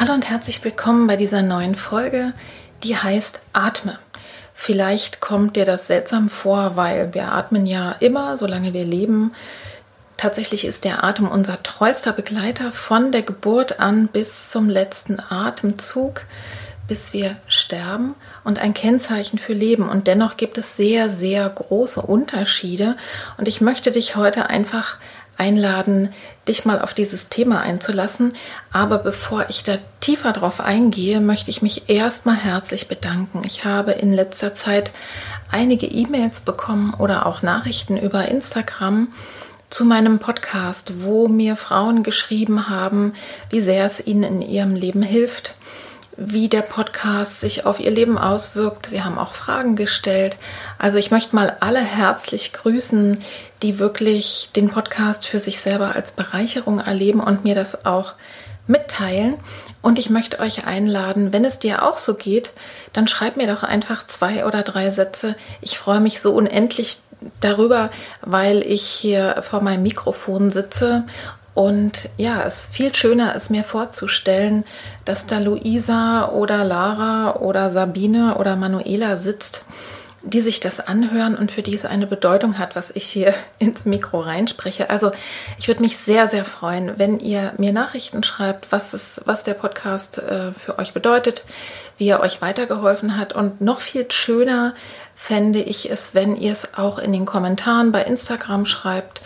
Hallo 0.00 0.12
und 0.12 0.30
herzlich 0.30 0.62
willkommen 0.62 1.08
bei 1.08 1.16
dieser 1.16 1.42
neuen 1.42 1.74
Folge, 1.74 2.32
die 2.84 2.96
heißt 2.96 3.40
Atme. 3.52 3.98
Vielleicht 4.54 5.18
kommt 5.18 5.56
dir 5.56 5.64
das 5.64 5.88
seltsam 5.88 6.28
vor, 6.28 6.76
weil 6.76 7.14
wir 7.14 7.32
atmen 7.32 7.66
ja 7.66 7.96
immer, 7.98 8.36
solange 8.36 8.72
wir 8.72 8.84
leben. 8.84 9.32
Tatsächlich 10.16 10.64
ist 10.64 10.84
der 10.84 11.02
Atem 11.02 11.26
unser 11.26 11.64
treuster 11.64 12.12
Begleiter 12.12 12.70
von 12.70 13.10
der 13.10 13.22
Geburt 13.22 13.80
an 13.80 14.06
bis 14.06 14.50
zum 14.50 14.68
letzten 14.68 15.18
Atemzug 15.18 16.26
bis 16.88 17.12
wir 17.12 17.36
sterben 17.46 18.14
und 18.42 18.58
ein 18.58 18.74
Kennzeichen 18.74 19.38
für 19.38 19.52
Leben. 19.52 19.88
Und 19.88 20.06
dennoch 20.06 20.36
gibt 20.38 20.58
es 20.58 20.76
sehr, 20.76 21.10
sehr 21.10 21.48
große 21.48 22.00
Unterschiede. 22.00 22.96
Und 23.36 23.46
ich 23.46 23.60
möchte 23.60 23.90
dich 23.90 24.16
heute 24.16 24.48
einfach 24.48 24.96
einladen, 25.38 26.10
dich 26.46 26.64
mal 26.64 26.80
auf 26.80 26.92
dieses 26.92 27.28
Thema 27.28 27.60
einzulassen. 27.60 28.34
Aber 28.72 28.98
bevor 28.98 29.46
ich 29.48 29.62
da 29.62 29.78
tiefer 30.00 30.32
drauf 30.32 30.60
eingehe, 30.60 31.20
möchte 31.20 31.50
ich 31.50 31.62
mich 31.62 31.88
erstmal 31.88 32.36
herzlich 32.36 32.88
bedanken. 32.88 33.42
Ich 33.46 33.64
habe 33.64 33.92
in 33.92 34.12
letzter 34.12 34.54
Zeit 34.54 34.92
einige 35.50 35.86
E-Mails 35.86 36.40
bekommen 36.40 36.94
oder 36.94 37.26
auch 37.26 37.42
Nachrichten 37.42 37.96
über 37.96 38.28
Instagram 38.28 39.08
zu 39.70 39.84
meinem 39.84 40.18
Podcast, 40.18 41.02
wo 41.02 41.28
mir 41.28 41.56
Frauen 41.56 42.02
geschrieben 42.02 42.70
haben, 42.70 43.12
wie 43.50 43.60
sehr 43.60 43.84
es 43.84 44.04
ihnen 44.04 44.22
in 44.22 44.42
ihrem 44.42 44.74
Leben 44.74 45.02
hilft, 45.02 45.56
wie 46.20 46.48
der 46.48 46.62
Podcast 46.62 47.40
sich 47.40 47.64
auf 47.64 47.78
ihr 47.78 47.92
Leben 47.92 48.18
auswirkt. 48.18 48.86
Sie 48.86 49.02
haben 49.04 49.18
auch 49.18 49.34
Fragen 49.34 49.76
gestellt. 49.76 50.36
Also 50.76 50.98
ich 50.98 51.12
möchte 51.12 51.34
mal 51.36 51.56
alle 51.60 51.80
herzlich 51.80 52.52
grüßen, 52.52 53.20
die 53.62 53.78
wirklich 53.78 54.50
den 54.56 54.68
Podcast 54.68 55.28
für 55.28 55.38
sich 55.38 55.60
selber 55.60 55.94
als 55.94 56.10
Bereicherung 56.10 56.80
erleben 56.80 57.20
und 57.20 57.44
mir 57.44 57.54
das 57.54 57.86
auch 57.86 58.14
mitteilen. 58.66 59.36
Und 59.80 60.00
ich 60.00 60.10
möchte 60.10 60.40
euch 60.40 60.66
einladen, 60.66 61.32
wenn 61.32 61.44
es 61.44 61.60
dir 61.60 61.84
auch 61.84 61.98
so 61.98 62.14
geht, 62.14 62.50
dann 62.92 63.06
schreib 63.06 63.36
mir 63.36 63.46
doch 63.46 63.62
einfach 63.62 64.04
zwei 64.04 64.44
oder 64.44 64.62
drei 64.62 64.90
Sätze. 64.90 65.36
Ich 65.60 65.78
freue 65.78 66.00
mich 66.00 66.20
so 66.20 66.34
unendlich 66.34 66.98
darüber, 67.40 67.90
weil 68.22 68.62
ich 68.62 68.82
hier 68.82 69.42
vor 69.42 69.60
meinem 69.60 69.84
Mikrofon 69.84 70.50
sitze 70.50 71.04
und 71.58 72.08
ja, 72.16 72.44
es 72.46 72.60
ist 72.60 72.72
viel 72.72 72.94
schöner 72.94 73.34
ist 73.34 73.50
mir 73.50 73.64
vorzustellen, 73.64 74.64
dass 75.04 75.26
da 75.26 75.40
Luisa 75.40 76.28
oder 76.28 76.62
Lara 76.62 77.34
oder 77.40 77.72
Sabine 77.72 78.36
oder 78.36 78.54
Manuela 78.54 79.16
sitzt, 79.16 79.64
die 80.22 80.40
sich 80.40 80.60
das 80.60 80.78
anhören 80.78 81.34
und 81.34 81.50
für 81.50 81.62
die 81.62 81.74
es 81.74 81.84
eine 81.84 82.06
Bedeutung 82.06 82.58
hat, 82.58 82.76
was 82.76 82.92
ich 82.92 83.06
hier 83.06 83.34
ins 83.58 83.86
Mikro 83.86 84.20
reinspreche. 84.20 84.88
Also 84.88 85.10
ich 85.58 85.66
würde 85.66 85.80
mich 85.80 85.96
sehr, 85.98 86.28
sehr 86.28 86.44
freuen, 86.44 86.96
wenn 86.96 87.18
ihr 87.18 87.52
mir 87.58 87.72
Nachrichten 87.72 88.22
schreibt, 88.22 88.70
was, 88.70 88.94
es, 88.94 89.20
was 89.24 89.42
der 89.42 89.54
Podcast 89.54 90.18
äh, 90.18 90.52
für 90.52 90.78
euch 90.78 90.92
bedeutet, 90.92 91.42
wie 91.96 92.06
er 92.06 92.20
euch 92.20 92.40
weitergeholfen 92.40 93.16
hat. 93.16 93.32
Und 93.32 93.60
noch 93.60 93.80
viel 93.80 94.08
schöner 94.12 94.74
fände 95.16 95.60
ich 95.60 95.90
es, 95.90 96.14
wenn 96.14 96.36
ihr 96.36 96.52
es 96.52 96.74
auch 96.74 97.00
in 97.00 97.10
den 97.10 97.26
Kommentaren 97.26 97.90
bei 97.90 98.04
Instagram 98.04 98.64
schreibt 98.64 99.22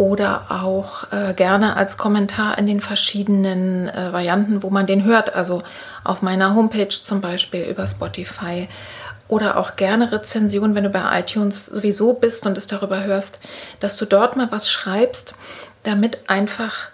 oder 0.00 0.46
auch 0.48 1.12
äh, 1.12 1.34
gerne 1.34 1.76
als 1.76 1.98
Kommentar 1.98 2.56
in 2.56 2.66
den 2.66 2.80
verschiedenen 2.80 3.86
äh, 3.90 4.14
Varianten, 4.14 4.62
wo 4.62 4.70
man 4.70 4.86
den 4.86 5.04
hört, 5.04 5.34
also 5.34 5.62
auf 6.04 6.22
meiner 6.22 6.54
Homepage 6.54 6.88
zum 6.88 7.20
Beispiel 7.20 7.64
über 7.64 7.86
Spotify 7.86 8.66
oder 9.28 9.58
auch 9.58 9.76
gerne 9.76 10.10
Rezension, 10.10 10.74
wenn 10.74 10.84
du 10.84 10.88
bei 10.88 11.20
iTunes 11.20 11.66
sowieso 11.66 12.14
bist 12.14 12.46
und 12.46 12.56
es 12.56 12.66
darüber 12.66 13.04
hörst, 13.04 13.40
dass 13.80 13.98
du 13.98 14.06
dort 14.06 14.36
mal 14.36 14.50
was 14.50 14.70
schreibst, 14.70 15.34
damit 15.82 16.30
einfach 16.30 16.88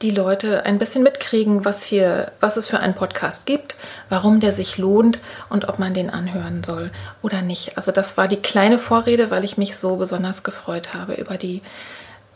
die 0.00 0.12
Leute 0.12 0.64
ein 0.64 0.78
bisschen 0.78 1.02
mitkriegen, 1.02 1.64
was 1.64 1.82
hier, 1.82 2.30
was 2.38 2.56
es 2.56 2.68
für 2.68 2.78
einen 2.78 2.94
Podcast 2.94 3.44
gibt, 3.44 3.74
warum 4.08 4.38
der 4.38 4.52
sich 4.52 4.78
lohnt 4.78 5.18
und 5.48 5.68
ob 5.68 5.80
man 5.80 5.94
den 5.94 6.10
anhören 6.10 6.62
soll 6.62 6.92
oder 7.22 7.42
nicht. 7.42 7.76
Also 7.76 7.90
das 7.90 8.16
war 8.16 8.28
die 8.28 8.36
kleine 8.36 8.78
Vorrede, 8.78 9.32
weil 9.32 9.42
ich 9.42 9.58
mich 9.58 9.76
so 9.76 9.96
besonders 9.96 10.44
gefreut 10.44 10.94
habe 10.94 11.14
über 11.14 11.36
die 11.36 11.60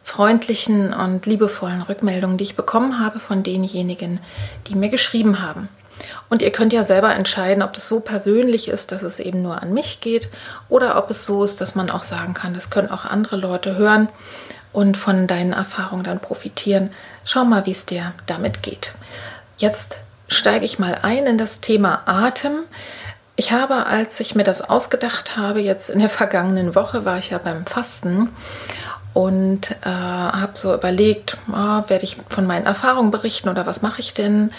freundlichen 0.06 0.94
und 0.94 1.26
liebevollen 1.26 1.82
Rückmeldungen, 1.82 2.38
die 2.38 2.44
ich 2.44 2.54
bekommen 2.54 3.00
habe 3.00 3.18
von 3.18 3.42
denjenigen, 3.42 4.20
die 4.68 4.76
mir 4.76 4.88
geschrieben 4.88 5.42
haben. 5.42 5.68
Und 6.30 6.42
ihr 6.42 6.52
könnt 6.52 6.72
ja 6.72 6.84
selber 6.84 7.12
entscheiden, 7.12 7.60
ob 7.60 7.72
das 7.72 7.88
so 7.88 7.98
persönlich 7.98 8.68
ist, 8.68 8.92
dass 8.92 9.02
es 9.02 9.18
eben 9.18 9.42
nur 9.42 9.60
an 9.60 9.74
mich 9.74 10.00
geht 10.00 10.28
oder 10.68 10.96
ob 10.96 11.10
es 11.10 11.26
so 11.26 11.42
ist, 11.42 11.60
dass 11.60 11.74
man 11.74 11.90
auch 11.90 12.04
sagen 12.04 12.34
kann, 12.34 12.54
das 12.54 12.70
können 12.70 12.92
auch 12.92 13.04
andere 13.04 13.34
Leute 13.34 13.74
hören 13.74 14.08
und 14.72 14.96
von 14.96 15.26
deinen 15.26 15.52
Erfahrungen 15.52 16.04
dann 16.04 16.20
profitieren. 16.20 16.90
Schau 17.24 17.44
mal, 17.44 17.66
wie 17.66 17.72
es 17.72 17.84
dir 17.84 18.12
damit 18.26 18.62
geht. 18.62 18.92
Jetzt 19.58 19.98
steige 20.28 20.66
ich 20.66 20.78
mal 20.78 21.00
ein 21.02 21.26
in 21.26 21.36
das 21.36 21.60
Thema 21.60 22.02
Atem. 22.06 22.60
Ich 23.34 23.50
habe, 23.50 23.86
als 23.86 24.20
ich 24.20 24.36
mir 24.36 24.44
das 24.44 24.62
ausgedacht 24.62 25.36
habe, 25.36 25.60
jetzt 25.60 25.90
in 25.90 25.98
der 25.98 26.08
vergangenen 26.08 26.76
Woche 26.76 27.04
war 27.04 27.18
ich 27.18 27.30
ja 27.30 27.38
beim 27.38 27.66
Fasten 27.66 28.28
und 29.16 29.70
äh, 29.70 29.88
habe 29.88 30.52
so 30.52 30.74
überlegt, 30.74 31.38
oh, 31.48 31.54
werde 31.86 32.04
ich 32.04 32.18
von 32.28 32.46
meinen 32.46 32.66
Erfahrungen 32.66 33.10
berichten 33.10 33.48
oder 33.48 33.64
was 33.64 33.80
mache 33.80 34.02
ich 34.02 34.12
denn? 34.12 34.50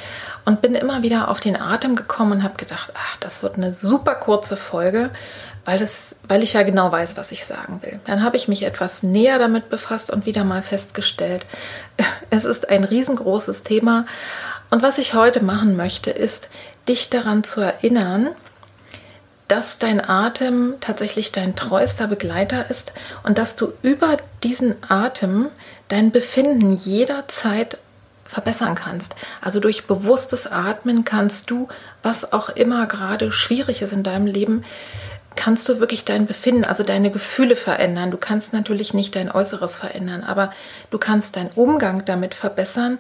Und 0.45 0.61
bin 0.61 0.73
immer 0.73 1.03
wieder 1.03 1.27
auf 1.27 1.39
den 1.39 1.61
Atem 1.61 1.95
gekommen 1.95 2.31
und 2.31 2.43
habe 2.43 2.57
gedacht, 2.57 2.91
ach, 2.95 3.17
das 3.17 3.43
wird 3.43 3.57
eine 3.57 3.71
super 3.71 4.15
kurze 4.15 4.57
Folge, 4.57 5.11
weil, 5.65 5.77
das, 5.77 6.15
weil 6.27 6.41
ich 6.41 6.53
ja 6.53 6.63
genau 6.63 6.91
weiß, 6.91 7.17
was 7.17 7.31
ich 7.31 7.45
sagen 7.45 7.81
will. 7.83 7.99
Dann 8.07 8.23
habe 8.23 8.35
ich 8.35 8.47
mich 8.47 8.63
etwas 8.63 9.03
näher 9.03 9.37
damit 9.37 9.69
befasst 9.69 10.09
und 10.09 10.25
wieder 10.25 10.43
mal 10.43 10.63
festgestellt, 10.63 11.45
es 12.31 12.43
ist 12.43 12.67
ein 12.71 12.83
riesengroßes 12.83 13.61
Thema. 13.61 14.07
Und 14.71 14.81
was 14.81 14.97
ich 14.97 15.13
heute 15.13 15.43
machen 15.43 15.77
möchte, 15.77 16.09
ist, 16.09 16.49
dich 16.89 17.11
daran 17.11 17.43
zu 17.43 17.61
erinnern, 17.61 18.29
dass 19.47 19.79
dein 19.79 20.03
Atem 20.03 20.75
tatsächlich 20.81 21.31
dein 21.31 21.55
treuester 21.55 22.07
Begleiter 22.07 22.69
ist 22.69 22.93
und 23.23 23.37
dass 23.37 23.55
du 23.55 23.73
über 23.81 24.17
diesen 24.43 24.75
Atem 24.89 25.49
dein 25.87 26.11
Befinden 26.11 26.73
jederzeit 26.73 27.77
verbessern 28.25 28.75
kannst. 28.75 29.15
Also 29.41 29.59
durch 29.59 29.87
bewusstes 29.87 30.47
Atmen 30.47 31.05
kannst 31.05 31.49
du, 31.49 31.69
was 32.03 32.33
auch 32.33 32.49
immer 32.49 32.85
gerade 32.87 33.31
schwierig 33.31 33.81
ist 33.81 33.93
in 33.93 34.03
deinem 34.03 34.27
Leben, 34.27 34.65
kannst 35.37 35.69
du 35.69 35.79
wirklich 35.79 36.03
dein 36.03 36.25
Befinden, 36.25 36.65
also 36.65 36.83
deine 36.83 37.11
Gefühle 37.11 37.55
verändern. 37.55 38.11
Du 38.11 38.17
kannst 38.17 38.51
natürlich 38.51 38.93
nicht 38.93 39.15
dein 39.15 39.31
Äußeres 39.31 39.75
verändern, 39.75 40.23
aber 40.23 40.51
du 40.89 40.97
kannst 40.97 41.37
deinen 41.37 41.51
Umgang 41.55 42.03
damit 42.03 42.33
verbessern 42.33 42.97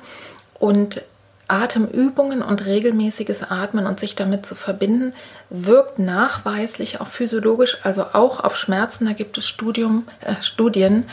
und 0.59 1.01
Atemübungen 1.47 2.41
und 2.41 2.65
regelmäßiges 2.65 3.43
Atmen 3.43 3.87
und 3.87 3.99
sich 3.99 4.15
damit 4.15 4.45
zu 4.45 4.55
verbinden, 4.55 5.13
wirkt 5.49 5.99
nachweislich 5.99 6.99
auch 6.99 7.07
physiologisch, 7.07 7.77
also 7.83 8.05
auch 8.13 8.43
auf 8.43 8.57
Schmerzen. 8.57 9.05
Da 9.05 9.13
gibt 9.13 9.37
es 9.37 9.47
Studium, 9.47 10.07
äh, 10.21 10.41
Studien 10.41 11.09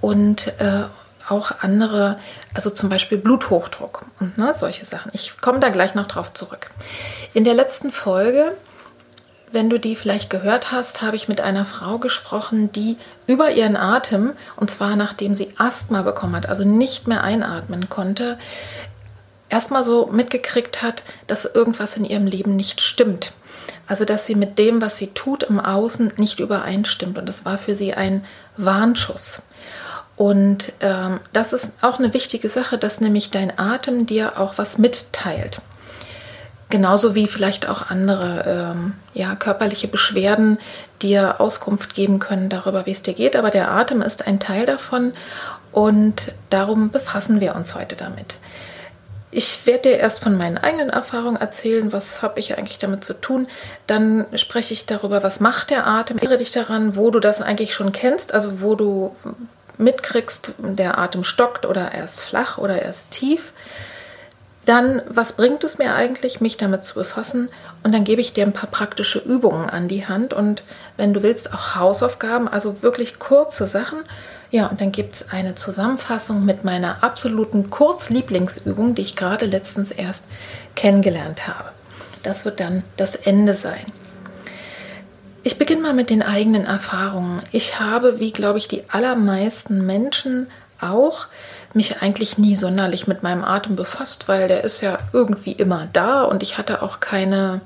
und 0.00 0.48
äh, 0.58 0.84
auch 1.28 1.52
andere, 1.60 2.18
also 2.54 2.70
zum 2.70 2.88
Beispiel 2.88 3.18
Bluthochdruck 3.18 4.06
und 4.20 4.38
ne, 4.38 4.54
solche 4.54 4.86
Sachen. 4.86 5.10
Ich 5.14 5.40
komme 5.40 5.60
da 5.60 5.70
gleich 5.70 5.94
noch 5.94 6.06
drauf 6.06 6.32
zurück. 6.32 6.70
In 7.34 7.44
der 7.44 7.54
letzten 7.54 7.90
Folge, 7.90 8.52
wenn 9.52 9.70
du 9.70 9.78
die 9.78 9.96
vielleicht 9.96 10.30
gehört 10.30 10.72
hast, 10.72 11.02
habe 11.02 11.16
ich 11.16 11.28
mit 11.28 11.40
einer 11.40 11.64
Frau 11.64 11.98
gesprochen, 11.98 12.70
die 12.72 12.96
über 13.26 13.50
ihren 13.50 13.76
Atem, 13.76 14.32
und 14.56 14.70
zwar 14.70 14.96
nachdem 14.96 15.34
sie 15.34 15.48
Asthma 15.56 16.02
bekommen 16.02 16.36
hat, 16.36 16.48
also 16.48 16.64
nicht 16.64 17.06
mehr 17.06 17.22
einatmen 17.22 17.88
konnte, 17.88 18.38
erstmal 19.48 19.84
so 19.84 20.06
mitgekriegt 20.06 20.82
hat, 20.82 21.02
dass 21.26 21.44
irgendwas 21.44 21.96
in 21.96 22.04
ihrem 22.04 22.26
Leben 22.26 22.56
nicht 22.56 22.80
stimmt. 22.80 23.32
Also 23.86 24.04
dass 24.04 24.26
sie 24.26 24.34
mit 24.34 24.58
dem, 24.58 24.80
was 24.80 24.96
sie 24.96 25.08
tut 25.08 25.44
im 25.44 25.60
Außen, 25.60 26.14
nicht 26.16 26.40
übereinstimmt. 26.40 27.18
Und 27.18 27.28
das 27.28 27.44
war 27.44 27.58
für 27.58 27.76
sie 27.76 27.94
ein 27.94 28.24
Warnschuss. 28.56 29.42
Und 30.16 30.72
ähm, 30.80 31.20
das 31.32 31.52
ist 31.52 31.74
auch 31.82 31.98
eine 31.98 32.14
wichtige 32.14 32.48
Sache, 32.48 32.78
dass 32.78 33.00
nämlich 33.00 33.30
dein 33.30 33.58
Atem 33.58 34.06
dir 34.06 34.40
auch 34.40 34.54
was 34.56 34.78
mitteilt. 34.78 35.60
Genauso 36.68 37.14
wie 37.14 37.28
vielleicht 37.28 37.68
auch 37.68 37.90
andere 37.90 38.72
ähm, 38.74 38.94
ja, 39.14 39.36
körperliche 39.36 39.86
Beschwerden 39.86 40.58
dir 41.00 41.40
Auskunft 41.40 41.94
geben 41.94 42.18
können 42.18 42.48
darüber, 42.48 42.86
wie 42.86 42.90
es 42.90 43.02
dir 43.02 43.14
geht. 43.14 43.36
Aber 43.36 43.50
der 43.50 43.70
Atem 43.70 44.02
ist 44.02 44.26
ein 44.26 44.40
Teil 44.40 44.66
davon 44.66 45.12
und 45.70 46.32
darum 46.50 46.90
befassen 46.90 47.38
wir 47.38 47.54
uns 47.54 47.76
heute 47.76 47.94
damit. 47.94 48.36
Ich 49.30 49.66
werde 49.66 49.90
dir 49.90 49.98
erst 49.98 50.22
von 50.22 50.36
meinen 50.36 50.56
eigenen 50.56 50.90
Erfahrungen 50.90 51.36
erzählen, 51.36 51.92
was 51.92 52.22
habe 52.22 52.38
ich 52.38 52.56
eigentlich 52.56 52.78
damit 52.78 53.04
zu 53.04 53.12
tun. 53.14 53.48
Dann 53.86 54.26
spreche 54.34 54.72
ich 54.72 54.86
darüber, 54.86 55.22
was 55.22 55.40
macht 55.40 55.70
der 55.70 55.86
Atem. 55.86 56.18
Erinnere 56.18 56.38
dich 56.38 56.52
daran, 56.52 56.96
wo 56.96 57.10
du 57.10 57.20
das 57.20 57.42
eigentlich 57.42 57.74
schon 57.74 57.92
kennst, 57.92 58.32
also 58.32 58.60
wo 58.60 58.76
du 58.76 59.16
mitkriegst, 59.78 60.52
der 60.58 60.98
Atem 60.98 61.24
stockt 61.24 61.66
oder 61.66 61.92
er 61.92 62.04
ist 62.04 62.20
flach 62.20 62.58
oder 62.58 62.80
er 62.82 62.88
ist 62.88 63.10
tief. 63.10 63.52
Dann, 64.64 65.02
was 65.08 65.34
bringt 65.34 65.62
es 65.62 65.78
mir 65.78 65.94
eigentlich, 65.94 66.40
mich 66.40 66.56
damit 66.56 66.84
zu 66.84 66.94
befassen? 66.94 67.48
Und 67.84 67.92
dann 67.92 68.02
gebe 68.02 68.20
ich 68.20 68.32
dir 68.32 68.44
ein 68.44 68.52
paar 68.52 68.68
praktische 68.68 69.20
Übungen 69.20 69.70
an 69.70 69.86
die 69.86 70.08
Hand 70.08 70.32
und 70.32 70.64
wenn 70.96 71.14
du 71.14 71.22
willst, 71.22 71.52
auch 71.52 71.76
Hausaufgaben, 71.76 72.48
also 72.48 72.82
wirklich 72.82 73.20
kurze 73.20 73.68
Sachen. 73.68 74.00
Ja, 74.50 74.66
und 74.68 74.80
dann 74.80 74.92
gibt 74.92 75.16
es 75.16 75.30
eine 75.30 75.54
Zusammenfassung 75.54 76.44
mit 76.44 76.64
meiner 76.64 77.02
absoluten 77.02 77.70
Kurzlieblingsübung, 77.70 78.94
die 78.94 79.02
ich 79.02 79.16
gerade 79.16 79.46
letztens 79.46 79.90
erst 79.90 80.24
kennengelernt 80.74 81.48
habe. 81.48 81.70
Das 82.22 82.44
wird 82.44 82.60
dann 82.60 82.82
das 82.96 83.16
Ende 83.16 83.54
sein. 83.54 83.84
Ich 85.42 85.58
beginne 85.58 85.82
mal 85.82 85.94
mit 85.94 86.10
den 86.10 86.22
eigenen 86.22 86.64
Erfahrungen. 86.64 87.40
Ich 87.52 87.78
habe, 87.78 88.18
wie 88.18 88.32
glaube 88.32 88.58
ich, 88.58 88.66
die 88.66 88.82
allermeisten 88.90 89.86
Menschen 89.86 90.48
auch, 90.80 91.26
mich 91.72 92.02
eigentlich 92.02 92.38
nie 92.38 92.56
sonderlich 92.56 93.06
mit 93.06 93.22
meinem 93.22 93.44
Atem 93.44 93.76
befasst, 93.76 94.28
weil 94.28 94.48
der 94.48 94.64
ist 94.64 94.80
ja 94.80 94.98
irgendwie 95.12 95.52
immer 95.52 95.88
da 95.92 96.22
und 96.22 96.42
ich 96.42 96.58
hatte 96.58 96.82
auch 96.82 97.00
keine 97.00 97.60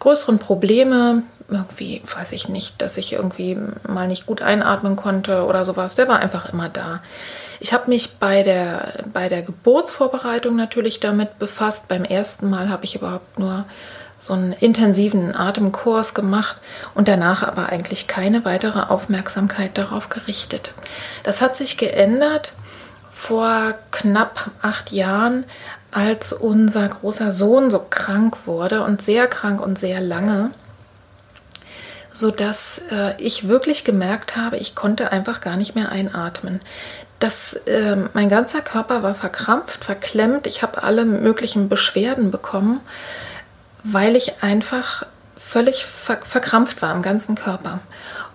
größeren 0.00 0.38
Probleme. 0.38 1.22
Irgendwie, 1.50 2.02
weiß 2.16 2.32
ich 2.32 2.48
nicht, 2.48 2.80
dass 2.80 2.96
ich 2.96 3.12
irgendwie 3.12 3.58
mal 3.86 4.06
nicht 4.06 4.26
gut 4.26 4.42
einatmen 4.42 4.96
konnte 4.96 5.44
oder 5.44 5.64
sowas. 5.64 5.96
Der 5.96 6.08
war 6.08 6.20
einfach 6.20 6.52
immer 6.52 6.68
da. 6.68 7.00
Ich 7.58 7.72
habe 7.72 7.90
mich 7.90 8.18
bei 8.18 8.42
der, 8.42 9.04
bei 9.12 9.28
der 9.28 9.42
Geburtsvorbereitung 9.42 10.56
natürlich 10.56 11.00
damit 11.00 11.38
befasst. 11.38 11.88
Beim 11.88 12.04
ersten 12.04 12.48
Mal 12.48 12.68
habe 12.68 12.84
ich 12.84 12.94
überhaupt 12.94 13.38
nur 13.38 13.64
so 14.16 14.34
einen 14.34 14.52
intensiven 14.52 15.34
Atemkurs 15.34 16.14
gemacht 16.14 16.58
und 16.94 17.08
danach 17.08 17.42
aber 17.42 17.70
eigentlich 17.70 18.06
keine 18.06 18.44
weitere 18.44 18.80
Aufmerksamkeit 18.80 19.76
darauf 19.78 20.08
gerichtet. 20.10 20.72
Das 21.22 21.40
hat 21.40 21.56
sich 21.56 21.78
geändert, 21.78 22.52
vor 23.10 23.74
knapp 23.90 24.50
acht 24.62 24.92
Jahren, 24.92 25.44
als 25.90 26.32
unser 26.32 26.88
großer 26.88 27.32
Sohn 27.32 27.70
so 27.70 27.84
krank 27.90 28.46
wurde 28.46 28.84
und 28.84 29.02
sehr 29.02 29.26
krank 29.26 29.60
und 29.60 29.78
sehr 29.78 30.00
lange, 30.00 30.50
sodass 32.12 32.82
äh, 32.90 33.20
ich 33.20 33.48
wirklich 33.48 33.84
gemerkt 33.84 34.36
habe, 34.36 34.56
ich 34.56 34.74
konnte 34.74 35.12
einfach 35.12 35.40
gar 35.40 35.56
nicht 35.56 35.74
mehr 35.74 35.90
einatmen. 35.90 36.60
Das, 37.18 37.54
äh, 37.66 37.96
mein 38.14 38.28
ganzer 38.28 38.62
Körper 38.62 39.02
war 39.02 39.14
verkrampft, 39.14 39.84
verklemmt, 39.84 40.46
ich 40.46 40.62
habe 40.62 40.82
alle 40.82 41.04
möglichen 41.04 41.68
Beschwerden 41.68 42.30
bekommen, 42.30 42.80
weil 43.84 44.16
ich 44.16 44.42
einfach 44.42 45.04
völlig 45.38 45.84
ver 45.84 46.18
verkrampft 46.22 46.82
war 46.82 46.94
im 46.94 47.02
ganzen 47.02 47.34
Körper. 47.34 47.80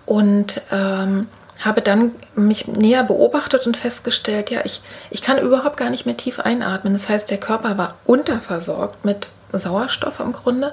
Und 0.04 0.62
ähm, 0.70 1.28
habe 1.60 1.80
dann 1.80 2.12
mich 2.34 2.66
näher 2.68 3.02
beobachtet 3.04 3.66
und 3.66 3.76
festgestellt, 3.76 4.50
ja, 4.50 4.60
ich, 4.64 4.82
ich 5.10 5.22
kann 5.22 5.38
überhaupt 5.38 5.76
gar 5.76 5.90
nicht 5.90 6.06
mehr 6.06 6.16
tief 6.16 6.40
einatmen. 6.40 6.92
Das 6.92 7.08
heißt, 7.08 7.30
der 7.30 7.38
Körper 7.38 7.78
war 7.78 7.94
unterversorgt 8.04 9.04
mit 9.04 9.30
Sauerstoff 9.52 10.20
im 10.20 10.32
Grunde 10.32 10.72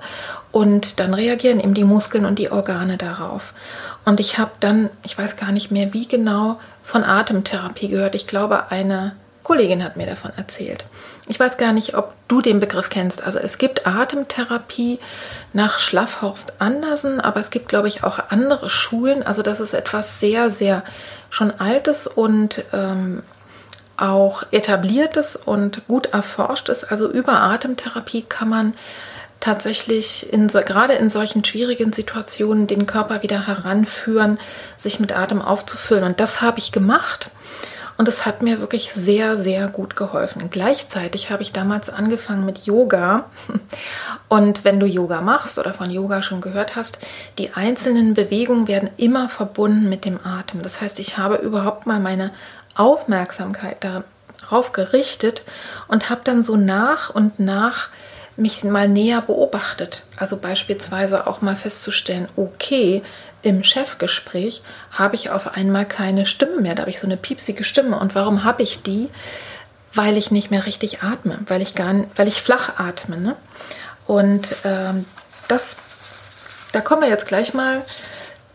und 0.52 1.00
dann 1.00 1.14
reagieren 1.14 1.60
eben 1.60 1.74
die 1.74 1.84
Muskeln 1.84 2.26
und 2.26 2.40
die 2.40 2.52
Organe 2.52 2.98
darauf. 2.98 3.54
Und 4.06 4.20
ich 4.20 4.38
habe 4.38 4.52
dann, 4.60 4.90
ich 5.06 5.18
weiß 5.18 5.38
gar 5.38 5.52
nicht 5.52 5.72
mehr 5.72 5.94
wie 5.94 6.08
genau, 6.08 6.60
von 6.84 7.04
Atemtherapie 7.04 7.88
gehört. 7.88 8.16
Ich 8.16 8.28
glaube, 8.28 8.72
eine 8.72 9.16
Kollegin 9.44 9.84
hat 9.84 9.96
mir 9.96 10.08
davon 10.08 10.32
erzählt. 10.36 10.86
Ich 11.28 11.40
weiß 11.40 11.58
gar 11.58 11.72
nicht, 11.72 11.96
ob 11.96 12.14
du 12.28 12.42
den 12.42 12.60
Begriff 12.60 12.90
kennst. 12.90 13.24
Also 13.24 13.40
es 13.40 13.58
gibt 13.58 13.88
Atemtherapie 13.88 15.00
nach 15.54 15.80
Schlaffhorst 15.80 16.60
Andersen, 16.60 17.22
aber 17.22 17.40
es 17.40 17.50
gibt, 17.50 17.70
glaube 17.70 17.88
ich, 17.88 18.04
auch 18.04 18.20
andere 18.30 18.70
Schulen. 18.70 19.24
Also 19.24 19.42
das 19.42 19.62
ist 19.62 19.74
etwas 19.74 20.20
sehr, 20.20 20.50
sehr 20.50 20.84
schon 21.30 21.52
altes 21.52 22.08
und 22.08 22.66
ähm, 22.74 23.24
auch 23.96 24.44
etabliertes 24.52 25.38
und 25.38 25.88
gut 25.88 26.08
erforschtes. 26.08 26.84
Also 26.84 27.10
über 27.10 27.40
Atemtherapie 27.40 28.24
kann 28.24 28.50
man 28.50 28.74
tatsächlich 29.40 30.32
in 30.32 30.50
so, 30.50 30.60
gerade 30.62 30.94
in 30.94 31.10
solchen 31.10 31.44
schwierigen 31.44 31.94
Situationen 31.94 32.68
den 32.68 32.86
Körper 32.86 33.24
wieder 33.24 33.48
heranführen, 33.48 34.40
sich 34.78 35.00
mit 35.00 35.16
Atem 35.16 35.42
aufzufüllen. 35.42 36.04
Und 36.04 36.20
das 36.20 36.42
habe 36.42 36.60
ich 36.60 36.72
gemacht. 36.72 37.30
Und 37.98 38.08
es 38.08 38.26
hat 38.26 38.42
mir 38.42 38.60
wirklich 38.60 38.92
sehr, 38.92 39.38
sehr 39.38 39.68
gut 39.68 39.96
geholfen. 39.96 40.50
Gleichzeitig 40.50 41.30
habe 41.30 41.44
ich 41.44 41.52
damals 41.52 41.90
angefangen 41.90 42.46
mit 42.46 42.66
Yoga. 42.66 43.26
Und 44.30 44.66
wenn 44.66 44.80
du 44.80 44.88
Yoga 44.88 45.22
machst 45.22 45.60
oder 45.60 45.74
von 45.74 45.92
Yoga 45.92 46.24
schon 46.24 46.42
gehört 46.42 46.76
hast, 46.76 47.00
die 47.38 47.54
einzelnen 47.54 48.14
Bewegungen 48.16 48.68
werden 48.68 48.90
immer 48.98 49.30
verbunden 49.30 49.90
mit 49.90 50.06
dem 50.06 50.26
Atem. 50.26 50.62
Das 50.64 50.82
heißt, 50.82 51.00
ich 51.00 51.18
habe 51.18 51.36
überhaupt 51.36 51.86
mal 51.86 52.00
meine 52.00 52.32
Aufmerksamkeit 52.76 53.78
darauf 53.84 54.72
gerichtet 54.72 55.44
und 55.88 56.10
habe 56.10 56.22
dann 56.24 56.42
so 56.42 56.56
nach 56.56 57.12
und 57.12 57.40
nach 57.40 57.90
mich 58.36 58.64
mal 58.64 58.88
näher 58.88 59.22
beobachtet. 59.22 60.04
Also 60.18 60.38
beispielsweise 60.38 61.28
auch 61.28 61.42
mal 61.42 61.56
festzustellen, 61.56 62.28
okay, 62.36 63.04
im 63.44 63.64
Chefgespräch 63.64 64.64
habe 64.92 65.16
ich 65.16 65.30
auf 65.30 65.56
einmal 65.56 65.86
keine 65.86 66.26
Stimme 66.26 66.62
mehr. 66.62 66.76
Da 66.76 66.82
habe 66.82 66.90
ich 66.90 67.00
so 67.00 67.08
eine 67.08 67.18
piepsige 67.18 67.64
Stimme. 67.64 68.00
Und 68.00 68.16
warum 68.16 68.44
habe 68.44 68.64
ich 68.64 68.82
die? 68.82 69.10
Weil 69.94 70.18
ich 70.18 70.32
nicht 70.32 70.50
mehr 70.50 70.66
richtig 70.66 71.04
atme, 71.04 71.40
weil 71.48 71.62
ich 71.62 71.76
gar 71.76 71.94
weil 72.16 72.28
ich 72.28 72.42
flach 72.42 72.80
atme. 72.80 73.18
Ne? 73.18 73.36
Und 74.08 74.56
ähm, 74.64 75.06
das, 75.48 75.78
da 76.72 76.82
kommen 76.82 77.04
wir 77.04 77.10
jetzt 77.10 77.28
gleich 77.28 77.54
mal 77.54 77.84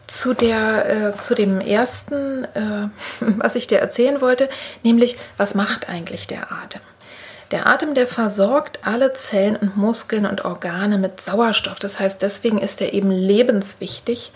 zu 0.08 0.34
der, 0.34 1.14
äh, 1.14 1.18
zu 1.18 1.34
dem 1.34 1.60
ersten, 1.60 2.44
äh, 2.44 2.88
was 3.20 3.54
ich 3.54 3.66
dir 3.66 3.78
erzählen 3.78 4.20
wollte, 4.20 4.48
nämlich 4.82 5.18
was 5.36 5.54
macht 5.54 5.88
eigentlich 5.88 6.26
der 6.26 6.50
Atem? 6.50 6.80
Der 7.50 7.66
Atem, 7.66 7.94
der 7.94 8.06
versorgt 8.06 8.80
alle 8.84 9.14
Zellen 9.14 9.56
und 9.56 9.76
Muskeln 9.76 10.26
und 10.26 10.44
Organe 10.44 10.98
mit 10.98 11.20
Sauerstoff. 11.20 11.78
Das 11.78 11.98
heißt, 11.98 12.20
deswegen 12.20 12.58
ist 12.58 12.80
er 12.82 12.92
eben 12.92 13.10
lebenswichtig 13.10 14.32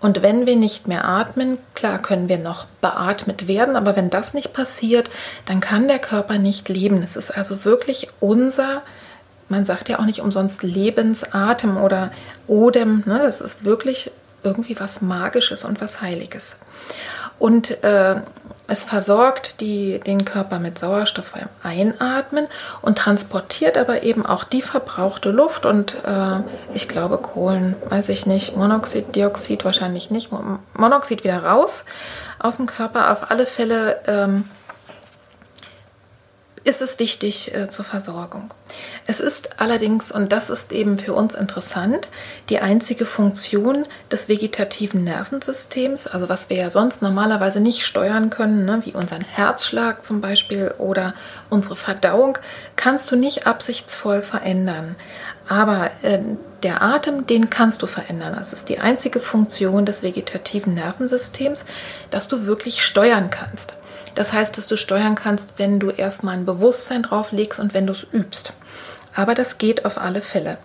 und 0.00 0.22
wenn 0.22 0.46
wir 0.46 0.56
nicht 0.56 0.86
mehr 0.86 1.04
atmen, 1.04 1.58
klar 1.74 2.00
können 2.00 2.28
wir 2.28 2.38
noch 2.38 2.66
beatmet 2.80 3.48
werden, 3.48 3.74
aber 3.74 3.96
wenn 3.96 4.10
das 4.10 4.32
nicht 4.32 4.52
passiert, 4.52 5.10
dann 5.46 5.60
kann 5.60 5.88
der 5.88 5.98
Körper 5.98 6.38
nicht 6.38 6.68
leben. 6.68 7.02
Es 7.02 7.16
ist 7.16 7.30
also 7.30 7.64
wirklich 7.64 8.08
unser, 8.20 8.82
man 9.48 9.66
sagt 9.66 9.88
ja 9.88 9.98
auch 9.98 10.04
nicht 10.04 10.20
umsonst 10.20 10.62
Lebensatem 10.62 11.76
oder 11.76 12.12
Odem, 12.46 13.02
ne? 13.06 13.20
das 13.22 13.40
ist 13.40 13.64
wirklich 13.64 14.12
irgendwie 14.44 14.78
was 14.78 15.00
Magisches 15.00 15.64
und 15.64 15.80
was 15.80 16.00
Heiliges. 16.00 16.58
Und 17.40 17.82
äh, 17.82 18.20
es 18.68 18.84
versorgt 18.84 19.60
die, 19.60 19.98
den 19.98 20.26
Körper 20.26 20.58
mit 20.58 20.78
Sauerstoff 20.78 21.32
beim 21.32 21.48
Einatmen 21.62 22.46
und 22.82 22.98
transportiert 22.98 23.78
aber 23.78 24.02
eben 24.02 24.26
auch 24.26 24.44
die 24.44 24.60
verbrauchte 24.60 25.30
Luft 25.30 25.64
und 25.64 25.96
äh, 26.06 26.40
ich 26.74 26.86
glaube 26.86 27.16
Kohlen, 27.18 27.74
weiß 27.88 28.10
ich 28.10 28.26
nicht, 28.26 28.56
Monoxid, 28.56 29.16
Dioxid 29.16 29.64
wahrscheinlich 29.64 30.10
nicht, 30.10 30.30
Monoxid 30.74 31.24
wieder 31.24 31.42
raus 31.44 31.86
aus 32.38 32.58
dem 32.58 32.66
Körper. 32.66 33.10
Auf 33.10 33.30
alle 33.30 33.46
Fälle 33.46 34.00
ähm, 34.06 34.44
ist 36.68 36.82
es 36.82 36.98
wichtig 36.98 37.54
äh, 37.54 37.70
zur 37.70 37.84
Versorgung. 37.84 38.52
Es 39.06 39.20
ist 39.20 39.58
allerdings, 39.58 40.12
und 40.12 40.32
das 40.32 40.50
ist 40.50 40.70
eben 40.70 40.98
für 40.98 41.14
uns 41.14 41.34
interessant, 41.34 42.08
die 42.50 42.60
einzige 42.60 43.06
Funktion 43.06 43.86
des 44.12 44.28
vegetativen 44.28 45.02
Nervensystems, 45.02 46.06
also 46.06 46.28
was 46.28 46.50
wir 46.50 46.58
ja 46.58 46.70
sonst 46.70 47.00
normalerweise 47.00 47.60
nicht 47.60 47.86
steuern 47.86 48.28
können, 48.28 48.66
ne, 48.66 48.82
wie 48.84 48.92
unseren 48.92 49.22
Herzschlag 49.22 50.04
zum 50.04 50.20
Beispiel 50.20 50.74
oder 50.76 51.14
unsere 51.48 51.74
Verdauung, 51.74 52.36
kannst 52.76 53.10
du 53.10 53.16
nicht 53.16 53.46
absichtsvoll 53.46 54.20
verändern. 54.20 54.94
Aber 55.48 55.90
äh, 56.02 56.18
der 56.62 56.82
Atem, 56.82 57.26
den 57.26 57.48
kannst 57.48 57.80
du 57.80 57.86
verändern. 57.86 58.34
Das 58.36 58.52
ist 58.52 58.68
die 58.68 58.78
einzige 58.78 59.20
Funktion 59.20 59.86
des 59.86 60.02
vegetativen 60.02 60.74
Nervensystems, 60.74 61.64
dass 62.10 62.28
du 62.28 62.44
wirklich 62.44 62.84
steuern 62.84 63.30
kannst. 63.30 63.74
Das 64.14 64.32
heißt, 64.32 64.56
dass 64.58 64.68
du 64.68 64.76
steuern 64.76 65.14
kannst, 65.14 65.54
wenn 65.58 65.78
du 65.78 65.90
erstmal 65.90 66.34
ein 66.34 66.46
Bewusstsein 66.46 67.02
drauf 67.02 67.32
legst 67.32 67.60
und 67.60 67.74
wenn 67.74 67.86
du 67.86 67.92
es 67.92 68.06
übst. 68.12 68.52
Aber 69.14 69.34
das 69.34 69.58
geht 69.58 69.84
auf 69.84 69.98
alle 69.98 70.20
Fälle. 70.20 70.58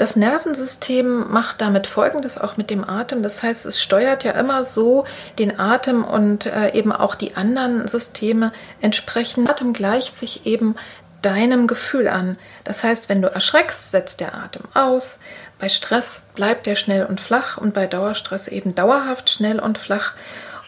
Das 0.00 0.16
Nervensystem 0.16 1.30
macht 1.30 1.60
damit 1.60 1.86
Folgendes 1.86 2.38
auch 2.38 2.56
mit 2.56 2.70
dem 2.70 2.88
Atem. 2.88 3.22
Das 3.22 3.42
heißt, 3.42 3.66
es 3.66 3.82
steuert 3.82 4.24
ja 4.24 4.32
immer 4.32 4.64
so 4.64 5.04
den 5.38 5.60
Atem 5.60 6.04
und 6.04 6.46
äh, 6.46 6.72
eben 6.72 6.90
auch 6.90 7.14
die 7.14 7.36
anderen 7.36 7.86
Systeme 7.86 8.50
entsprechend. 8.80 9.50
Atem 9.50 9.74
gleicht 9.74 10.16
sich 10.16 10.46
eben 10.46 10.74
deinem 11.20 11.66
Gefühl 11.66 12.08
an. 12.08 12.38
Das 12.64 12.82
heißt, 12.82 13.10
wenn 13.10 13.20
du 13.20 13.28
erschreckst, 13.28 13.90
setzt 13.90 14.20
der 14.20 14.34
Atem 14.34 14.62
aus. 14.72 15.18
Bei 15.58 15.68
Stress 15.68 16.22
bleibt 16.34 16.66
er 16.66 16.76
schnell 16.76 17.04
und 17.04 17.20
flach 17.20 17.58
und 17.58 17.74
bei 17.74 17.86
Dauerstress 17.86 18.48
eben 18.48 18.74
dauerhaft 18.74 19.28
schnell 19.28 19.60
und 19.60 19.76
flach. 19.76 20.14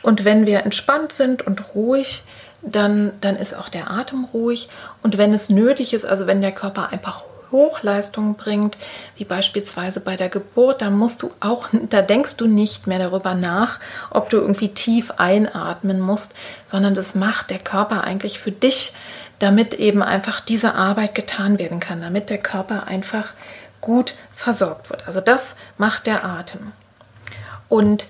Und 0.03 0.25
wenn 0.25 0.47
wir 0.47 0.61
entspannt 0.61 1.13
sind 1.13 1.47
und 1.47 1.75
ruhig, 1.75 2.25
dann, 2.63 3.13
dann 3.21 3.37
ist 3.37 3.55
auch 3.55 3.69
der 3.69 3.91
Atem 3.91 4.25
ruhig. 4.25 4.69
Und 5.03 5.19
wenn 5.19 5.35
es 5.35 5.49
nötig 5.49 5.93
ist, 5.95 6.05
also 6.05 6.27
wenn 6.27 6.41
der 6.41 6.53
Körper 6.53 6.91
einfach 6.91 7.25
Hochleistungen 7.51 8.35
bringt, 8.35 8.77
wie 9.17 9.25
beispielsweise 9.25 10.01
bei 10.01 10.17
der 10.17 10.29
Geburt, 10.29 10.81
dann 10.81 10.97
musst 10.97 11.23
du 11.23 11.31
auch, 11.41 11.69
da 11.91 12.03
denkst 12.03 12.37
du 12.37 12.47
nicht 12.47 12.87
mehr 12.87 12.99
darüber 12.99 13.35
nach, 13.35 13.79
ob 14.11 14.31
du 14.31 14.39
irgendwie 14.39 14.71
tief 14.71 15.13
einatmen 15.19 16.01
musst, 16.01 16.35
sondern 16.65 16.95
das 16.95 17.15
macht 17.15 17.51
der 17.51 17.59
Körper 17.59 18.05
eigentlich 18.05 18.39
für 18.39 18.53
dich, 18.53 18.93
damit 19.39 19.75
eben 19.75 20.03
einfach 20.03 20.41
diese 20.41 20.75
Arbeit 20.75 21.15
getan 21.15 21.59
werden 21.59 21.81
kann, 21.81 22.01
damit 22.01 22.31
der 22.31 22.39
Körper 22.39 22.87
einfach 22.87 23.33
gut 23.81 24.15
versorgt 24.33 24.89
wird. 24.89 25.07
Also 25.07 25.21
das 25.21 25.57
macht 25.77 26.07
der 26.07 26.25
Atem. 26.25 26.73
Und 27.69 28.07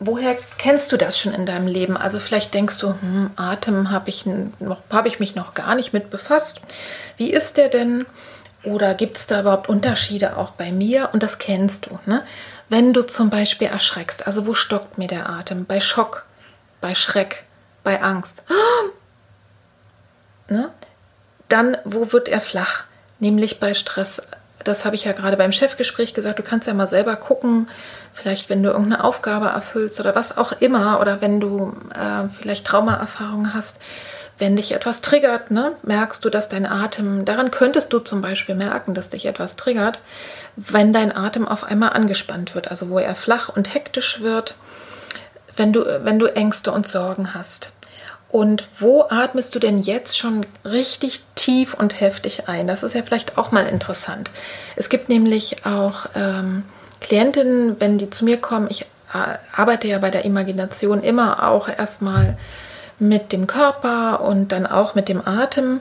woher 0.00 0.36
kennst 0.58 0.92
du 0.92 0.96
das 0.96 1.18
schon 1.18 1.34
in 1.34 1.46
deinem 1.46 1.66
Leben? 1.66 1.96
Also 1.96 2.18
vielleicht 2.18 2.54
denkst 2.54 2.78
du, 2.78 2.88
hm, 2.88 3.30
Atem 3.36 3.90
habe 3.90 4.10
ich, 4.10 4.24
hab 4.90 5.06
ich 5.06 5.20
mich 5.20 5.34
noch 5.34 5.54
gar 5.54 5.74
nicht 5.74 5.92
mit 5.92 6.10
befasst. 6.10 6.60
Wie 7.16 7.30
ist 7.30 7.56
der 7.56 7.68
denn? 7.68 8.06
Oder 8.64 8.94
gibt 8.94 9.18
es 9.18 9.26
da 9.26 9.40
überhaupt 9.40 9.68
Unterschiede 9.68 10.36
auch 10.36 10.50
bei 10.52 10.72
mir? 10.72 11.10
Und 11.12 11.22
das 11.22 11.38
kennst 11.38 11.86
du. 11.86 11.98
Ne? 12.06 12.22
Wenn 12.68 12.92
du 12.92 13.02
zum 13.02 13.28
Beispiel 13.30 13.68
erschreckst, 13.68 14.26
also 14.26 14.46
wo 14.46 14.54
stockt 14.54 14.96
mir 14.96 15.06
der 15.06 15.28
Atem? 15.28 15.66
Bei 15.66 15.80
Schock, 15.80 16.24
bei 16.80 16.94
Schreck, 16.94 17.44
bei 17.82 18.02
Angst. 18.02 18.42
Ne? 20.46 20.68
Dann, 21.48 21.78
wo 21.86 22.12
wird 22.12 22.28
er 22.28 22.42
flach? 22.42 22.84
Nämlich 23.18 23.60
bei 23.60 23.72
Stress. 23.72 24.20
Das 24.64 24.84
habe 24.84 24.96
ich 24.96 25.04
ja 25.04 25.12
gerade 25.12 25.36
beim 25.36 25.52
Chefgespräch 25.52 26.14
gesagt. 26.14 26.38
Du 26.38 26.42
kannst 26.42 26.66
ja 26.66 26.74
mal 26.74 26.88
selber 26.88 27.16
gucken, 27.16 27.68
vielleicht 28.12 28.48
wenn 28.48 28.62
du 28.62 28.70
irgendeine 28.70 29.04
Aufgabe 29.04 29.46
erfüllst 29.46 30.00
oder 30.00 30.14
was 30.14 30.36
auch 30.36 30.52
immer, 30.52 31.00
oder 31.00 31.20
wenn 31.20 31.40
du 31.40 31.74
äh, 31.94 32.28
vielleicht 32.30 32.66
Traumaerfahrungen 32.66 33.54
hast 33.54 33.78
wenn 34.38 34.56
dich 34.56 34.72
etwas 34.72 35.00
triggert, 35.00 35.50
ne, 35.50 35.76
merkst 35.82 36.24
du, 36.24 36.30
dass 36.30 36.48
dein 36.48 36.66
Atem, 36.66 37.24
daran 37.24 37.50
könntest 37.50 37.92
du 37.92 38.00
zum 38.00 38.20
Beispiel 38.20 38.54
merken, 38.54 38.94
dass 38.94 39.08
dich 39.08 39.26
etwas 39.26 39.56
triggert, 39.56 40.00
wenn 40.56 40.92
dein 40.92 41.14
Atem 41.14 41.46
auf 41.46 41.64
einmal 41.64 41.90
angespannt 41.90 42.54
wird, 42.54 42.68
also 42.68 42.90
wo 42.90 42.98
er 42.98 43.14
flach 43.14 43.48
und 43.48 43.74
hektisch 43.74 44.20
wird, 44.20 44.56
wenn 45.56 45.72
du, 45.72 45.84
wenn 46.04 46.18
du 46.18 46.26
Ängste 46.26 46.72
und 46.72 46.88
Sorgen 46.88 47.34
hast. 47.34 47.70
Und 48.34 48.66
wo 48.80 49.02
atmest 49.10 49.54
du 49.54 49.60
denn 49.60 49.80
jetzt 49.80 50.18
schon 50.18 50.44
richtig 50.64 51.20
tief 51.36 51.72
und 51.72 52.00
heftig 52.00 52.48
ein? 52.48 52.66
Das 52.66 52.82
ist 52.82 52.92
ja 52.92 53.02
vielleicht 53.02 53.38
auch 53.38 53.52
mal 53.52 53.64
interessant. 53.64 54.32
Es 54.74 54.88
gibt 54.88 55.08
nämlich 55.08 55.64
auch 55.64 56.06
ähm, 56.16 56.64
Klientinnen, 57.00 57.80
wenn 57.80 57.96
die 57.96 58.10
zu 58.10 58.24
mir 58.24 58.38
kommen, 58.38 58.66
ich 58.68 58.86
äh, 59.12 59.38
arbeite 59.54 59.86
ja 59.86 60.00
bei 60.00 60.10
der 60.10 60.24
Imagination 60.24 61.00
immer 61.00 61.48
auch 61.48 61.68
erstmal 61.68 62.36
mit 62.98 63.30
dem 63.30 63.46
Körper 63.46 64.22
und 64.22 64.50
dann 64.50 64.66
auch 64.66 64.96
mit 64.96 65.08
dem 65.08 65.24
Atem. 65.24 65.80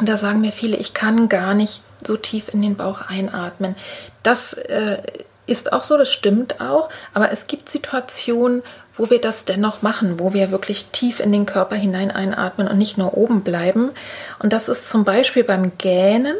Da 0.00 0.16
sagen 0.16 0.42
mir 0.42 0.52
viele, 0.52 0.76
ich 0.76 0.94
kann 0.94 1.28
gar 1.28 1.54
nicht 1.54 1.82
so 2.06 2.16
tief 2.16 2.54
in 2.54 2.62
den 2.62 2.76
Bauch 2.76 3.00
einatmen. 3.08 3.74
Das 4.22 4.52
äh, 4.52 4.98
ist 5.46 5.72
auch 5.72 5.82
so, 5.82 5.96
das 5.96 6.12
stimmt 6.12 6.60
auch, 6.60 6.90
aber 7.12 7.32
es 7.32 7.48
gibt 7.48 7.70
Situationen, 7.70 8.62
wo 9.00 9.08
wir 9.08 9.20
das 9.20 9.46
dennoch 9.46 9.80
machen, 9.80 10.20
wo 10.20 10.34
wir 10.34 10.50
wirklich 10.50 10.90
tief 10.90 11.20
in 11.20 11.32
den 11.32 11.46
Körper 11.46 11.74
hinein 11.74 12.10
einatmen 12.10 12.68
und 12.68 12.76
nicht 12.76 12.98
nur 12.98 13.16
oben 13.16 13.40
bleiben. 13.40 13.92
Und 14.40 14.52
das 14.52 14.68
ist 14.68 14.90
zum 14.90 15.04
Beispiel 15.04 15.42
beim 15.42 15.72
Gähnen. 15.78 16.36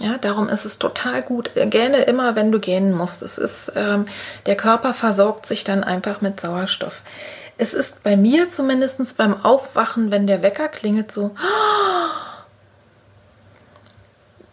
Ja, 0.00 0.18
darum 0.18 0.48
ist 0.48 0.64
es 0.64 0.80
total 0.80 1.22
gut. 1.22 1.52
Gähne 1.54 1.98
immer, 1.98 2.34
wenn 2.34 2.50
du 2.50 2.58
gähnen 2.58 2.92
musst. 2.92 3.22
Es 3.22 3.38
ist, 3.38 3.70
ähm, 3.76 4.06
der 4.46 4.56
Körper 4.56 4.92
versorgt 4.92 5.46
sich 5.46 5.62
dann 5.62 5.84
einfach 5.84 6.20
mit 6.20 6.40
Sauerstoff. 6.40 7.02
Es 7.58 7.74
ist 7.74 8.02
bei 8.02 8.16
mir 8.16 8.50
zumindest 8.50 9.16
beim 9.16 9.44
Aufwachen, 9.44 10.10
wenn 10.10 10.26
der 10.26 10.42
Wecker 10.42 10.66
klingelt, 10.66 11.12
so. 11.12 11.30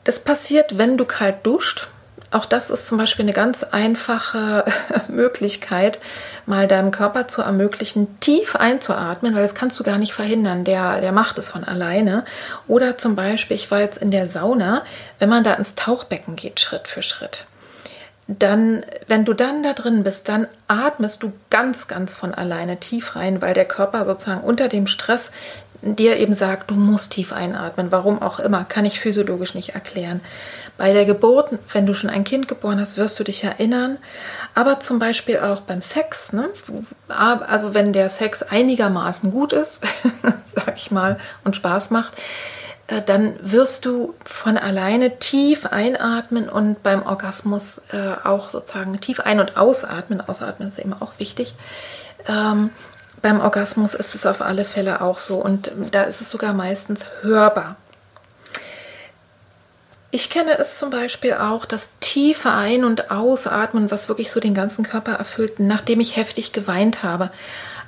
Das 0.04 0.20
passiert, 0.20 0.78
wenn 0.78 0.96
du 0.96 1.06
kalt 1.06 1.44
duscht. 1.44 1.88
Auch 2.32 2.46
das 2.46 2.70
ist 2.72 2.88
zum 2.88 2.98
Beispiel 2.98 3.26
eine 3.26 3.34
ganz 3.34 3.64
einfache 3.64 4.64
Möglichkeit, 5.10 6.00
mal 6.46 6.68
deinem 6.68 6.92
Körper 6.92 7.28
zu 7.28 7.42
ermöglichen, 7.42 8.20
tief 8.22 8.56
einzuatmen, 8.56 9.36
weil 9.36 9.44
das 9.44 9.54
kannst 9.54 9.80
du 9.80 9.84
gar 9.84 9.98
nicht 9.98 10.14
verhindern. 10.14 10.64
Der, 10.64 11.02
der 11.02 11.12
macht 11.12 11.38
es 11.38 11.50
von 11.50 11.66
alleine. 11.66 12.24
Oder 12.68 12.98
zum 12.98 13.16
Beispiel, 13.16 13.56
ich 13.56 13.70
war 13.70 13.82
jetzt 13.82 14.02
in 14.02 14.12
der 14.12 14.28
Sauna, 14.28 14.84
wenn 15.20 15.30
man 15.30 15.44
da 15.44 15.54
ins 15.54 15.76
Tauchbecken 15.76 16.38
geht, 16.38 16.60
Schritt 16.62 16.88
für 16.88 17.02
Schritt 17.02 17.46
dann, 18.40 18.84
wenn 19.08 19.26
du 19.26 19.34
dann 19.34 19.64
da 19.64 19.74
drin 19.74 20.04
bist, 20.04 20.30
dann 20.30 20.48
atmest 20.68 21.24
du 21.24 21.34
ganz, 21.50 21.88
ganz 21.88 22.14
von 22.14 22.34
alleine 22.34 22.78
tief 22.80 23.16
rein, 23.16 23.42
weil 23.42 23.54
der 23.54 23.66
Körper 23.66 24.06
sozusagen 24.06 24.42
unter 24.42 24.68
dem 24.68 24.88
Stress 24.88 25.32
dir 25.82 26.18
eben 26.18 26.34
sagt, 26.34 26.70
du 26.70 26.76
musst 26.76 27.12
tief 27.12 27.34
einatmen. 27.34 27.92
Warum 27.92 28.22
auch 28.22 28.40
immer, 28.40 28.64
kann 28.64 28.86
ich 28.86 29.00
physiologisch 29.00 29.56
nicht 29.56 29.70
erklären. 29.70 30.22
Bei 30.82 30.94
der 30.94 31.06
Geburt, 31.06 31.60
wenn 31.74 31.86
du 31.86 31.94
schon 31.94 32.10
ein 32.10 32.24
Kind 32.24 32.48
geboren 32.48 32.82
hast, 32.82 32.98
wirst 32.98 33.20
du 33.20 33.24
dich 33.24 33.44
erinnern. 33.44 34.00
Aber 34.56 34.80
zum 34.80 34.98
Beispiel 34.98 35.38
auch 35.38 35.60
beim 35.60 35.84
Sex, 35.84 36.34
ne? 36.34 36.50
also 37.08 37.76
wenn 37.76 37.94
der 37.94 38.10
Sex 38.10 38.42
einigermaßen 38.42 39.30
gut 39.30 39.54
ist, 39.54 39.82
sag 40.56 40.76
ich 40.76 40.90
mal, 40.90 41.20
und 41.44 41.56
Spaß 41.56 41.92
macht, 41.92 42.14
äh, 42.88 43.04
dann 43.04 43.36
wirst 43.44 43.86
du 43.86 44.16
von 44.26 44.58
alleine 44.58 45.20
tief 45.20 45.68
einatmen 45.68 46.50
und 46.50 46.82
beim 46.82 47.06
Orgasmus 47.06 47.84
äh, 47.92 48.14
auch 48.24 48.50
sozusagen 48.50 49.00
tief 49.00 49.20
ein- 49.20 49.40
und 49.40 49.58
ausatmen. 49.58 50.20
Ausatmen 50.20 50.70
ist 50.70 50.80
eben 50.80 50.96
auch 51.00 51.12
wichtig. 51.20 51.54
Ähm, 52.28 52.72
beim 53.22 53.40
Orgasmus 53.40 53.94
ist 53.94 54.16
es 54.16 54.26
auf 54.26 54.42
alle 54.42 54.66
Fälle 54.66 55.02
auch 55.02 55.20
so 55.20 55.36
und 55.36 55.72
da 55.92 56.02
ist 56.02 56.22
es 56.22 56.32
sogar 56.32 56.54
meistens 56.54 57.06
hörbar. 57.22 57.76
Ich 60.14 60.30
kenne 60.30 60.58
es 60.60 60.78
zum 60.78 60.90
Beispiel 60.90 61.36
auch, 61.36 61.66
das 61.66 61.92
tiefe 62.02 62.52
Ein- 62.52 62.84
und 62.84 63.12
Ausatmen, 63.12 63.92
was 63.92 64.10
wirklich 64.10 64.30
so 64.30 64.42
den 64.42 64.54
ganzen 64.54 64.84
Körper 64.84 65.14
erfüllt, 65.14 65.62
nachdem 65.62 66.02
ich 66.02 66.18
heftig 66.18 66.52
geweint 66.52 67.02
habe. 67.02 67.32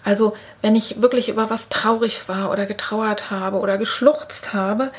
Also 0.05 0.35
wenn 0.61 0.75
ich 0.75 1.01
wirklich 1.01 1.27
über 1.27 1.49
was 1.49 1.67
traurig 1.67 2.29
war 2.29 2.49
oder 2.49 2.65
getrauert 2.65 3.29
habe 3.29 3.59
oder 3.59 3.77
geschluchzt 3.77 4.53
habe, 4.53 4.91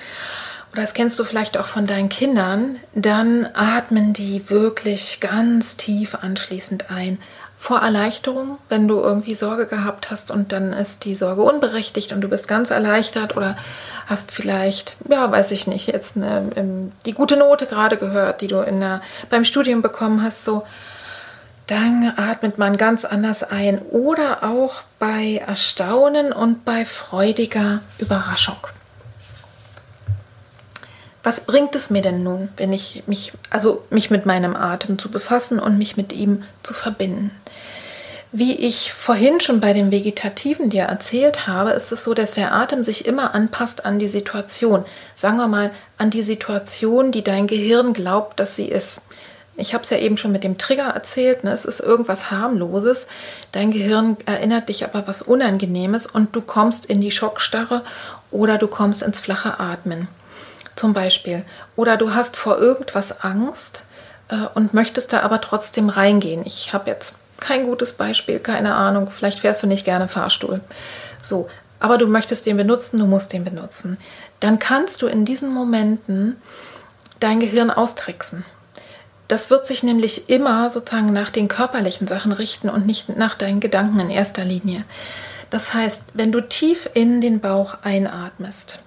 oder 0.72 0.82
das 0.82 0.92
kennst 0.92 1.18
du 1.18 1.24
vielleicht 1.24 1.56
auch 1.56 1.68
von 1.68 1.86
deinen 1.86 2.10
Kindern, 2.10 2.78
dann 2.94 3.48
atmen 3.54 4.12
die 4.12 4.50
wirklich 4.50 5.20
ganz 5.20 5.76
tief 5.76 6.16
anschließend 6.16 6.90
ein. 6.90 7.18
Vor 7.64 7.78
Erleichterung, 7.78 8.58
wenn 8.68 8.88
du 8.88 9.00
irgendwie 9.00 9.34
Sorge 9.34 9.64
gehabt 9.64 10.10
hast 10.10 10.30
und 10.30 10.52
dann 10.52 10.74
ist 10.74 11.06
die 11.06 11.16
Sorge 11.16 11.40
unberechtigt 11.40 12.12
und 12.12 12.20
du 12.20 12.28
bist 12.28 12.46
ganz 12.46 12.68
erleichtert 12.68 13.38
oder 13.38 13.56
hast 14.06 14.32
vielleicht, 14.32 14.98
ja, 15.08 15.32
weiß 15.32 15.50
ich 15.50 15.66
nicht, 15.66 15.86
jetzt 15.86 16.18
eine, 16.18 16.50
ähm, 16.56 16.92
die 17.06 17.12
gute 17.12 17.38
Note 17.38 17.64
gerade 17.64 17.96
gehört, 17.96 18.42
die 18.42 18.48
du 18.48 18.60
in 18.60 18.80
der, 18.80 19.00
beim 19.30 19.46
Studium 19.46 19.80
bekommen 19.80 20.22
hast, 20.22 20.44
so 20.44 20.64
dann 21.66 22.12
atmet 22.18 22.58
man 22.58 22.76
ganz 22.76 23.06
anders 23.06 23.42
ein 23.42 23.78
oder 23.78 24.44
auch 24.44 24.82
bei 24.98 25.42
Erstaunen 25.46 26.34
und 26.34 26.66
bei 26.66 26.84
freudiger 26.84 27.80
Überraschung. 27.96 28.58
Was 31.24 31.40
bringt 31.40 31.74
es 31.74 31.88
mir 31.88 32.02
denn 32.02 32.22
nun, 32.22 32.50
wenn 32.58 32.74
ich 32.74 33.02
mich, 33.06 33.32
also 33.48 33.82
mich 33.88 34.10
mit 34.10 34.26
meinem 34.26 34.54
Atem 34.54 34.98
zu 34.98 35.10
befassen 35.10 35.58
und 35.58 35.78
mich 35.78 35.96
mit 35.96 36.12
ihm 36.12 36.44
zu 36.62 36.74
verbinden? 36.74 37.30
Wie 38.30 38.54
ich 38.54 38.92
vorhin 38.92 39.40
schon 39.40 39.60
bei 39.60 39.72
dem 39.72 39.90
Vegetativen 39.90 40.68
dir 40.68 40.82
erzählt 40.82 41.46
habe, 41.46 41.70
ist 41.70 41.92
es 41.92 42.04
so, 42.04 42.12
dass 42.12 42.32
der 42.32 42.52
Atem 42.52 42.84
sich 42.84 43.06
immer 43.06 43.34
anpasst 43.34 43.86
an 43.86 43.98
die 43.98 44.08
Situation. 44.08 44.84
Sagen 45.14 45.38
wir 45.38 45.48
mal, 45.48 45.70
an 45.96 46.10
die 46.10 46.22
Situation, 46.22 47.10
die 47.10 47.24
dein 47.24 47.46
Gehirn 47.46 47.94
glaubt, 47.94 48.38
dass 48.38 48.54
sie 48.54 48.68
ist. 48.68 49.00
Ich 49.56 49.72
habe 49.72 49.84
es 49.84 49.90
ja 49.90 49.98
eben 49.98 50.18
schon 50.18 50.32
mit 50.32 50.44
dem 50.44 50.58
Trigger 50.58 50.88
erzählt. 50.88 51.44
Ne? 51.44 51.52
Es 51.52 51.64
ist 51.64 51.80
irgendwas 51.80 52.30
harmloses. 52.30 53.06
Dein 53.52 53.70
Gehirn 53.70 54.18
erinnert 54.26 54.68
dich 54.68 54.84
aber 54.84 55.06
was 55.06 55.22
Unangenehmes 55.22 56.04
und 56.04 56.36
du 56.36 56.42
kommst 56.42 56.84
in 56.84 57.00
die 57.00 57.12
Schockstarre 57.12 57.82
oder 58.30 58.58
du 58.58 58.66
kommst 58.66 59.02
ins 59.02 59.20
flache 59.20 59.58
Atmen. 59.58 60.08
Zum 60.76 60.92
Beispiel. 60.92 61.44
Oder 61.76 61.96
du 61.96 62.14
hast 62.14 62.36
vor 62.36 62.58
irgendwas 62.58 63.20
Angst 63.22 63.82
äh, 64.28 64.46
und 64.54 64.74
möchtest 64.74 65.12
da 65.12 65.20
aber 65.20 65.40
trotzdem 65.40 65.88
reingehen. 65.88 66.42
Ich 66.44 66.72
habe 66.72 66.90
jetzt 66.90 67.14
kein 67.40 67.66
gutes 67.66 67.92
Beispiel, 67.92 68.38
keine 68.38 68.74
Ahnung. 68.74 69.10
Vielleicht 69.10 69.40
fährst 69.40 69.62
du 69.62 69.66
nicht 69.66 69.84
gerne 69.84 70.08
Fahrstuhl. 70.08 70.60
So, 71.22 71.48
aber 71.80 71.98
du 71.98 72.06
möchtest 72.06 72.46
den 72.46 72.56
benutzen, 72.56 72.98
du 72.98 73.06
musst 73.06 73.32
den 73.32 73.44
benutzen, 73.44 73.98
dann 74.40 74.58
kannst 74.58 75.02
du 75.02 75.06
in 75.06 75.24
diesen 75.24 75.52
Momenten 75.52 76.36
dein 77.20 77.40
Gehirn 77.40 77.70
austricksen. 77.70 78.44
Das 79.28 79.50
wird 79.50 79.66
sich 79.66 79.82
nämlich 79.82 80.28
immer 80.28 80.70
sozusagen 80.70 81.12
nach 81.12 81.30
den 81.30 81.48
körperlichen 81.48 82.06
Sachen 82.06 82.32
richten 82.32 82.68
und 82.68 82.86
nicht 82.86 83.16
nach 83.16 83.34
deinen 83.34 83.60
Gedanken 83.60 84.00
in 84.00 84.10
erster 84.10 84.44
Linie. 84.44 84.84
Das 85.50 85.72
heißt, 85.72 86.04
wenn 86.14 86.32
du 86.32 86.40
tief 86.40 86.88
in 86.94 87.20
den 87.20 87.40
Bauch 87.40 87.76
einatmest, 87.82 88.80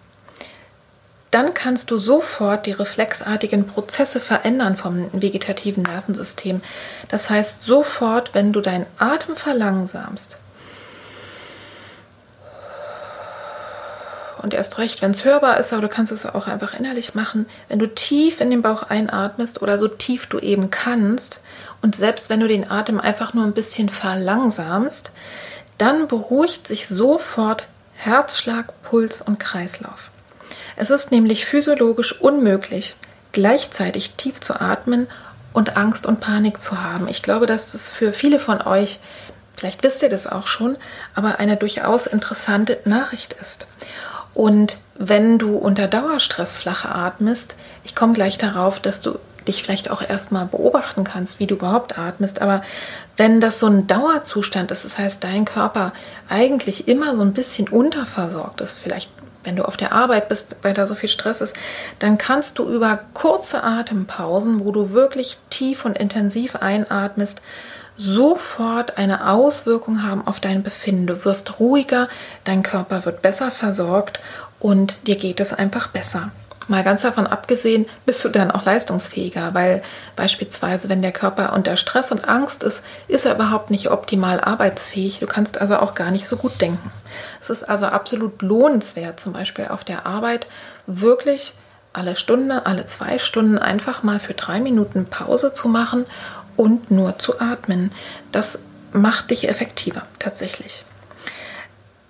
dann 1.37 1.53
kannst 1.53 1.91
du 1.91 1.99
sofort 1.99 2.65
die 2.65 2.71
reflexartigen 2.71 3.67
Prozesse 3.67 4.19
verändern 4.19 4.75
vom 4.75 5.07
vegetativen 5.13 5.83
Nervensystem. 5.83 6.61
Das 7.09 7.29
heißt, 7.29 7.63
sofort, 7.63 8.33
wenn 8.33 8.53
du 8.53 8.59
deinen 8.59 8.87
Atem 8.97 9.35
verlangsamst, 9.35 10.39
und 14.41 14.55
erst 14.55 14.79
recht, 14.79 15.03
wenn 15.03 15.11
es 15.11 15.25
hörbar 15.25 15.59
ist, 15.59 15.73
aber 15.73 15.83
du 15.83 15.89
kannst 15.89 16.11
es 16.11 16.25
auch 16.25 16.47
einfach 16.47 16.73
innerlich 16.73 17.13
machen, 17.13 17.47
wenn 17.69 17.77
du 17.77 17.87
tief 17.87 18.41
in 18.41 18.49
den 18.49 18.63
Bauch 18.63 18.81
einatmest 18.83 19.61
oder 19.61 19.77
so 19.77 19.87
tief 19.87 20.25
du 20.25 20.39
eben 20.39 20.71
kannst 20.71 21.41
und 21.83 21.95
selbst 21.95 22.31
wenn 22.31 22.39
du 22.39 22.47
den 22.47 22.71
Atem 22.71 22.99
einfach 22.99 23.35
nur 23.35 23.45
ein 23.45 23.53
bisschen 23.53 23.89
verlangsamst, 23.89 25.11
dann 25.77 26.07
beruhigt 26.07 26.67
sich 26.67 26.87
sofort 26.87 27.65
Herzschlag, 27.95 28.73
Puls 28.81 29.21
und 29.21 29.39
Kreislauf. 29.39 30.09
Es 30.77 30.91
ist 30.91 31.11
nämlich 31.11 31.45
physiologisch 31.45 32.21
unmöglich, 32.21 32.95
gleichzeitig 33.31 34.11
tief 34.11 34.39
zu 34.39 34.61
atmen 34.61 35.07
und 35.51 35.75
Angst 35.75 36.05
und 36.05 36.19
Panik 36.19 36.61
zu 36.61 36.83
haben. 36.83 37.07
Ich 37.07 37.23
glaube, 37.23 37.47
dass 37.47 37.71
das 37.71 37.89
für 37.89 38.13
viele 38.13 38.39
von 38.39 38.61
euch, 38.61 38.99
vielleicht 39.55 39.81
wisst 39.81 40.03
ihr 40.03 40.09
das 40.09 40.27
auch 40.27 40.45
schon, 40.45 40.77
aber 41.15 41.39
eine 41.39 41.57
durchaus 41.57 42.05
interessante 42.05 42.77
Nachricht 42.85 43.33
ist. 43.41 43.65
Und 44.35 44.77
wenn 44.95 45.39
du 45.39 45.57
unter 45.57 45.87
Dauerstress 45.87 46.53
flach 46.53 46.85
atmest, 46.85 47.55
ich 47.83 47.95
komme 47.95 48.13
gleich 48.13 48.37
darauf, 48.37 48.79
dass 48.79 49.01
du 49.01 49.17
dich 49.47 49.63
vielleicht 49.63 49.89
auch 49.89 50.07
erstmal 50.07 50.45
beobachten 50.45 51.03
kannst, 51.03 51.39
wie 51.39 51.47
du 51.47 51.55
überhaupt 51.55 51.97
atmest. 51.97 52.39
Aber 52.39 52.61
wenn 53.15 53.41
das 53.41 53.57
so 53.57 53.65
ein 53.65 53.87
Dauerzustand 53.87 54.69
ist, 54.69 54.85
das 54.85 54.99
heißt, 54.99 55.23
dein 55.23 55.45
Körper 55.45 55.91
eigentlich 56.29 56.87
immer 56.87 57.15
so 57.15 57.23
ein 57.23 57.33
bisschen 57.33 57.67
unterversorgt 57.67 58.61
ist, 58.61 58.77
vielleicht 58.77 59.09
wenn 59.47 59.55
du 59.55 59.65
auf 59.65 59.77
der 59.77 59.93
Arbeit 59.93 60.29
bist, 60.29 60.57
weil 60.61 60.73
da 60.73 60.85
so 60.85 60.93
viel 60.93 61.09
Stress 61.09 61.41
ist, 61.41 61.55
dann 61.99 62.17
kannst 62.17 62.59
du 62.59 62.69
über 62.69 62.99
kurze 63.13 63.63
Atempausen, 63.63 64.63
wo 64.63 64.71
du 64.71 64.91
wirklich 64.91 65.37
tief 65.49 65.85
und 65.85 65.97
intensiv 65.97 66.57
einatmest, 66.57 67.41
sofort 67.95 68.97
eine 68.97 69.29
Auswirkung 69.29 70.03
haben 70.03 70.27
auf 70.27 70.39
dein 70.39 70.61
Befinden. 70.61 71.07
Du 71.07 71.25
wirst 71.25 71.59
ruhiger, 71.59 72.09
dein 72.43 72.61
Körper 72.61 73.05
wird 73.05 73.21
besser 73.21 73.49
versorgt 73.49 74.19
und 74.59 74.97
dir 75.07 75.15
geht 75.15 75.39
es 75.39 75.53
einfach 75.53 75.87
besser. 75.87 76.31
Mal 76.67 76.83
ganz 76.83 77.01
davon 77.03 77.27
abgesehen, 77.27 77.85
bist 78.05 78.23
du 78.25 78.29
dann 78.29 78.51
auch 78.51 78.65
leistungsfähiger, 78.65 79.53
weil 79.53 79.81
beispielsweise, 80.17 80.89
wenn 80.89 81.01
der 81.01 81.13
Körper 81.13 81.53
unter 81.53 81.77
Stress 81.77 82.11
und 82.11 82.27
Angst 82.27 82.61
ist, 82.61 82.83
ist 83.07 83.25
er 83.25 83.35
überhaupt 83.35 83.71
nicht 83.71 83.89
optimal 83.89 84.41
arbeitsfähig. 84.41 85.19
Du 85.19 85.27
kannst 85.27 85.59
also 85.61 85.77
auch 85.77 85.95
gar 85.95 86.11
nicht 86.11 86.27
so 86.27 86.35
gut 86.35 86.59
denken. 86.59 86.91
Es 87.41 87.49
ist 87.49 87.67
also 87.67 87.85
absolut 87.85 88.41
lohnenswert, 88.41 89.19
zum 89.19 89.31
Beispiel 89.33 89.69
auf 89.69 89.85
der 89.85 90.05
Arbeit 90.05 90.47
wirklich 90.87 91.53
alle 91.93 92.15
Stunde, 92.15 92.65
alle 92.65 92.85
zwei 92.85 93.17
Stunden 93.17 93.57
einfach 93.57 94.03
mal 94.03 94.19
für 94.19 94.33
drei 94.33 94.59
Minuten 94.59 95.05
Pause 95.05 95.53
zu 95.53 95.69
machen 95.69 96.05
und 96.57 96.91
nur 96.91 97.17
zu 97.17 97.39
atmen. 97.39 97.91
Das 98.31 98.59
macht 98.91 99.31
dich 99.31 99.47
effektiver 99.47 100.03
tatsächlich. 100.19 100.83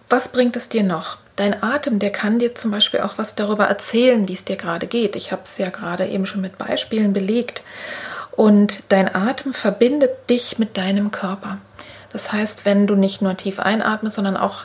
Was 0.10 0.30
bringt 0.30 0.56
es 0.56 0.68
dir 0.70 0.84
noch? 0.84 1.18
Dein 1.38 1.62
Atem, 1.62 2.00
der 2.00 2.12
kann 2.12 2.39
dir 2.39 2.56
zum 2.56 2.72
Beispiel 2.72 3.00
auch 3.01 3.20
was 3.20 3.36
darüber 3.36 3.65
erzählen, 3.65 4.27
wie 4.27 4.34
es 4.34 4.43
dir 4.43 4.58
gerade 4.58 4.88
geht. 4.88 5.15
Ich 5.15 5.32
habe 5.32 5.43
es 5.45 5.58
ja 5.60 5.69
gerade 5.69 6.08
eben 6.08 6.26
schon 6.26 6.41
mit 6.41 6.58
Beispielen 6.58 7.13
belegt. 7.13 7.62
Und 8.32 8.82
dein 8.89 9.13
Atem 9.13 9.54
verbindet 9.54 10.30
dich 10.30 10.58
mit 10.58 10.78
deinem 10.78 11.12
Körper. 11.12 11.60
Das 12.12 12.32
heißt, 12.32 12.65
wenn 12.65 12.88
du 12.88 12.95
nicht 12.95 13.21
nur 13.21 13.38
tief 13.38 13.60
einatmest, 13.60 14.15
sondern 14.15 14.36
auch, 14.36 14.63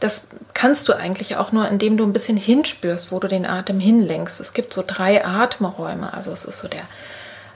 das 0.00 0.28
kannst 0.54 0.88
du 0.88 0.94
eigentlich 0.94 1.36
auch 1.36 1.52
nur, 1.52 1.68
indem 1.68 1.98
du 1.98 2.04
ein 2.04 2.14
bisschen 2.14 2.38
hinspürst, 2.38 3.12
wo 3.12 3.18
du 3.20 3.28
den 3.28 3.44
Atem 3.44 3.78
hinlenkst. 3.78 4.40
Es 4.40 4.54
gibt 4.54 4.72
so 4.72 4.82
drei 4.86 5.26
Atemräume. 5.26 6.14
Also 6.14 6.32
es 6.32 6.46
ist 6.46 6.58
so 6.58 6.68
der 6.68 6.84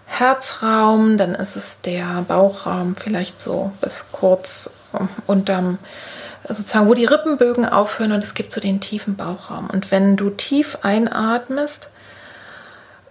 Herzraum, 0.04 1.16
dann 1.16 1.34
ist 1.34 1.56
es 1.56 1.80
der 1.80 2.22
Bauchraum, 2.28 2.96
vielleicht 2.96 3.40
so 3.40 3.72
bis 3.80 4.04
kurz 4.12 4.70
unterm 5.26 5.78
sozusagen, 6.46 6.88
wo 6.88 6.94
die 6.94 7.04
Rippenbögen 7.04 7.66
aufhören 7.66 8.12
und 8.12 8.22
es 8.24 8.34
gibt 8.34 8.52
so 8.52 8.60
den 8.60 8.80
tiefen 8.80 9.16
Bauchraum. 9.16 9.68
Und 9.70 9.90
wenn 9.90 10.16
du 10.16 10.30
tief 10.30 10.78
einatmest 10.82 11.90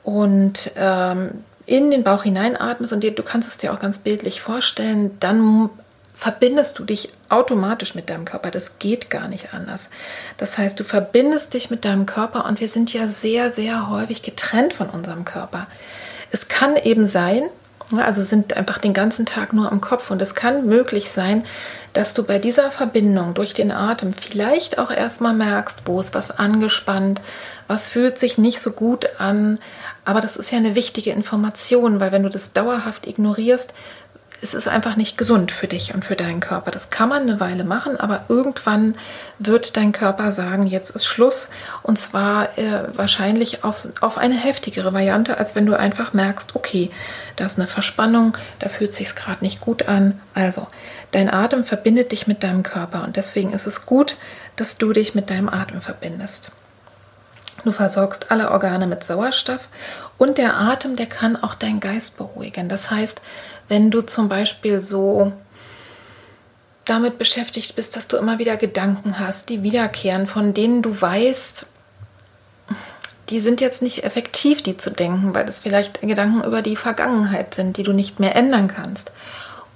und 0.03 0.71
ähm, 0.75 1.43
in 1.65 1.91
den 1.91 2.03
Bauch 2.03 2.23
hineinatmest 2.23 2.93
und 2.93 3.01
dir, 3.01 3.13
du 3.13 3.23
kannst 3.23 3.49
es 3.49 3.57
dir 3.57 3.73
auch 3.73 3.79
ganz 3.79 3.99
bildlich 3.99 4.41
vorstellen, 4.41 5.17
dann 5.19 5.69
verbindest 6.15 6.79
du 6.79 6.83
dich 6.83 7.09
automatisch 7.29 7.93
mit 7.93 8.09
deinem 8.09 8.25
Körper. 8.25 8.49
Das 8.49 8.79
geht 8.79 9.09
gar 9.09 9.27
nicht 9.27 9.53
anders. 9.53 9.89
Das 10.37 10.57
heißt, 10.57 10.79
du 10.79 10.83
verbindest 10.83 11.53
dich 11.53 11.69
mit 11.69 11.85
deinem 11.85 12.07
Körper 12.07 12.45
und 12.45 12.59
wir 12.59 12.69
sind 12.69 12.91
ja 12.93 13.07
sehr, 13.07 13.51
sehr 13.51 13.89
häufig 13.89 14.23
getrennt 14.23 14.73
von 14.73 14.89
unserem 14.89 15.25
Körper. 15.25 15.67
Es 16.31 16.47
kann 16.47 16.75
eben 16.75 17.05
sein, 17.05 17.43
also 17.95 18.23
sind 18.23 18.55
einfach 18.57 18.79
den 18.79 18.93
ganzen 18.93 19.25
Tag 19.25 19.53
nur 19.53 19.71
am 19.71 19.79
Kopf. 19.79 20.11
Und 20.11 20.21
es 20.21 20.35
kann 20.35 20.65
möglich 20.67 21.11
sein, 21.11 21.45
dass 21.93 22.13
du 22.13 22.23
bei 22.23 22.39
dieser 22.39 22.71
Verbindung 22.71 23.33
durch 23.33 23.53
den 23.53 23.71
Atem 23.71 24.13
vielleicht 24.13 24.77
auch 24.77 24.91
erstmal 24.91 25.33
merkst, 25.33 25.83
wo 25.85 25.99
ist 25.99 26.13
was 26.13 26.31
angespannt, 26.31 27.21
was 27.67 27.89
fühlt 27.89 28.19
sich 28.19 28.37
nicht 28.37 28.61
so 28.61 28.71
gut 28.71 29.07
an. 29.19 29.59
Aber 30.05 30.21
das 30.21 30.37
ist 30.37 30.51
ja 30.51 30.57
eine 30.57 30.75
wichtige 30.75 31.11
Information, 31.11 31.99
weil 31.99 32.11
wenn 32.11 32.23
du 32.23 32.29
das 32.29 32.53
dauerhaft 32.53 33.07
ignorierst, 33.07 33.73
es 34.41 34.53
ist 34.53 34.67
einfach 34.67 34.95
nicht 34.95 35.17
gesund 35.17 35.51
für 35.51 35.67
dich 35.67 35.93
und 35.93 36.05
für 36.05 36.15
deinen 36.15 36.39
Körper. 36.39 36.69
Das 36.69 36.89
kann 36.89 37.09
man 37.09 37.23
eine 37.23 37.39
Weile 37.39 37.63
machen, 37.63 37.99
aber 37.99 38.25
irgendwann 38.29 38.95
wird 39.39 39.75
dein 39.77 39.91
Körper 39.91 40.31
sagen, 40.31 40.67
jetzt 40.67 40.91
ist 40.91 41.05
Schluss. 41.05 41.49
Und 41.81 41.97
zwar 41.97 42.57
äh, 42.57 42.95
wahrscheinlich 42.95 43.63
auf, 43.63 43.87
auf 44.01 44.17
eine 44.17 44.35
heftigere 44.35 44.93
Variante, 44.93 45.37
als 45.37 45.55
wenn 45.55 45.65
du 45.65 45.77
einfach 45.77 46.13
merkst, 46.13 46.55
okay, 46.55 46.91
da 47.35 47.47
ist 47.47 47.57
eine 47.57 47.67
Verspannung, 47.67 48.37
da 48.59 48.69
fühlt 48.69 48.93
sich 48.93 49.15
gerade 49.15 49.43
nicht 49.43 49.59
gut 49.59 49.87
an. 49.87 50.19
Also, 50.35 50.67
dein 51.11 51.33
Atem 51.33 51.63
verbindet 51.63 52.11
dich 52.11 52.27
mit 52.27 52.43
deinem 52.43 52.61
Körper 52.61 53.03
und 53.03 53.15
deswegen 53.15 53.53
ist 53.53 53.65
es 53.65 53.85
gut, 53.85 54.17
dass 54.55 54.77
du 54.77 54.93
dich 54.93 55.15
mit 55.15 55.29
deinem 55.31 55.49
Atem 55.49 55.81
verbindest. 55.81 56.51
Du 57.63 57.71
versorgst 57.71 58.31
alle 58.31 58.51
Organe 58.51 58.85
mit 58.85 59.03
Sauerstoff 59.03 59.67
und 60.17 60.37
der 60.37 60.57
Atem, 60.57 60.95
der 60.95 61.07
kann 61.07 61.35
auch 61.35 61.55
deinen 61.55 61.79
Geist 61.79 62.17
beruhigen. 62.17 62.69
Das 62.69 62.91
heißt, 62.91 63.21
wenn 63.67 63.91
du 63.91 64.01
zum 64.01 64.29
Beispiel 64.29 64.83
so 64.83 65.31
damit 66.85 67.17
beschäftigt 67.17 67.75
bist, 67.75 67.95
dass 67.95 68.07
du 68.07 68.17
immer 68.17 68.39
wieder 68.39 68.55
Gedanken 68.55 69.19
hast, 69.19 69.49
die 69.49 69.63
wiederkehren, 69.63 70.25
von 70.25 70.53
denen 70.53 70.81
du 70.81 70.99
weißt, 70.99 71.65
die 73.29 73.39
sind 73.41 73.59
jetzt 73.59 73.81
nicht 73.81 74.05
effektiv, 74.05 74.61
die 74.61 74.77
zu 74.77 74.89
denken, 74.89 75.35
weil 75.35 75.45
das 75.45 75.59
vielleicht 75.59 76.01
Gedanken 76.01 76.45
über 76.45 76.61
die 76.61 76.77
Vergangenheit 76.77 77.53
sind, 77.55 77.75
die 77.75 77.83
du 77.83 77.91
nicht 77.91 78.21
mehr 78.21 78.35
ändern 78.35 78.69
kannst 78.69 79.11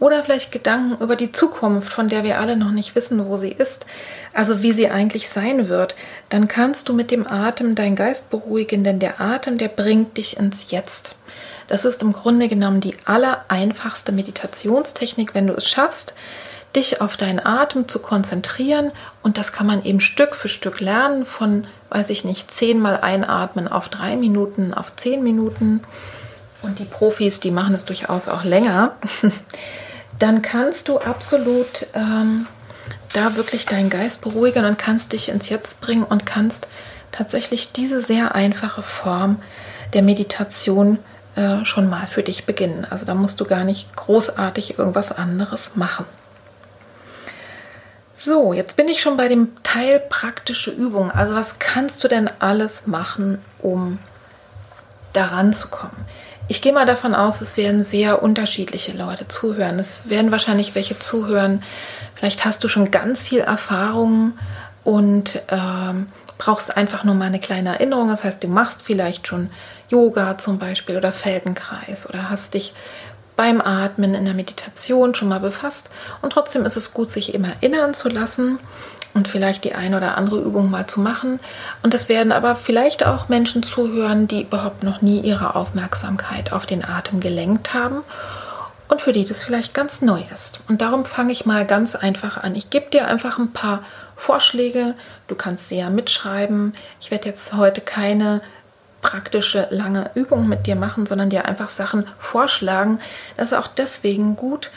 oder 0.01 0.23
vielleicht 0.23 0.51
Gedanken 0.51 1.01
über 1.01 1.15
die 1.15 1.31
Zukunft, 1.31 1.93
von 1.93 2.09
der 2.09 2.23
wir 2.23 2.39
alle 2.39 2.57
noch 2.57 2.71
nicht 2.71 2.95
wissen, 2.95 3.23
wo 3.27 3.37
sie 3.37 3.51
ist, 3.51 3.85
also 4.33 4.63
wie 4.63 4.73
sie 4.73 4.89
eigentlich 4.89 5.29
sein 5.29 5.69
wird, 5.69 5.95
dann 6.29 6.47
kannst 6.47 6.89
du 6.89 6.93
mit 6.93 7.11
dem 7.11 7.27
Atem 7.27 7.75
deinen 7.75 7.95
Geist 7.95 8.31
beruhigen, 8.31 8.83
denn 8.83 8.97
der 8.97 9.21
Atem, 9.21 9.59
der 9.59 9.67
bringt 9.67 10.17
dich 10.17 10.37
ins 10.37 10.71
Jetzt. 10.71 11.13
Das 11.67 11.85
ist 11.85 12.01
im 12.01 12.13
Grunde 12.13 12.49
genommen 12.49 12.81
die 12.81 12.95
allereinfachste 13.05 14.11
Meditationstechnik, 14.11 15.35
wenn 15.35 15.45
du 15.45 15.53
es 15.53 15.69
schaffst, 15.69 16.15
dich 16.75 16.99
auf 16.99 17.15
deinen 17.15 17.45
Atem 17.45 17.87
zu 17.87 17.99
konzentrieren 17.99 18.91
und 19.21 19.37
das 19.37 19.53
kann 19.53 19.67
man 19.67 19.85
eben 19.85 20.01
Stück 20.01 20.35
für 20.35 20.49
Stück 20.49 20.79
lernen 20.79 21.25
von, 21.25 21.67
weiß 21.89 22.09
ich 22.09 22.25
nicht, 22.25 22.51
zehnmal 22.51 22.99
einatmen 23.01 23.67
auf 23.67 23.87
drei 23.87 24.15
Minuten, 24.15 24.73
auf 24.73 24.95
zehn 24.95 25.21
Minuten 25.21 25.81
und 26.63 26.79
die 26.79 26.85
Profis, 26.85 27.39
die 27.39 27.51
machen 27.51 27.75
es 27.75 27.85
durchaus 27.85 28.27
auch 28.27 28.43
länger. 28.43 28.95
dann 30.21 30.41
kannst 30.41 30.87
du 30.87 30.99
absolut 30.99 31.87
ähm, 31.93 32.47
da 33.13 33.35
wirklich 33.35 33.65
deinen 33.65 33.89
Geist 33.89 34.21
beruhigen 34.21 34.65
und 34.65 34.77
kannst 34.77 35.13
dich 35.13 35.29
ins 35.29 35.49
Jetzt 35.49 35.81
bringen 35.81 36.03
und 36.03 36.25
kannst 36.25 36.67
tatsächlich 37.11 37.71
diese 37.71 38.01
sehr 38.01 38.35
einfache 38.35 38.81
Form 38.81 39.41
der 39.93 40.01
Meditation 40.01 40.99
äh, 41.35 41.65
schon 41.65 41.89
mal 41.89 42.07
für 42.07 42.23
dich 42.23 42.45
beginnen. 42.45 42.85
Also 42.89 43.05
da 43.05 43.15
musst 43.15 43.39
du 43.39 43.45
gar 43.45 43.63
nicht 43.63 43.95
großartig 43.95 44.77
irgendwas 44.77 45.11
anderes 45.11 45.75
machen. 45.75 46.05
So, 48.15 48.53
jetzt 48.53 48.75
bin 48.75 48.87
ich 48.87 49.01
schon 49.01 49.17
bei 49.17 49.27
dem 49.27 49.49
Teil 49.63 49.99
praktische 49.99 50.69
Übung. 50.69 51.09
Also 51.09 51.33
was 51.33 51.57
kannst 51.57 52.03
du 52.03 52.07
denn 52.07 52.29
alles 52.39 52.85
machen, 52.85 53.39
um 53.59 53.97
daran 55.13 55.53
zu 55.53 55.69
kommen? 55.69 56.05
Ich 56.51 56.61
gehe 56.61 56.73
mal 56.73 56.85
davon 56.85 57.15
aus, 57.15 57.39
es 57.39 57.55
werden 57.55 57.81
sehr 57.81 58.21
unterschiedliche 58.21 58.91
Leute 58.91 59.25
zuhören. 59.29 59.79
Es 59.79 60.09
werden 60.09 60.33
wahrscheinlich 60.33 60.75
welche 60.75 60.99
zuhören. 60.99 61.63
Vielleicht 62.13 62.43
hast 62.43 62.61
du 62.61 62.67
schon 62.67 62.91
ganz 62.91 63.23
viel 63.23 63.39
Erfahrung 63.39 64.33
und 64.83 65.41
ähm, 65.47 66.09
brauchst 66.37 66.75
einfach 66.75 67.05
nur 67.05 67.15
mal 67.15 67.27
eine 67.27 67.39
kleine 67.39 67.69
Erinnerung. 67.69 68.09
Das 68.09 68.25
heißt, 68.25 68.43
du 68.43 68.49
machst 68.49 68.81
vielleicht 68.81 69.27
schon 69.27 69.49
Yoga 69.87 70.37
zum 70.39 70.59
Beispiel 70.59 70.97
oder 70.97 71.13
Feldenkreis 71.13 72.09
oder 72.09 72.29
hast 72.29 72.53
dich 72.53 72.73
beim 73.37 73.61
Atmen 73.61 74.13
in 74.13 74.25
der 74.25 74.33
Meditation 74.33 75.15
schon 75.15 75.29
mal 75.29 75.39
befasst. 75.39 75.89
Und 76.21 76.33
trotzdem 76.33 76.65
ist 76.65 76.75
es 76.75 76.93
gut, 76.93 77.13
sich 77.13 77.33
immer 77.33 77.53
erinnern 77.61 77.93
zu 77.93 78.09
lassen 78.09 78.59
und 79.13 79.27
vielleicht 79.27 79.63
die 79.63 79.75
eine 79.75 79.97
oder 79.97 80.17
andere 80.17 80.39
Übung 80.39 80.69
mal 80.69 80.87
zu 80.87 81.01
machen. 81.01 81.39
Und 81.83 81.93
es 81.93 82.09
werden 82.09 82.31
aber 82.31 82.55
vielleicht 82.55 83.05
auch 83.05 83.29
Menschen 83.29 83.63
zuhören, 83.63 84.27
die 84.27 84.43
überhaupt 84.43 84.83
noch 84.83 85.01
nie 85.01 85.19
ihre 85.19 85.55
Aufmerksamkeit 85.55 86.53
auf 86.53 86.65
den 86.65 86.85
Atem 86.85 87.19
gelenkt 87.19 87.73
haben 87.73 88.03
und 88.91 89.01
für 89.01 89.13
die 89.13 89.23
das 89.23 89.41
vielleicht 89.41 89.73
ganz 89.73 90.01
neu 90.01 90.21
ist. 90.35 90.59
Und 90.67 90.81
darum 90.81 91.05
fange 91.05 91.31
ich 91.31 91.45
mal 91.45 91.65
ganz 91.65 91.95
einfach 91.95 92.37
an. 92.37 92.55
Ich 92.55 92.69
gebe 92.69 92.89
dir 92.89 93.07
einfach 93.07 93.39
ein 93.39 93.53
paar 93.53 93.83
Vorschläge. 94.17 94.95
Du 95.27 95.35
kannst 95.35 95.69
sie 95.69 95.77
ja 95.77 95.89
mitschreiben. 95.89 96.73
Ich 96.99 97.09
werde 97.09 97.29
jetzt 97.29 97.53
heute 97.53 97.79
keine 97.79 98.41
praktische 99.01 99.67
lange 99.71 100.11
Übung 100.13 100.47
mit 100.47 100.67
dir 100.67 100.75
machen, 100.75 101.05
sondern 101.05 101.29
dir 101.29 101.45
einfach 101.45 101.69
Sachen 101.69 102.05
vorschlagen. 102.17 102.99
Das 103.37 103.53
ist 103.53 103.57
auch 103.57 103.67
deswegen 103.67 104.35
gut, 104.35 104.71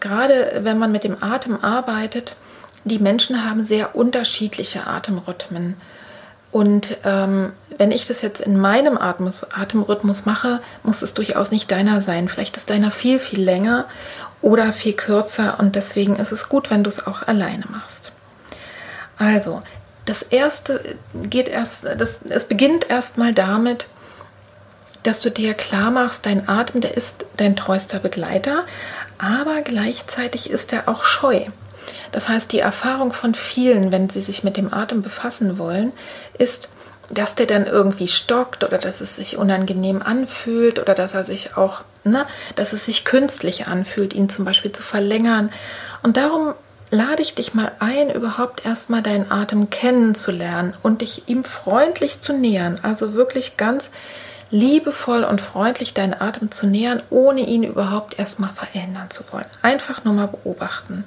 gerade 0.00 0.60
wenn 0.62 0.78
man 0.78 0.90
mit 0.90 1.04
dem 1.04 1.22
Atem 1.22 1.62
arbeitet. 1.62 2.36
Die 2.86 3.00
Menschen 3.00 3.44
haben 3.44 3.64
sehr 3.64 3.96
unterschiedliche 3.96 4.86
Atemrhythmen. 4.86 5.74
Und 6.52 6.98
ähm, 7.04 7.52
wenn 7.76 7.90
ich 7.90 8.06
das 8.06 8.22
jetzt 8.22 8.40
in 8.40 8.56
meinem 8.56 8.96
Atmus, 8.96 9.44
Atemrhythmus 9.52 10.24
mache, 10.24 10.60
muss 10.84 11.02
es 11.02 11.12
durchaus 11.12 11.50
nicht 11.50 11.68
deiner 11.72 12.00
sein. 12.00 12.28
Vielleicht 12.28 12.56
ist 12.56 12.70
deiner 12.70 12.92
viel, 12.92 13.18
viel 13.18 13.42
länger 13.42 13.86
oder 14.40 14.72
viel 14.72 14.92
kürzer 14.92 15.58
und 15.58 15.74
deswegen 15.74 16.14
ist 16.14 16.30
es 16.30 16.48
gut, 16.48 16.70
wenn 16.70 16.84
du 16.84 16.88
es 16.88 17.04
auch 17.04 17.26
alleine 17.26 17.64
machst. 17.68 18.12
Also, 19.18 19.62
das 20.04 20.22
erste 20.22 20.96
geht 21.24 21.48
erst, 21.48 21.86
das, 21.98 22.20
es 22.28 22.44
beginnt 22.44 22.88
erstmal 22.88 23.34
damit, 23.34 23.88
dass 25.02 25.22
du 25.22 25.30
dir 25.30 25.54
klar 25.54 25.90
machst, 25.90 26.24
dein 26.24 26.48
Atem, 26.48 26.80
der 26.80 26.96
ist 26.96 27.26
dein 27.36 27.56
treuster 27.56 27.98
Begleiter, 27.98 28.64
aber 29.18 29.62
gleichzeitig 29.62 30.50
ist 30.50 30.72
er 30.72 30.88
auch 30.88 31.02
scheu. 31.02 31.46
Das 32.12 32.28
heißt, 32.28 32.52
die 32.52 32.60
Erfahrung 32.60 33.12
von 33.12 33.34
vielen, 33.34 33.92
wenn 33.92 34.08
sie 34.08 34.20
sich 34.20 34.44
mit 34.44 34.56
dem 34.56 34.72
Atem 34.72 35.02
befassen 35.02 35.58
wollen, 35.58 35.92
ist, 36.38 36.70
dass 37.10 37.34
der 37.34 37.46
dann 37.46 37.66
irgendwie 37.66 38.08
stockt 38.08 38.64
oder 38.64 38.78
dass 38.78 39.00
es 39.00 39.16
sich 39.16 39.36
unangenehm 39.36 40.02
anfühlt 40.02 40.78
oder 40.78 40.94
dass 40.94 41.14
er 41.14 41.24
sich 41.24 41.56
auch, 41.56 41.82
ne, 42.04 42.26
dass 42.56 42.72
es 42.72 42.86
sich 42.86 43.04
künstlich 43.04 43.66
anfühlt, 43.66 44.12
ihn 44.12 44.28
zum 44.28 44.44
Beispiel 44.44 44.72
zu 44.72 44.82
verlängern. 44.82 45.50
Und 46.02 46.16
darum 46.16 46.54
lade 46.90 47.22
ich 47.22 47.34
dich 47.34 47.54
mal 47.54 47.72
ein, 47.78 48.10
überhaupt 48.10 48.64
erstmal 48.64 49.02
deinen 49.02 49.30
Atem 49.30 49.70
kennenzulernen 49.70 50.74
und 50.82 51.00
dich 51.00 51.28
ihm 51.28 51.44
freundlich 51.44 52.20
zu 52.20 52.32
nähern. 52.32 52.80
Also 52.82 53.14
wirklich 53.14 53.56
ganz 53.56 53.90
liebevoll 54.50 55.24
und 55.24 55.40
freundlich 55.40 55.94
deinen 55.94 56.14
Atem 56.14 56.52
zu 56.52 56.66
nähern, 56.66 57.02
ohne 57.10 57.40
ihn 57.40 57.64
überhaupt 57.64 58.18
erstmal 58.18 58.50
verändern 58.50 59.10
zu 59.10 59.24
wollen. 59.32 59.46
Einfach 59.62 60.04
nur 60.04 60.14
mal 60.14 60.28
beobachten. 60.28 61.04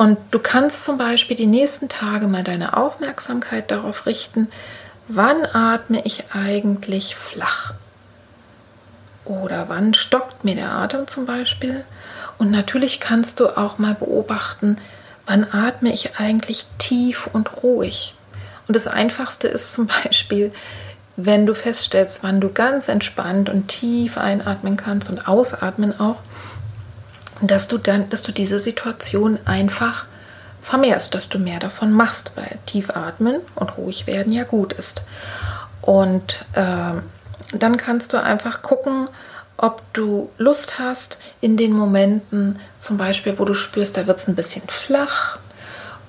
Und 0.00 0.16
du 0.30 0.38
kannst 0.38 0.86
zum 0.86 0.96
Beispiel 0.96 1.36
die 1.36 1.46
nächsten 1.46 1.90
Tage 1.90 2.26
mal 2.26 2.42
deine 2.42 2.74
Aufmerksamkeit 2.74 3.70
darauf 3.70 4.06
richten, 4.06 4.48
wann 5.08 5.44
atme 5.44 6.00
ich 6.06 6.24
eigentlich 6.32 7.16
flach? 7.16 7.74
Oder 9.26 9.68
wann 9.68 9.92
stockt 9.92 10.42
mir 10.42 10.54
der 10.54 10.72
Atem 10.72 11.06
zum 11.06 11.26
Beispiel? 11.26 11.84
Und 12.38 12.50
natürlich 12.50 12.98
kannst 13.00 13.40
du 13.40 13.48
auch 13.58 13.76
mal 13.76 13.94
beobachten, 13.94 14.78
wann 15.26 15.44
atme 15.52 15.92
ich 15.92 16.16
eigentlich 16.18 16.64
tief 16.78 17.28
und 17.30 17.62
ruhig. 17.62 18.14
Und 18.68 18.76
das 18.76 18.86
Einfachste 18.86 19.48
ist 19.48 19.74
zum 19.74 19.86
Beispiel, 20.04 20.50
wenn 21.16 21.44
du 21.44 21.54
feststellst, 21.54 22.22
wann 22.22 22.40
du 22.40 22.50
ganz 22.50 22.88
entspannt 22.88 23.50
und 23.50 23.68
tief 23.68 24.16
einatmen 24.16 24.78
kannst 24.78 25.10
und 25.10 25.28
ausatmen 25.28 26.00
auch, 26.00 26.16
dass 27.40 27.68
du 27.68 27.78
dann, 27.78 28.08
dass 28.10 28.22
du 28.22 28.32
diese 28.32 28.58
Situation 28.58 29.38
einfach 29.44 30.06
vermehrst, 30.62 31.14
dass 31.14 31.28
du 31.28 31.38
mehr 31.38 31.58
davon 31.58 31.92
machst, 31.92 32.32
weil 32.34 32.58
tief 32.66 32.90
atmen 32.90 33.40
und 33.54 33.76
ruhig 33.78 34.06
werden 34.06 34.32
ja 34.32 34.44
gut 34.44 34.72
ist. 34.72 35.02
Und 35.80 36.44
äh, 36.52 37.56
dann 37.56 37.76
kannst 37.76 38.12
du 38.12 38.22
einfach 38.22 38.62
gucken, 38.62 39.08
ob 39.56 39.82
du 39.92 40.30
Lust 40.38 40.78
hast 40.78 41.18
in 41.40 41.56
den 41.56 41.72
Momenten, 41.72 42.58
zum 42.78 42.96
Beispiel, 42.96 43.38
wo 43.38 43.44
du 43.44 43.54
spürst, 43.54 43.96
da 43.96 44.06
wird 44.06 44.18
es 44.18 44.28
ein 44.28 44.34
bisschen 44.34 44.62
flach 44.68 45.38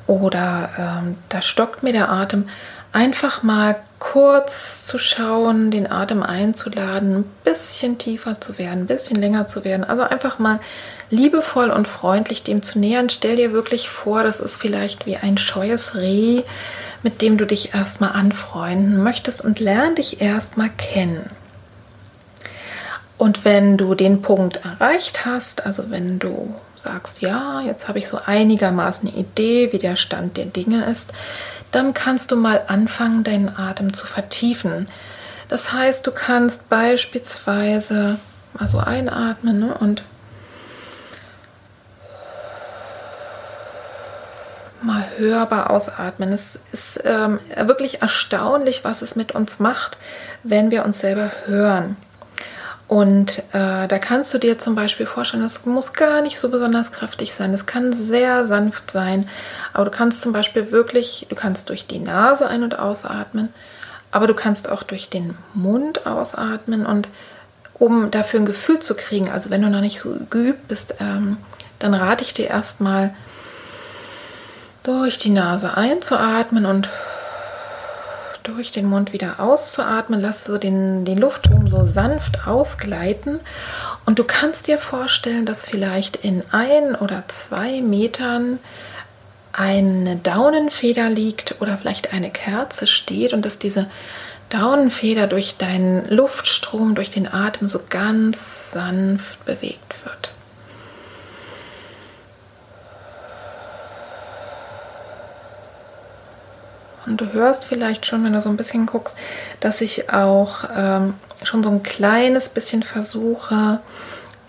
oder 0.08 0.70
ähm, 0.78 1.17
da 1.30 1.41
stockt 1.41 1.84
mir 1.84 1.94
der 1.94 2.10
Atem, 2.10 2.48
einfach 2.94 3.44
mal 3.44 3.78
kurz 4.00 4.86
zu 4.86 4.98
schauen, 4.98 5.72
den 5.72 5.91
Atem 5.91 6.24
einzuladen, 6.24 7.20
ein 7.20 7.24
bisschen 7.44 7.98
tiefer 7.98 8.39
zu 8.39 8.58
werden, 8.58 8.82
ein 8.82 8.88
bisschen 8.88 9.17
länger 9.17 9.48
zu 9.48 9.63
werden. 9.63 9.84
Also 9.84 10.04
einfach 10.04 10.39
mal 10.39 10.60
liebevoll 11.12 11.69
und 11.69 11.88
freundlich 11.88 12.43
dem 12.43 12.63
zu 12.63 12.80
nähern. 12.80 13.10
Stell 13.10 13.36
dir 13.36 13.52
wirklich 13.52 13.89
vor, 13.89 14.24
das 14.24 14.39
ist 14.39 14.56
vielleicht 14.56 15.06
wie 15.06 15.17
ein 15.17 15.38
scheues 15.38 15.95
Reh, 15.95 16.41
mit 17.04 17.21
dem 17.21 17.38
du 17.38 17.45
dich 17.45 17.74
erstmal 17.74 18.13
anfreunden 18.13 19.04
möchtest 19.04 19.43
und 19.43 19.60
lern 19.60 19.95
dich 19.95 20.21
erstmal 20.21 20.69
kennen. 20.69 21.30
Und 23.17 23.45
wenn 23.45 23.78
du 23.78 23.93
den 23.93 24.24
Punkt 24.24 24.62
erreicht 24.65 25.26
hast, 25.26 25.65
also 25.65 25.91
wenn 25.91 26.17
du 26.17 26.56
sagst, 26.78 27.21
ja, 27.21 27.62
jetzt 27.62 27.88
habe 27.88 28.00
ich 28.00 28.08
so 28.08 28.17
einigermaßen 28.26 29.08
eine 29.08 29.17
Idee, 29.17 29.71
wie 29.71 29.78
der 29.78 29.95
Stand 29.95 30.38
der 30.38 30.45
Dinge 30.45 30.86
ist, 30.86 31.13
dann 31.71 31.93
kannst 31.93 32.32
du 32.32 32.36
mal 32.36 32.63
anfangen, 32.67 33.24
deinen 33.24 33.56
Atem 33.56 33.93
zu 33.93 34.08
vertiefen. 34.08 34.88
Das 35.50 35.71
heißt, 35.71 36.08
du 36.08 36.12
kannst 36.12 36.67
beispielsweise 36.69 38.17
mal 38.54 38.67
so 38.67 38.80
einatmen 38.80 39.60
ne, 39.60 39.74
und 39.80 40.04
mal 44.84 45.06
hörbar 45.17 45.70
ausatmen. 45.70 46.34
Es 46.34 46.60
ist 46.72 47.02
ähm, 47.06 47.39
wirklich 47.56 48.02
erstaunlich, 48.02 48.84
was 48.84 49.02
es 49.02 49.15
mit 49.15 49.34
uns 49.34 49.60
macht, 49.60 49.98
wenn 50.44 50.72
wir 50.72 50.86
uns 50.86 51.00
selber 51.00 51.32
hören. 51.46 51.98
Und 52.91 53.39
äh, 53.54 53.88
da 53.88 54.00
kannst 54.00 54.34
du 54.34 54.38
dir 54.38 54.60
zum 54.60 54.76
Beispiel 54.76 55.06
vorstellen, 55.06 55.44
es 55.44 55.65
muss 55.65 55.94
gar 55.94 56.22
nicht 56.22 56.38
so 56.38 56.50
besonders 56.50 56.91
kräftig 56.91 57.34
sein. 57.34 57.54
Es 57.54 57.65
kann 57.65 57.94
sehr 57.94 58.46
sanft 58.46 58.91
sein. 58.91 59.30
Aber 59.72 59.86
du 59.86 59.91
kannst 59.91 60.20
zum 60.20 60.34
Beispiel 60.34 60.74
wirklich, 60.74 61.26
du 61.30 61.36
kannst 61.36 61.70
durch 61.70 61.88
die 61.88 62.00
Nase 62.00 62.50
ein- 62.50 62.63
und 62.63 62.78
ausatmen, 62.78 63.48
aber 64.12 64.28
du 64.28 64.34
kannst 64.34 64.70
auch 64.70 64.84
durch 64.84 65.10
den 65.10 65.38
Mund 65.54 66.06
ausatmen. 66.06 66.86
Und 66.86 67.08
um 67.76 68.12
dafür 68.12 68.41
ein 68.41 68.46
Gefühl 68.46 68.80
zu 68.80 68.94
kriegen, 68.94 69.30
also 69.30 69.50
wenn 69.52 69.62
du 69.62 69.70
noch 69.70 69.80
nicht 69.80 70.02
so 70.02 70.17
geübt 70.30 70.67
bist, 70.67 70.96
ähm, 71.00 71.38
dann 71.80 71.94
rate 71.94 72.26
ich 72.26 72.34
dir 72.34 72.50
erstmal 72.50 73.13
durch 74.84 75.17
die 75.17 75.30
Nase 75.30 75.76
einzuatmen 75.78 76.65
und 76.65 76.89
durch 78.44 78.72
den 78.72 78.86
Mund 78.86 79.13
wieder 79.13 79.39
auszuatmen. 79.39 80.20
Lass 80.20 80.46
so 80.46 80.58
den, 80.58 81.06
den 81.06 81.17
Luftstrom 81.17 81.67
so 81.67 81.84
sanft 81.84 82.48
ausgleiten. 82.48 83.39
Und 84.06 84.20
du 84.20 84.24
kannst 84.24 84.67
dir 84.67 84.78
vorstellen, 84.78 85.46
dass 85.46 85.65
vielleicht 85.65 86.15
in 86.17 86.44
ein 86.52 86.96
oder 86.96 87.24
zwei 87.28 87.82
Metern 87.82 88.60
eine 89.54 90.15
Daunenfeder 90.15 91.10
liegt 91.10 91.62
oder 91.62 91.78
vielleicht 91.78 92.13
eine 92.13 92.32
Kerze 92.32 92.88
steht 92.88 93.34
und 93.34 93.46
dass 93.46 93.60
diese 93.60 93.88
Daunenfeder 94.50 95.28
durch 95.28 95.58
deinen 95.58 96.08
Luftstrom, 96.10 96.96
durch 96.96 97.10
den 97.10 97.32
Atem 97.32 97.67
so 97.67 97.82
ganz 97.89 98.72
sanft 98.72 99.44
bewegt 99.46 100.04
wird. 100.04 100.32
Und 107.05 107.19
du 107.19 107.33
hörst 107.33 107.65
vielleicht 107.65 108.05
schon, 108.05 108.23
wenn 108.23 108.33
du 108.33 108.41
so 108.41 108.49
ein 108.49 108.57
bisschen 108.57 108.85
guckst, 108.85 109.15
dass 109.59 109.81
ich 109.81 110.11
auch 110.11 110.65
ähm, 110.75 111.15
schon 111.43 111.63
so 111.63 111.69
ein 111.69 111.83
kleines 111.83 112.49
bisschen 112.49 112.83
versuche, 112.83 113.79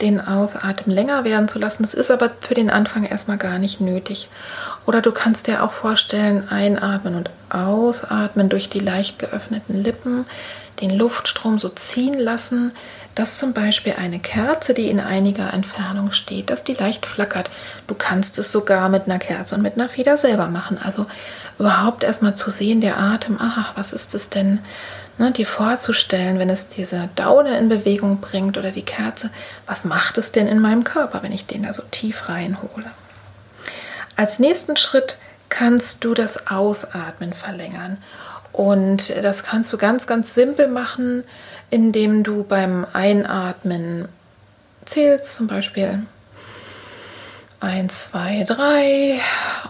den 0.02 0.20
Ausatmen 0.20 0.94
länger 0.94 1.24
werden 1.24 1.48
zu 1.48 1.58
lassen. 1.58 1.84
Das 1.84 1.94
ist 1.94 2.10
aber 2.10 2.30
für 2.40 2.54
den 2.54 2.70
Anfang 2.70 3.04
erstmal 3.04 3.38
gar 3.38 3.58
nicht 3.58 3.80
nötig. 3.80 4.28
Oder 4.84 5.00
du 5.00 5.12
kannst 5.12 5.46
dir 5.46 5.62
auch 5.62 5.72
vorstellen, 5.72 6.48
einatmen 6.48 7.14
und 7.14 7.30
ausatmen 7.50 8.48
durch 8.48 8.68
die 8.68 8.80
leicht 8.80 9.20
geöffneten 9.20 9.82
Lippen, 9.82 10.26
den 10.80 10.90
Luftstrom 10.90 11.58
so 11.58 11.68
ziehen 11.68 12.18
lassen, 12.18 12.72
dass 13.14 13.38
zum 13.38 13.52
Beispiel 13.52 13.94
eine 13.98 14.18
Kerze, 14.18 14.74
die 14.74 14.88
in 14.88 15.00
einiger 15.00 15.52
Entfernung 15.52 16.12
steht, 16.12 16.50
dass 16.50 16.64
die 16.64 16.74
leicht 16.74 17.06
flackert. 17.06 17.50
Du 17.86 17.94
kannst 17.94 18.38
es 18.38 18.50
sogar 18.50 18.88
mit 18.88 19.04
einer 19.06 19.18
Kerze 19.18 19.54
und 19.54 19.62
mit 19.62 19.74
einer 19.74 19.88
Feder 19.88 20.16
selber 20.16 20.46
machen. 20.46 20.78
Also 20.82 21.06
überhaupt 21.58 22.04
erstmal 22.04 22.34
zu 22.34 22.50
sehen, 22.50 22.80
der 22.80 22.98
Atem, 22.98 23.38
ach, 23.40 23.76
was 23.76 23.92
ist 23.92 24.14
es 24.14 24.30
denn, 24.30 24.60
ne, 25.18 25.30
dir 25.30 25.46
vorzustellen, 25.46 26.38
wenn 26.38 26.50
es 26.50 26.68
diese 26.68 27.10
Daune 27.14 27.58
in 27.58 27.68
Bewegung 27.68 28.20
bringt 28.20 28.56
oder 28.56 28.70
die 28.70 28.84
Kerze, 28.84 29.30
was 29.66 29.84
macht 29.84 30.16
es 30.18 30.32
denn 30.32 30.48
in 30.48 30.58
meinem 30.58 30.84
Körper, 30.84 31.22
wenn 31.22 31.32
ich 31.32 31.46
den 31.46 31.64
da 31.64 31.72
so 31.72 31.82
tief 31.90 32.28
reinhole? 32.28 32.90
Als 34.16 34.38
nächsten 34.38 34.76
Schritt 34.76 35.18
kannst 35.48 36.04
du 36.04 36.14
das 36.14 36.46
Ausatmen 36.48 37.32
verlängern. 37.34 37.98
Und 38.52 39.14
das 39.22 39.42
kannst 39.44 39.72
du 39.72 39.78
ganz, 39.78 40.06
ganz 40.06 40.34
simpel 40.34 40.68
machen, 40.68 41.24
indem 41.72 42.22
du 42.22 42.44
beim 42.44 42.86
Einatmen 42.92 44.06
zählst, 44.84 45.36
zum 45.36 45.46
Beispiel 45.46 46.00
1, 47.60 48.10
2, 48.10 48.44
3 48.46 49.20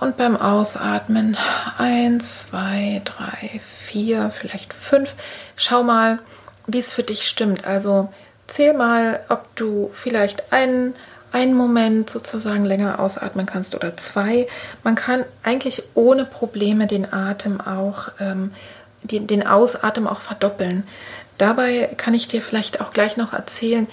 und 0.01 0.17
beim 0.17 0.37
Ausatmen 0.37 1.37
1, 1.79 2.49
2, 2.49 3.03
3, 3.05 3.61
4, 3.87 4.31
vielleicht 4.31 4.75
5. 4.75 5.15
Schau 5.55 5.85
mal, 5.85 6.19
wie 6.67 6.81
es 6.81 6.93
für 6.93 7.05
dich 7.05 7.29
stimmt. 7.29 7.67
Also 7.67 8.13
zähl 8.49 8.73
mal, 8.73 9.21
ob 9.29 9.55
du 9.55 9.89
vielleicht 9.93 10.53
einen, 10.53 10.95
einen 11.31 11.55
Moment 11.55 12.11
sozusagen 12.11 12.65
länger 12.65 12.99
ausatmen 12.99 13.47
kannst 13.47 13.77
oder 13.77 13.97
zwei. 13.97 14.49
Man 14.83 14.97
kann 14.97 15.25
eigentlich 15.45 15.85
ohne 15.95 16.25
Probleme 16.25 16.89
den 16.89 17.13
Atem 17.13 17.61
auch, 17.61 18.09
ähm, 18.19 18.53
den, 19.05 19.29
den 19.29 19.47
Ausatmen 19.47 20.09
auch 20.09 20.21
verdoppeln. 20.21 20.83
Dabei 21.39 21.91
kann 21.97 22.15
ich 22.15 22.29
dir 22.29 22.43
vielleicht 22.43 22.81
auch 22.81 22.93
gleich 22.93 23.17
noch 23.17 23.33
erzählen, 23.33 23.89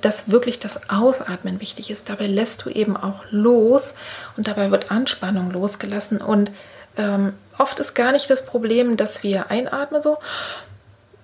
dass 0.00 0.30
wirklich 0.30 0.58
das 0.58 0.90
Ausatmen 0.90 1.60
wichtig 1.60 1.90
ist. 1.90 2.08
Dabei 2.08 2.26
lässt 2.26 2.64
du 2.64 2.70
eben 2.70 2.96
auch 2.96 3.24
los 3.30 3.94
und 4.36 4.46
dabei 4.46 4.70
wird 4.70 4.90
Anspannung 4.90 5.50
losgelassen. 5.50 6.20
Und 6.20 6.50
ähm, 6.96 7.32
oft 7.58 7.78
ist 7.78 7.94
gar 7.94 8.12
nicht 8.12 8.28
das 8.28 8.44
Problem, 8.44 8.96
dass 8.96 9.22
wir 9.22 9.50
einatmen 9.50 10.02
so, 10.02 10.18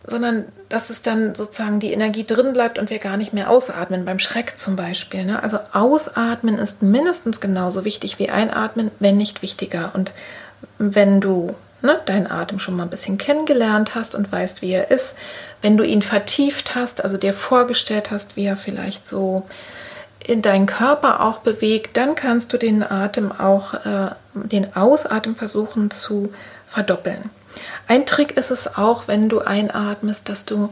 sondern 0.06 0.46
dass 0.70 0.88
es 0.88 1.02
dann 1.02 1.34
sozusagen 1.34 1.78
die 1.78 1.92
Energie 1.92 2.24
drin 2.24 2.54
bleibt 2.54 2.78
und 2.78 2.88
wir 2.88 2.98
gar 2.98 3.18
nicht 3.18 3.34
mehr 3.34 3.50
ausatmen, 3.50 4.06
beim 4.06 4.18
Schreck 4.18 4.58
zum 4.58 4.76
Beispiel. 4.76 5.24
Ne? 5.24 5.42
Also 5.42 5.58
ausatmen 5.72 6.58
ist 6.58 6.82
mindestens 6.82 7.40
genauso 7.40 7.84
wichtig 7.84 8.18
wie 8.18 8.30
einatmen, 8.30 8.90
wenn 8.98 9.18
nicht 9.18 9.42
wichtiger. 9.42 9.90
Und 9.94 10.12
wenn 10.78 11.20
du 11.20 11.54
ne, 11.82 12.00
deinen 12.06 12.30
Atem 12.30 12.58
schon 12.58 12.76
mal 12.76 12.84
ein 12.84 12.90
bisschen 12.90 13.18
kennengelernt 13.18 13.94
hast 13.94 14.14
und 14.14 14.30
weißt, 14.30 14.62
wie 14.62 14.72
er 14.72 14.90
ist, 14.90 15.16
wenn 15.62 15.76
du 15.76 15.84
ihn 15.84 16.02
vertieft 16.02 16.74
hast, 16.74 17.02
also 17.02 17.16
dir 17.16 17.34
vorgestellt 17.34 18.10
hast, 18.10 18.36
wie 18.36 18.44
er 18.44 18.56
vielleicht 18.56 19.08
so 19.08 19.46
in 20.26 20.42
deinen 20.42 20.66
Körper 20.66 21.22
auch 21.22 21.38
bewegt, 21.38 21.96
dann 21.96 22.14
kannst 22.14 22.52
du 22.52 22.58
den 22.58 22.82
Atem 22.82 23.32
auch, 23.32 23.74
äh, 23.74 24.10
den 24.34 24.76
Ausatmen 24.76 25.36
versuchen 25.36 25.90
zu 25.90 26.32
verdoppeln. 26.68 27.30
Ein 27.88 28.06
Trick 28.06 28.36
ist 28.36 28.50
es 28.50 28.76
auch, 28.76 29.08
wenn 29.08 29.28
du 29.28 29.40
einatmest, 29.40 30.28
dass 30.28 30.44
du 30.44 30.70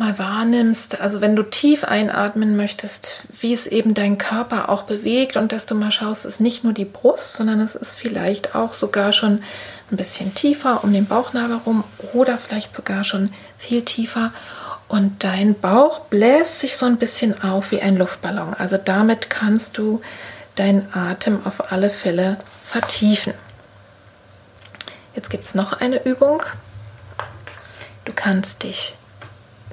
mal 0.00 0.18
wahrnimmst, 0.18 0.98
also 1.02 1.20
wenn 1.20 1.36
du 1.36 1.42
tief 1.42 1.84
einatmen 1.84 2.56
möchtest, 2.56 3.24
wie 3.38 3.52
es 3.52 3.66
eben 3.66 3.92
dein 3.92 4.16
Körper 4.16 4.70
auch 4.70 4.84
bewegt 4.84 5.36
und 5.36 5.52
dass 5.52 5.66
du 5.66 5.74
mal 5.74 5.90
schaust, 5.90 6.24
es 6.24 6.36
ist 6.36 6.40
nicht 6.40 6.64
nur 6.64 6.72
die 6.72 6.86
Brust, 6.86 7.34
sondern 7.34 7.60
es 7.60 7.74
ist 7.74 7.94
vielleicht 7.94 8.54
auch 8.54 8.72
sogar 8.72 9.12
schon 9.12 9.42
ein 9.90 9.96
bisschen 9.98 10.34
tiefer 10.34 10.82
um 10.84 10.94
den 10.94 11.04
Bauchnabel 11.04 11.58
rum 11.66 11.84
oder 12.14 12.38
vielleicht 12.38 12.74
sogar 12.74 13.04
schon 13.04 13.30
viel 13.58 13.84
tiefer 13.84 14.32
und 14.88 15.22
dein 15.22 15.54
Bauch 15.54 16.00
bläst 16.00 16.60
sich 16.60 16.78
so 16.78 16.86
ein 16.86 16.96
bisschen 16.96 17.42
auf 17.42 17.70
wie 17.70 17.82
ein 17.82 17.98
Luftballon. 17.98 18.54
Also 18.54 18.78
damit 18.78 19.28
kannst 19.28 19.76
du 19.76 20.00
deinen 20.56 20.88
Atem 20.94 21.44
auf 21.44 21.72
alle 21.72 21.90
Fälle 21.90 22.38
vertiefen. 22.64 23.34
Jetzt 25.14 25.28
gibt 25.28 25.44
es 25.44 25.54
noch 25.54 25.74
eine 25.74 26.02
Übung. 26.04 26.42
Du 28.06 28.12
kannst 28.14 28.62
dich 28.62 28.96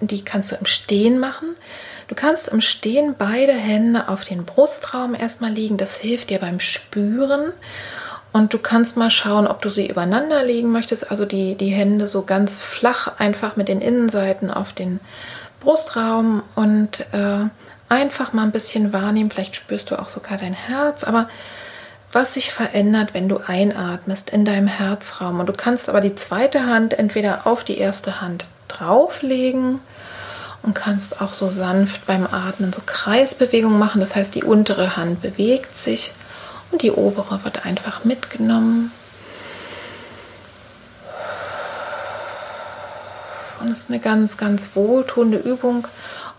die 0.02 0.24
kannst 0.24 0.52
du 0.52 0.56
im 0.56 0.66
Stehen 0.66 1.20
machen. 1.20 1.56
Du 2.08 2.16
kannst 2.16 2.48
im 2.48 2.62
Stehen 2.62 3.16
beide 3.18 3.54
Hände 3.54 4.08
auf 4.08 4.24
den 4.24 4.46
Brustraum 4.46 5.16
erstmal 5.16 5.52
liegen. 5.52 5.78
Das 5.78 5.98
hilft 5.98 6.30
dir 6.30 6.40
beim 6.40 6.60
Spüren. 6.60 7.52
Und 8.32 8.54
du 8.54 8.60
kannst 8.60 8.98
mal 8.98 9.10
schauen, 9.10 9.48
ob 9.48 9.62
du 9.62 9.70
sie 9.70 9.88
übereinander 9.88 10.44
legen 10.44 10.72
möchtest. 10.72 11.10
Also 11.10 11.26
die, 11.26 11.56
die 11.56 11.70
Hände 11.70 12.08
so 12.08 12.22
ganz 12.22 12.60
flach 12.60 13.20
einfach 13.20 13.56
mit 13.56 13.68
den 13.68 13.82
Innenseiten 13.82 14.52
auf 14.52 14.74
den 14.74 15.00
Brustraum 15.60 16.44
und 16.56 17.02
äh, 17.14 17.46
einfach 17.90 18.34
mal 18.34 18.44
ein 18.44 18.52
bisschen 18.52 18.94
wahrnehmen. 18.94 19.32
Vielleicht 19.32 19.56
spürst 19.56 19.92
du 19.92 20.00
auch 20.00 20.10
sogar 20.10 20.38
dein 20.38 20.54
Herz. 20.54 21.04
Aber 21.04 21.30
was 22.12 22.36
sich 22.36 22.52
verändert, 22.52 23.14
wenn 23.14 23.28
du 23.28 23.40
einatmest 23.46 24.30
in 24.30 24.46
deinem 24.46 24.68
Herzraum. 24.68 25.40
Und 25.40 25.50
du 25.50 25.54
kannst 25.54 25.90
aber 25.90 26.02
die 26.02 26.16
zweite 26.16 26.66
Hand 26.66 26.94
entweder 26.94 27.48
auf 27.48 27.64
die 27.64 27.78
erste 27.78 28.22
Hand 28.22 28.46
drauflegen 28.68 29.80
und 30.64 30.74
kannst 30.74 31.22
auch 31.22 31.34
so 31.34 31.50
sanft 31.50 32.06
beim 32.06 32.26
Atmen 32.26 32.74
so 32.74 32.82
Kreisbewegungen 32.86 33.80
machen. 33.80 34.02
Das 34.02 34.16
heißt, 34.16 34.36
die 34.36 34.44
untere 34.44 34.98
Hand 34.98 35.22
bewegt 35.22 35.78
sich 35.78 36.14
und 36.72 36.82
die 36.82 36.92
obere 36.92 37.44
wird 37.44 37.66
einfach 37.66 38.04
mitgenommen. 38.04 38.92
Und 43.60 43.72
es 43.72 43.80
ist 43.80 43.90
eine 43.90 44.00
ganz, 44.00 44.38
ganz 44.38 44.70
wohltuende 44.76 45.38
Übung. 45.38 45.88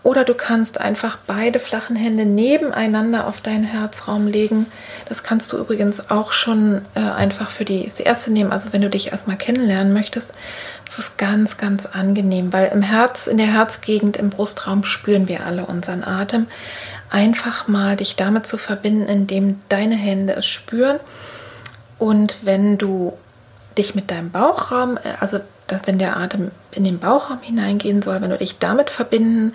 Oder 0.01 0.23
du 0.23 0.33
kannst 0.33 0.79
einfach 0.79 1.17
beide 1.27 1.59
flachen 1.59 1.97
Hände 1.97 2.25
nebeneinander 2.25 3.27
auf 3.27 3.41
deinen 3.41 3.65
Herzraum 3.65 4.27
legen. 4.27 4.65
Das 5.09 5.23
kannst 5.23 5.51
du 5.51 5.57
übrigens 5.57 6.09
auch 6.09 6.31
schon 6.31 6.81
äh, 6.95 7.01
einfach 7.01 7.49
für 7.49 7.65
die, 7.65 7.85
das 7.85 7.99
erste 7.99 8.31
nehmen. 8.31 8.53
Also 8.53 8.71
wenn 8.71 8.81
du 8.81 8.89
dich 8.89 9.11
erstmal 9.11 9.35
kennenlernen 9.35 9.91
möchtest, 9.91 10.31
das 10.85 10.99
ist 10.99 11.17
ganz, 11.17 11.57
ganz 11.57 11.85
angenehm, 11.85 12.53
weil 12.53 12.71
im 12.71 12.81
Herz, 12.81 13.27
in 13.27 13.37
der 13.37 13.51
Herzgegend, 13.51 14.15
im 14.15 14.29
Brustraum 14.29 14.83
spüren 14.85 15.27
wir 15.27 15.45
alle 15.45 15.65
unseren 15.65 16.05
Atem. 16.05 16.47
Einfach 17.09 17.67
mal 17.67 17.97
dich 17.97 18.15
damit 18.15 18.47
zu 18.47 18.57
verbinden, 18.57 19.07
indem 19.07 19.59
deine 19.67 19.95
Hände 19.95 20.33
es 20.33 20.45
spüren. 20.45 20.99
Und 21.97 22.37
wenn 22.43 22.77
du 22.77 23.17
dich 23.77 23.95
mit 23.95 24.11
deinem 24.11 24.31
Bauchraum, 24.31 24.97
äh, 24.97 25.15
also 25.19 25.39
dass 25.71 25.87
wenn 25.87 25.99
der 25.99 26.17
Atem 26.17 26.51
in 26.71 26.83
den 26.83 26.99
Bauchraum 26.99 27.39
hineingehen 27.41 28.01
soll, 28.01 28.21
wenn 28.21 28.29
du 28.29 28.37
dich 28.37 28.59
damit 28.59 28.89
verbinden 28.89 29.53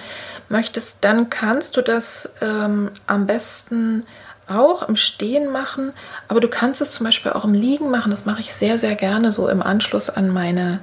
möchtest, 0.48 0.98
dann 1.00 1.30
kannst 1.30 1.76
du 1.76 1.82
das 1.82 2.30
ähm, 2.40 2.90
am 3.06 3.26
besten 3.26 4.04
auch 4.46 4.86
im 4.88 4.96
Stehen 4.96 5.50
machen, 5.50 5.92
aber 6.28 6.40
du 6.40 6.48
kannst 6.48 6.80
es 6.80 6.92
zum 6.92 7.04
Beispiel 7.04 7.32
auch 7.32 7.44
im 7.44 7.54
Liegen 7.54 7.90
machen. 7.90 8.10
Das 8.10 8.26
mache 8.26 8.40
ich 8.40 8.52
sehr, 8.52 8.78
sehr 8.78 8.94
gerne 8.94 9.32
so 9.32 9.48
im 9.48 9.62
Anschluss 9.62 10.10
an 10.10 10.28
meine 10.28 10.80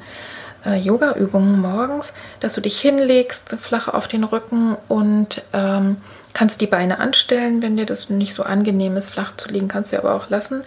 äh, 0.65 0.79
Yoga-Übungen 0.79 1.59
morgens, 1.59 2.13
dass 2.39 2.53
du 2.53 2.61
dich 2.61 2.79
hinlegst, 2.79 3.49
flach 3.59 3.87
auf 3.87 4.07
den 4.07 4.23
Rücken 4.23 4.75
und 4.87 5.43
ähm, 5.53 5.97
kannst 6.33 6.61
die 6.61 6.67
Beine 6.67 6.99
anstellen, 6.99 7.61
wenn 7.61 7.77
dir 7.77 7.85
das 7.85 8.09
nicht 8.09 8.33
so 8.33 8.43
angenehm 8.43 8.95
ist, 8.95 9.09
flach 9.09 9.35
zu 9.35 9.49
liegen, 9.49 9.67
kannst 9.67 9.91
du 9.91 9.97
aber 9.97 10.15
auch 10.15 10.29
lassen 10.29 10.63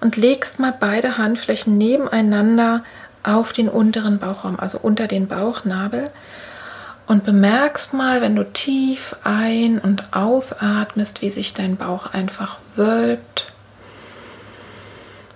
und 0.00 0.16
legst 0.16 0.58
mal 0.58 0.74
beide 0.78 1.18
Handflächen 1.18 1.78
nebeneinander 1.78 2.82
auf 3.24 3.52
den 3.52 3.68
unteren 3.68 4.18
Bauchraum, 4.18 4.60
also 4.60 4.78
unter 4.78 5.08
den 5.08 5.26
Bauchnabel 5.26 6.10
und 7.06 7.24
bemerkst 7.24 7.92
mal, 7.92 8.20
wenn 8.20 8.36
du 8.36 8.44
tief 8.44 9.16
ein- 9.24 9.78
und 9.78 10.14
ausatmest, 10.14 11.22
wie 11.22 11.30
sich 11.30 11.52
dein 11.54 11.76
Bauch 11.76 12.12
einfach 12.12 12.58
wölbt, 12.76 13.46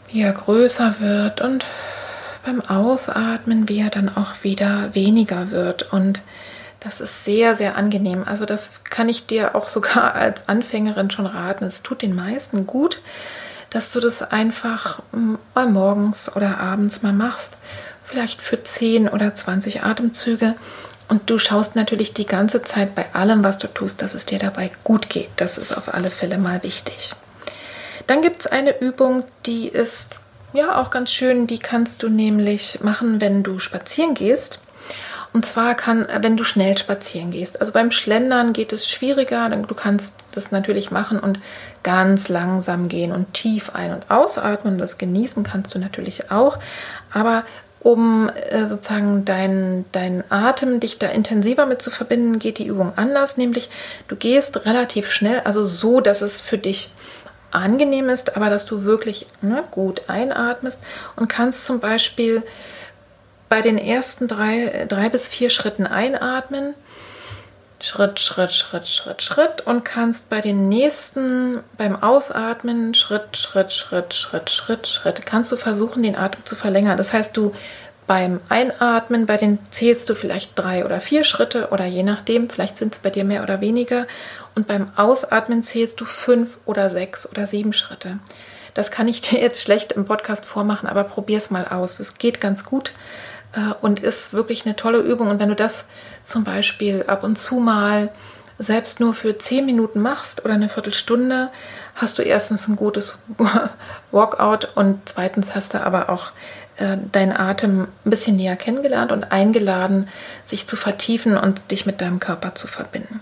wie 0.09 0.23
er 0.23 0.33
größer 0.33 1.01
wird 1.01 1.41
und 1.41 1.65
beim 2.45 2.63
Ausatmen, 2.63 3.69
wie 3.69 3.81
er 3.81 3.91
dann 3.91 4.15
auch 4.15 4.43
wieder 4.43 4.95
weniger 4.95 5.51
wird. 5.51 5.93
Und 5.93 6.23
das 6.81 7.01
ist 7.01 7.25
sehr, 7.25 7.55
sehr 7.55 7.77
angenehm. 7.77 8.25
Also 8.25 8.47
das 8.47 8.81
kann 8.85 9.09
ich 9.09 9.27
dir 9.27 9.55
auch 9.55 9.69
sogar 9.69 10.15
als 10.15 10.49
Anfängerin 10.49 11.11
schon 11.11 11.27
raten. 11.27 11.65
Es 11.65 11.83
tut 11.83 12.01
den 12.01 12.15
meisten 12.15 12.67
gut, 12.67 13.03
dass 13.71 13.93
du 13.93 14.01
das 14.01 14.23
einfach 14.23 15.03
hm, 15.13 15.39
mal 15.55 15.69
morgens 15.69 16.35
oder 16.35 16.59
abends 16.59 17.03
mal 17.03 17.13
machst. 17.13 17.57
Vielleicht 18.05 18.41
für 18.41 18.63
10 18.63 19.09
oder 19.09 19.35
20 19.35 19.83
Atemzüge. 19.83 20.55
Und 21.09 21.31
du 21.31 21.39
schaust 21.39 21.75
natürlich 21.75 22.13
die 22.13 22.27
ganze 22.27 22.63
Zeit 22.63 22.95
bei 22.95 23.07
allem, 23.15 23.43
was 23.43 23.59
du 23.59 23.67
tust, 23.67 24.03
dass 24.03 24.15
es 24.15 24.27
dir 24.27 24.39
dabei 24.39 24.71
gut 24.85 25.09
geht. 25.09 25.31
Das 25.37 25.57
ist 25.59 25.77
auf 25.77 25.93
alle 25.95 26.11
Fälle 26.11 26.39
mal 26.39 26.63
wichtig. 26.63 27.13
Dann 28.07 28.23
gibt 28.23 28.41
es 28.41 28.47
eine 28.47 28.81
Übung, 28.81 29.25
die 29.47 29.69
ist 29.69 30.15
ja 30.53 30.81
auch 30.81 30.91
ganz 30.91 31.11
schön. 31.13 31.47
Die 31.47 31.59
kannst 31.59 32.03
du 32.03 32.09
nämlich 32.09 32.81
machen, 32.83 33.21
wenn 33.21 33.43
du 33.43 33.59
spazieren 33.59 34.15
gehst. 34.15 34.61
Und 35.33 35.45
zwar 35.45 35.75
kann, 35.75 36.07
wenn 36.21 36.37
du 36.37 36.45
schnell 36.45 36.77
spazieren 36.79 37.31
gehst. 37.31 37.61
Also 37.61 37.73
beim 37.73 37.91
Schlendern 37.91 38.53
geht 38.53 38.73
es 38.73 38.89
schwieriger. 38.89 39.49
Du 39.51 39.75
kannst 39.75 40.15
das 40.33 40.53
natürlich 40.53 40.91
machen 40.91 41.21
und 41.21 41.39
ganz 41.83 42.29
langsam 42.29 42.89
gehen 42.89 43.13
und 43.13 43.35
tief 43.35 43.75
ein- 43.75 43.93
und 43.93 44.11
ausatmen. 44.11 44.79
Das 44.79 44.99
genießen 44.99 45.43
kannst 45.43 45.75
du 45.75 45.79
natürlich 45.79 46.31
auch. 46.31 46.59
Aber 47.13 47.45
um 47.81 48.31
äh, 48.51 48.67
sozusagen 48.67 49.25
deinen 49.25 49.85
dein 49.93 50.25
Atem, 50.31 50.81
dich 50.81 50.99
da 50.99 51.09
intensiver 51.09 51.67
mit 51.67 51.81
zu 51.81 51.91
verbinden, 51.91 52.39
geht 52.39 52.59
die 52.59 52.67
Übung 52.67 52.93
anders. 52.97 53.37
Nämlich 53.37 53.71
du 54.09 54.17
gehst 54.17 54.65
relativ 54.67 55.11
schnell, 55.11 55.41
also 55.41 55.65
so, 55.65 56.01
dass 56.01 56.23
es 56.23 56.41
für 56.41 56.59
dich 56.59 56.91
angenehm 57.51 58.09
ist, 58.09 58.37
aber 58.37 58.51
dass 58.51 58.67
du 58.67 58.85
wirklich 58.85 59.27
ne, 59.41 59.65
gut 59.71 60.03
einatmest 60.09 60.81
und 61.17 61.29
kannst 61.29 61.65
zum 61.65 61.81
Beispiel 61.81 62.43
bei 63.49 63.63
den 63.63 63.79
ersten 63.79 64.29
drei, 64.29 64.87
drei 64.89 65.09
bis 65.09 65.29
vier 65.29 65.49
Schritten 65.49 65.87
einatmen 65.87 66.75
Schritt, 67.81 68.19
Schritt, 68.19 68.51
Schritt, 68.51 68.89
Schritt, 68.89 69.23
Schritt 69.23 69.61
und 69.65 69.85
kannst 69.85 70.29
bei 70.29 70.41
den 70.41 70.69
nächsten, 70.69 71.61
beim 71.77 72.03
Ausatmen, 72.03 72.93
Schritt, 72.95 73.37
Schritt, 73.37 73.73
Schritt, 73.73 74.15
Schritt, 74.15 74.51
Schritt, 74.51 74.87
Schritt, 74.89 75.27
kannst 75.27 75.53
du 75.53 75.57
versuchen, 75.57 76.03
den 76.03 76.17
Atem 76.17 76.45
zu 76.45 76.57
verlängern. 76.57 76.97
Das 76.97 77.13
heißt, 77.13 77.37
du 77.37 77.53
beim 78.09 78.41
Einatmen, 78.49 79.27
bei 79.27 79.37
den 79.37 79.59
zählst 79.71 80.09
du 80.11 80.15
vielleicht 80.15 80.59
drei 80.59 80.85
oder 80.85 80.99
vier 80.99 81.23
Schritte 81.23 81.69
oder 81.71 81.85
je 81.85 82.03
nachdem, 82.03 82.51
vielleicht 82.51 82.79
sind 82.79 82.95
es 82.95 82.99
bei 83.01 83.11
dir 83.11 83.23
mehr 83.23 83.45
oder 83.45 83.61
weniger. 83.61 84.07
Und 84.57 84.67
beim 84.67 84.91
Ausatmen 84.97 85.63
zählst 85.63 86.01
du 86.01 86.05
fünf 86.05 86.59
oder 86.65 86.91
sechs 86.91 87.31
oder 87.31 87.47
sieben 87.47 87.73
Schritte. 87.73 88.19
Das 88.75 88.91
kann 88.91 89.07
ich 89.07 89.21
dir 89.23 89.39
jetzt 89.41 89.63
schlecht 89.63 89.93
im 89.93 90.05
Podcast 90.05 90.47
vormachen, 90.47 90.89
aber 90.89 91.05
probier 91.05 91.39
es 91.39 91.51
mal 91.51 91.69
aus. 91.69 92.01
Es 92.01 92.19
geht 92.19 92.41
ganz 92.41 92.65
gut 92.65 92.93
und 93.81 94.01
ist 94.01 94.33
wirklich 94.33 94.65
eine 94.67 94.77
tolle 94.77 94.99
Übung. 94.99 95.29
Und 95.29 95.41
wenn 95.41 95.49
du 95.49 95.57
das 95.57 95.87
zum 96.25 96.45
Beispiel 96.45 97.05
ab 97.07 97.25
und 97.25 97.37
zu 97.37 97.57
mal 97.57 98.11
selbst 98.59 98.99
nur 99.01 99.15
für 99.15 99.39
zehn 99.39 99.65
Minuten 99.67 100.01
machst 100.01 100.45
oder 100.45 100.55
eine 100.55 100.69
Viertelstunde, 100.69 101.51
hast 101.95 102.19
du 102.19 102.23
erstens 102.23 102.69
ein 102.69 102.77
gutes 102.77 103.17
Walkout 104.11 104.69
und 104.75 105.01
zweitens 105.07 105.55
hast 105.55 105.75
du 105.75 105.83
aber 105.83 106.11
auch 106.11 106.33
äh, 106.77 106.97
deinen 107.13 107.33
Atem 107.33 107.89
ein 108.05 108.11
bisschen 108.11 108.37
näher 108.37 108.57
kennengelernt 108.57 109.13
und 109.13 109.31
eingeladen, 109.31 110.09
sich 110.45 110.67
zu 110.67 110.77
vertiefen 110.77 111.37
und 111.37 111.71
dich 111.71 111.87
mit 111.87 112.01
deinem 112.01 112.21
Körper 112.21 112.55
zu 112.55 112.67
verbinden. 112.67 113.21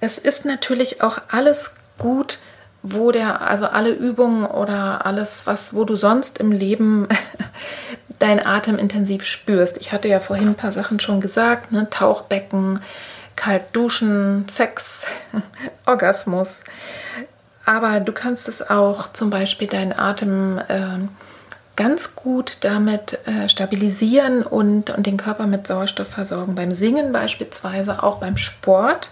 Es 0.00 0.18
ist 0.18 0.44
natürlich 0.44 1.02
auch 1.02 1.18
alles 1.28 1.74
gut, 1.98 2.38
wo 2.82 3.10
der, 3.10 3.42
also 3.42 3.66
alle 3.66 3.90
Übungen 3.90 4.46
oder 4.46 5.04
alles, 5.04 5.46
was, 5.46 5.74
wo 5.74 5.84
du 5.84 5.96
sonst 5.96 6.38
im 6.38 6.52
Leben 6.52 7.08
deinen 8.18 8.44
Atem 8.44 8.78
intensiv 8.78 9.24
spürst. 9.24 9.78
Ich 9.78 9.92
hatte 9.92 10.08
ja 10.08 10.20
vorhin 10.20 10.48
ein 10.48 10.54
paar 10.54 10.72
Sachen 10.72 11.00
schon 11.00 11.20
gesagt, 11.20 11.72
ne? 11.72 11.88
Tauchbecken, 11.90 12.80
kalt 13.36 13.64
duschen, 13.72 14.48
Sex, 14.48 15.06
Orgasmus. 15.86 16.62
Aber 17.64 18.00
du 18.00 18.12
kannst 18.12 18.48
es 18.48 18.68
auch 18.68 19.12
zum 19.12 19.30
Beispiel 19.30 19.68
deinen 19.68 19.92
Atem 19.92 20.58
äh, 20.68 21.06
ganz 21.76 22.16
gut 22.16 22.58
damit 22.62 23.18
äh, 23.26 23.48
stabilisieren 23.48 24.42
und, 24.42 24.90
und 24.90 25.06
den 25.06 25.16
Körper 25.16 25.46
mit 25.46 25.66
Sauerstoff 25.66 26.08
versorgen. 26.08 26.56
Beim 26.56 26.72
Singen 26.72 27.12
beispielsweise, 27.12 28.02
auch 28.02 28.16
beim 28.16 28.36
Sport, 28.36 29.10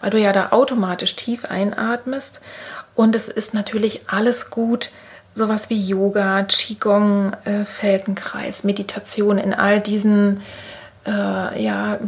weil 0.00 0.10
du 0.10 0.20
ja 0.20 0.32
da 0.32 0.50
automatisch 0.52 1.16
tief 1.16 1.46
einatmest. 1.46 2.40
Und 2.94 3.16
es 3.16 3.28
ist 3.28 3.54
natürlich 3.54 4.02
alles 4.08 4.50
gut, 4.50 4.90
sowas 5.34 5.70
wie 5.70 5.80
Yoga, 5.80 6.42
Qigong, 6.44 7.32
äh, 7.44 7.64
Feldenkreis, 7.64 8.64
Meditation 8.64 9.38
in 9.38 9.54
all 9.54 9.80
diesen 9.80 10.42
äh, 11.06 11.62
ja, 11.62 11.98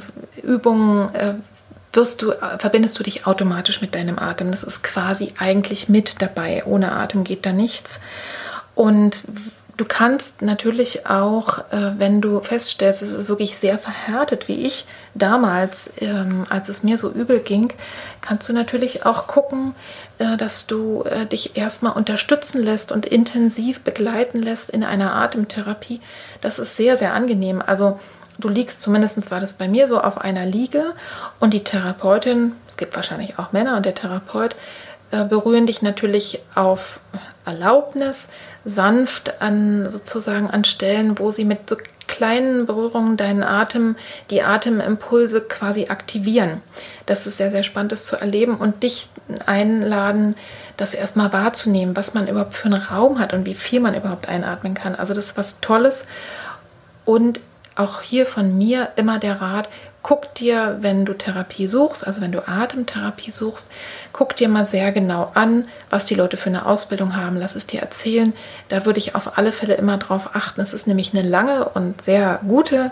Übungen 0.42 1.14
äh, 1.14 1.34
wirst 1.92 2.22
du, 2.22 2.32
äh, 2.32 2.58
verbindest 2.58 2.98
du 2.98 3.02
dich 3.02 3.26
automatisch 3.26 3.80
mit 3.80 3.94
deinem 3.94 4.18
Atem. 4.18 4.50
Das 4.50 4.62
ist 4.62 4.82
quasi 4.82 5.32
eigentlich 5.38 5.88
mit 5.88 6.20
dabei. 6.22 6.64
Ohne 6.64 6.92
Atem 6.92 7.24
geht 7.24 7.46
da 7.46 7.52
nichts. 7.52 8.00
Und 8.74 9.20
Du 9.78 9.86
kannst 9.86 10.42
natürlich 10.42 11.06
auch, 11.06 11.58
äh, 11.70 11.92
wenn 11.96 12.20
du 12.20 12.40
feststellst, 12.40 13.02
es 13.02 13.08
ist 13.10 13.28
wirklich 13.28 13.56
sehr 13.56 13.78
verhärtet, 13.78 14.46
wie 14.46 14.66
ich 14.66 14.84
damals, 15.14 15.90
ähm, 15.98 16.44
als 16.50 16.68
es 16.68 16.82
mir 16.82 16.98
so 16.98 17.10
übel 17.10 17.40
ging, 17.40 17.72
kannst 18.20 18.48
du 18.48 18.52
natürlich 18.52 19.06
auch 19.06 19.26
gucken, 19.26 19.74
äh, 20.18 20.36
dass 20.36 20.66
du 20.66 21.04
äh, 21.04 21.24
dich 21.24 21.56
erstmal 21.56 21.94
unterstützen 21.94 22.62
lässt 22.62 22.92
und 22.92 23.06
intensiv 23.06 23.80
begleiten 23.80 24.42
lässt 24.42 24.68
in 24.68 24.84
einer 24.84 25.14
Atemtherapie. 25.14 26.00
Das 26.42 26.58
ist 26.58 26.76
sehr, 26.76 26.98
sehr 26.98 27.14
angenehm. 27.14 27.62
Also 27.64 27.98
du 28.38 28.50
liegst, 28.50 28.82
zumindest 28.82 29.30
war 29.30 29.40
das 29.40 29.54
bei 29.54 29.68
mir 29.68 29.88
so, 29.88 30.00
auf 30.00 30.18
einer 30.18 30.44
Liege 30.44 30.92
und 31.40 31.54
die 31.54 31.64
Therapeutin, 31.64 32.52
es 32.68 32.76
gibt 32.76 32.94
wahrscheinlich 32.94 33.38
auch 33.38 33.52
Männer 33.52 33.78
und 33.78 33.86
der 33.86 33.94
Therapeut, 33.94 34.54
berühren 35.28 35.66
dich 35.66 35.82
natürlich 35.82 36.40
auf 36.54 37.00
Erlaubnis 37.44 38.28
sanft 38.64 39.42
an 39.42 39.90
sozusagen 39.90 40.48
an 40.50 40.64
Stellen, 40.64 41.18
wo 41.18 41.30
sie 41.30 41.44
mit 41.44 41.68
so 41.68 41.76
kleinen 42.06 42.66
Berührungen 42.66 43.16
deinen 43.16 43.42
Atem, 43.42 43.96
die 44.30 44.42
Atemimpulse 44.42 45.40
quasi 45.40 45.86
aktivieren. 45.88 46.62
Das 47.06 47.26
ist 47.26 47.38
sehr, 47.38 47.50
sehr 47.50 47.62
spannend, 47.62 47.92
das 47.92 48.04
zu 48.04 48.16
erleben 48.16 48.56
und 48.56 48.82
dich 48.82 49.08
einladen, 49.46 50.36
das 50.76 50.94
erstmal 50.94 51.32
wahrzunehmen, 51.32 51.96
was 51.96 52.12
man 52.14 52.28
überhaupt 52.28 52.54
für 52.54 52.66
einen 52.66 52.74
Raum 52.82 53.18
hat 53.18 53.32
und 53.32 53.46
wie 53.46 53.54
viel 53.54 53.80
man 53.80 53.94
überhaupt 53.94 54.28
einatmen 54.28 54.74
kann. 54.74 54.94
Also 54.94 55.14
das 55.14 55.26
ist 55.28 55.36
was 55.36 55.60
Tolles 55.60 56.04
und 57.04 57.40
auch 57.76 58.02
hier 58.02 58.26
von 58.26 58.56
mir 58.58 58.90
immer 58.96 59.18
der 59.18 59.40
Rat, 59.40 59.68
guck 60.02 60.34
dir, 60.34 60.78
wenn 60.80 61.04
du 61.04 61.14
Therapie 61.14 61.66
suchst, 61.66 62.06
also 62.06 62.20
wenn 62.20 62.32
du 62.32 62.46
Atemtherapie 62.46 63.30
suchst, 63.30 63.68
guck 64.12 64.34
dir 64.34 64.48
mal 64.48 64.64
sehr 64.64 64.92
genau 64.92 65.30
an, 65.34 65.68
was 65.90 66.06
die 66.06 66.14
Leute 66.14 66.36
für 66.36 66.48
eine 66.48 66.66
Ausbildung 66.66 67.16
haben. 67.16 67.36
Lass 67.36 67.54
es 67.54 67.66
dir 67.66 67.80
erzählen. 67.80 68.32
Da 68.68 68.84
würde 68.84 68.98
ich 68.98 69.14
auf 69.14 69.38
alle 69.38 69.52
Fälle 69.52 69.74
immer 69.74 69.98
drauf 69.98 70.30
achten. 70.34 70.60
Es 70.60 70.72
ist 70.72 70.86
nämlich 70.86 71.14
eine 71.14 71.26
lange 71.26 71.68
und 71.68 72.04
sehr 72.04 72.40
gute 72.46 72.90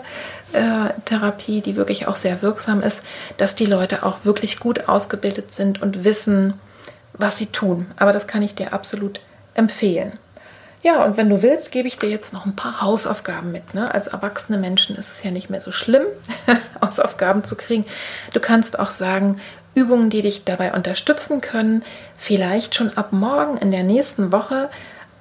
äh, 0.53 0.93
Therapie, 1.05 1.61
die 1.61 1.75
wirklich 1.75 2.07
auch 2.07 2.15
sehr 2.15 2.41
wirksam 2.41 2.81
ist, 2.81 3.03
dass 3.37 3.55
die 3.55 3.65
Leute 3.65 4.03
auch 4.03 4.23
wirklich 4.23 4.59
gut 4.59 4.87
ausgebildet 4.87 5.53
sind 5.53 5.81
und 5.81 6.03
wissen, 6.03 6.53
was 7.13 7.37
sie 7.37 7.47
tun. 7.47 7.87
Aber 7.97 8.13
das 8.13 8.27
kann 8.27 8.41
ich 8.41 8.55
dir 8.55 8.73
absolut 8.73 9.19
empfehlen. 9.53 10.13
Ja, 10.83 11.05
und 11.05 11.15
wenn 11.15 11.29
du 11.29 11.43
willst, 11.43 11.71
gebe 11.71 11.87
ich 11.87 11.99
dir 11.99 12.09
jetzt 12.09 12.33
noch 12.33 12.45
ein 12.45 12.55
paar 12.55 12.81
Hausaufgaben 12.81 13.51
mit. 13.51 13.75
Ne? 13.75 13.93
Als 13.93 14.07
erwachsene 14.07 14.57
Menschen 14.57 14.95
ist 14.95 15.11
es 15.11 15.23
ja 15.23 15.29
nicht 15.29 15.49
mehr 15.49 15.61
so 15.61 15.71
schlimm, 15.71 16.05
Hausaufgaben 16.81 17.43
zu 17.43 17.55
kriegen. 17.55 17.85
Du 18.33 18.39
kannst 18.39 18.79
auch 18.79 18.89
sagen, 18.89 19.39
Übungen, 19.75 20.09
die 20.09 20.21
dich 20.21 20.43
dabei 20.43 20.73
unterstützen 20.73 21.39
können, 21.39 21.83
vielleicht 22.17 22.75
schon 22.75 22.97
ab 22.97 23.13
morgen 23.13 23.57
in 23.57 23.71
der 23.71 23.83
nächsten 23.83 24.31
Woche 24.31 24.69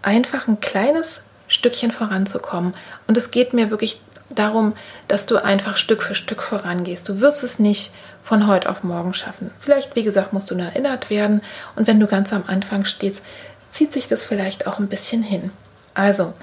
einfach 0.03 0.49
ein 0.49 0.61
kleines 0.61 1.23
Stückchen 1.46 1.90
voranzukommen. 1.90 2.75
Und 3.07 3.16
es 3.16 3.31
geht 3.31 3.53
mir 3.53 3.70
wirklich 3.70 4.01
darum, 4.31 4.75
dass 5.09 5.27
du 5.27 5.37
einfach 5.37 5.77
Stück 5.77 6.03
für 6.03 6.14
Stück 6.14 6.42
vorangehst. 6.42 7.09
Du 7.09 7.20
wirst 7.20 7.42
es 7.42 7.59
nicht 7.59 7.92
von 8.23 8.46
heute 8.46 8.70
auf 8.70 8.83
morgen 8.83 9.12
schaffen. 9.12 9.51
Vielleicht, 9.61 9.96
wie 9.96 10.05
gesagt, 10.05 10.33
musst 10.33 10.51
du 10.51 10.55
nur 10.55 10.66
erinnert 10.66 11.11
werden. 11.11 11.42
Und 11.77 11.87
wenn 11.87 12.01
du 12.01 12.07
ganz 12.07 12.33
am 12.33 12.44
Anfang 12.46 12.85
stehst, 12.85 13.23
zieht 13.70 13.92
sich 13.92 14.09
das 14.09 14.24
vielleicht 14.24 14.66
auch 14.66 14.78
ein 14.78 14.88
bisschen 14.88 15.22
hin. 15.22 15.50
Also, 15.94 16.35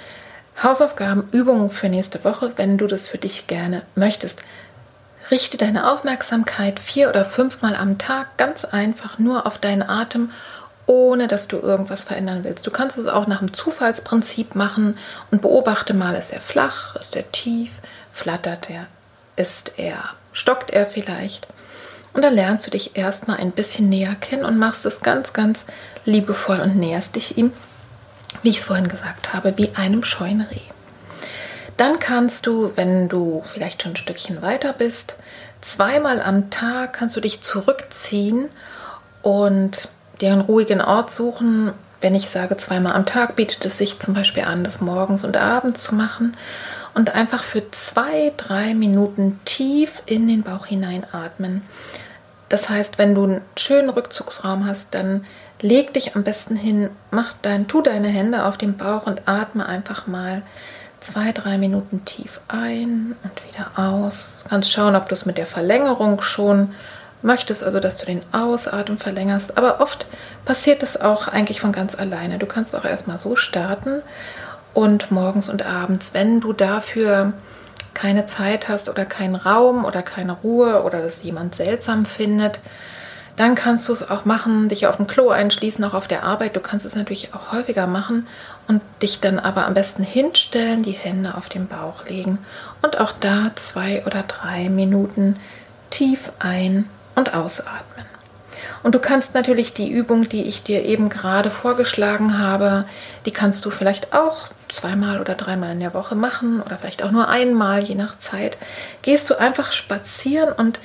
Hausaufgaben, 0.61 1.29
Übungen 1.31 1.69
für 1.69 1.87
nächste 1.87 2.23
Woche, 2.23 2.53
wenn 2.55 2.77
du 2.77 2.87
das 2.87 3.07
für 3.07 3.19
dich 3.19 3.47
gerne 3.47 3.83
möchtest. 3.95 4.41
Richte 5.29 5.57
deine 5.57 5.91
Aufmerksamkeit 5.91 6.79
vier 6.79 7.09
oder 7.09 7.25
fünfmal 7.25 7.75
am 7.75 7.97
Tag 7.97 8.37
ganz 8.37 8.65
einfach 8.65 9.19
nur 9.19 9.45
auf 9.45 9.59
deinen 9.59 9.83
Atem, 9.83 10.31
ohne 10.87 11.27
dass 11.27 11.47
du 11.47 11.57
irgendwas 11.57 12.03
verändern 12.03 12.43
willst. 12.43 12.65
Du 12.65 12.71
kannst 12.71 12.97
es 12.97 13.07
auch 13.07 13.27
nach 13.27 13.39
dem 13.39 13.53
Zufallsprinzip 13.53 14.55
machen 14.55 14.97
und 15.29 15.41
beobachte 15.41 15.93
mal, 15.93 16.15
ist 16.15 16.33
er 16.33 16.39
flach, 16.39 16.95
ist 16.95 17.15
er 17.15 17.29
tief, 17.31 17.71
flattert 18.11 18.69
er, 18.69 18.87
ist 19.35 19.73
er, 19.77 19.97
stockt 20.31 20.71
er 20.71 20.85
vielleicht. 20.85 21.47
Und 22.17 22.23
dann 22.23 22.33
lernst 22.33 22.65
du 22.65 22.71
dich 22.71 22.97
erstmal 22.97 23.37
ein 23.37 23.51
bisschen 23.51 23.89
näher 23.89 24.15
kennen 24.15 24.43
und 24.43 24.57
machst 24.57 24.87
es 24.87 25.01
ganz, 25.01 25.33
ganz 25.33 25.67
liebevoll 26.03 26.59
und 26.59 26.75
näherst 26.75 27.15
dich 27.15 27.37
ihm, 27.37 27.53
wie 28.41 28.49
ich 28.49 28.57
es 28.57 28.65
vorhin 28.65 28.87
gesagt 28.87 29.35
habe, 29.35 29.55
wie 29.55 29.75
einem 29.75 30.03
scheuen 30.03 30.41
Reh. 30.41 30.57
Dann 31.77 31.99
kannst 31.99 32.47
du, 32.47 32.71
wenn 32.75 33.07
du 33.07 33.43
vielleicht 33.45 33.83
schon 33.83 33.91
ein 33.91 33.97
Stückchen 33.97 34.41
weiter 34.41 34.73
bist, 34.73 35.17
zweimal 35.61 36.19
am 36.19 36.49
Tag 36.49 36.93
kannst 36.93 37.15
du 37.15 37.21
dich 37.21 37.41
zurückziehen 37.41 38.49
und 39.21 39.87
dir 40.19 40.31
einen 40.31 40.41
ruhigen 40.41 40.81
Ort 40.81 41.13
suchen. 41.13 41.71
Wenn 42.01 42.15
ich 42.15 42.31
sage 42.31 42.57
zweimal 42.57 42.93
am 42.93 43.05
Tag, 43.05 43.35
bietet 43.35 43.63
es 43.63 43.77
sich 43.77 43.99
zum 43.99 44.15
Beispiel 44.15 44.45
an, 44.45 44.63
das 44.63 44.81
morgens 44.81 45.23
und 45.23 45.37
abends 45.37 45.83
zu 45.83 45.93
machen 45.93 46.35
und 46.95 47.13
einfach 47.13 47.43
für 47.43 47.69
zwei, 47.69 48.33
drei 48.37 48.73
Minuten 48.73 49.39
tief 49.45 50.01
in 50.07 50.27
den 50.27 50.41
Bauch 50.41 50.65
hineinatmen. 50.65 51.61
Das 52.49 52.69
heißt, 52.69 52.97
wenn 52.97 53.13
du 53.13 53.23
einen 53.23 53.41
schönen 53.57 53.89
Rückzugsraum 53.89 54.65
hast, 54.65 54.93
dann 54.93 55.25
leg 55.61 55.93
dich 55.93 56.15
am 56.15 56.23
besten 56.23 56.55
hin, 56.55 56.89
mach 57.11 57.33
dein, 57.41 57.67
tu 57.67 57.81
deine 57.81 58.07
Hände 58.07 58.45
auf 58.45 58.57
den 58.57 58.77
Bauch 58.77 59.05
und 59.05 59.27
atme 59.27 59.65
einfach 59.65 60.07
mal 60.07 60.43
zwei, 60.99 61.31
drei 61.31 61.57
Minuten 61.57 62.05
tief 62.05 62.39
ein 62.47 63.15
und 63.23 63.41
wieder 63.47 63.71
aus. 63.75 64.41
Du 64.43 64.49
kannst 64.49 64.71
schauen, 64.71 64.95
ob 64.95 65.09
du 65.09 65.15
es 65.15 65.25
mit 65.25 65.37
der 65.37 65.45
Verlängerung 65.45 66.21
schon 66.21 66.73
möchtest, 67.21 67.63
also 67.63 67.79
dass 67.79 67.97
du 67.97 68.05
den 68.05 68.21
Ausatmen 68.31 68.97
verlängerst. 68.97 69.57
Aber 69.57 69.81
oft 69.81 70.05
passiert 70.45 70.83
es 70.83 70.99
auch 70.99 71.27
eigentlich 71.27 71.59
von 71.59 71.71
ganz 71.71 71.95
alleine. 71.95 72.37
Du 72.37 72.45
kannst 72.45 72.75
auch 72.75 72.85
erstmal 72.85 73.17
so 73.17 73.35
starten 73.35 74.01
und 74.73 75.11
morgens 75.11 75.49
und 75.49 75.65
abends, 75.65 76.13
wenn 76.13 76.39
du 76.39 76.53
dafür 76.53 77.33
keine 77.97 78.27
Zeit 78.27 78.69
hast 78.69 78.89
oder 78.89 79.05
keinen 79.05 79.33
Raum 79.33 79.83
oder 79.83 80.03
keine 80.03 80.33
Ruhe 80.33 80.83
oder 80.83 81.01
das 81.01 81.23
jemand 81.23 81.55
seltsam 81.55 82.05
findet, 82.05 82.59
dann 83.37 83.55
kannst 83.55 83.89
du 83.89 83.93
es 83.93 84.07
auch 84.07 84.23
machen, 84.23 84.69
dich 84.69 84.85
auf 84.85 84.97
dem 84.97 85.07
Klo 85.07 85.29
einschließen, 85.29 85.83
auch 85.83 85.95
auf 85.95 86.07
der 86.07 86.23
Arbeit. 86.23 86.55
Du 86.55 86.59
kannst 86.59 86.85
es 86.85 86.95
natürlich 86.95 87.33
auch 87.33 87.51
häufiger 87.51 87.87
machen 87.87 88.27
und 88.67 88.83
dich 89.01 89.19
dann 89.19 89.39
aber 89.39 89.65
am 89.65 89.73
besten 89.73 90.03
hinstellen, 90.03 90.83
die 90.83 90.91
Hände 90.91 91.33
auf 91.35 91.49
den 91.49 91.67
Bauch 91.67 92.05
legen 92.05 92.37
und 92.83 92.99
auch 92.99 93.13
da 93.13 93.51
zwei 93.55 94.05
oder 94.05 94.21
drei 94.23 94.69
Minuten 94.69 95.35
tief 95.89 96.31
ein 96.37 96.85
und 97.15 97.33
ausatmen. 97.33 98.06
Und 98.87 98.95
du 98.95 98.99
kannst 98.99 99.33
natürlich 99.33 99.73
die 99.73 99.91
Übung, 99.91 100.29
die 100.29 100.43
ich 100.43 100.63
dir 100.63 100.85
eben 100.85 101.09
gerade 101.09 101.49
vorgeschlagen 101.49 102.39
habe, 102.39 102.85
die 103.25 103.31
kannst 103.31 103.65
du 103.65 103.69
vielleicht 103.69 104.13
auch 104.13 104.47
zweimal 104.69 105.19
oder 105.19 105.35
dreimal 105.35 105.73
in 105.73 105.81
der 105.81 105.93
Woche 105.93 106.15
machen 106.15 106.61
oder 106.61 106.77
vielleicht 106.77 107.03
auch 107.03 107.11
nur 107.11 107.27
einmal, 107.27 107.83
je 107.83 107.95
nach 107.95 108.17
Zeit. 108.17 108.57
Gehst 109.01 109.29
du 109.29 109.37
einfach 109.37 109.73
spazieren 109.73 110.53
und 110.53 110.79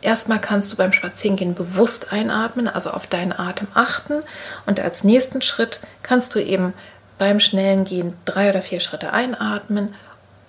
erstmal 0.00 0.40
kannst 0.40 0.72
du 0.72 0.76
beim 0.76 0.94
Spazierengehen 0.94 1.54
bewusst 1.54 2.14
einatmen, 2.14 2.66
also 2.66 2.92
auf 2.92 3.06
deinen 3.06 3.38
Atem 3.38 3.68
achten. 3.74 4.22
Und 4.64 4.80
als 4.80 5.04
nächsten 5.04 5.42
Schritt 5.42 5.80
kannst 6.02 6.34
du 6.34 6.38
eben 6.38 6.72
beim 7.18 7.40
schnellen 7.40 7.84
Gehen 7.84 8.14
drei 8.24 8.48
oder 8.48 8.62
vier 8.62 8.80
Schritte 8.80 9.12
einatmen 9.12 9.94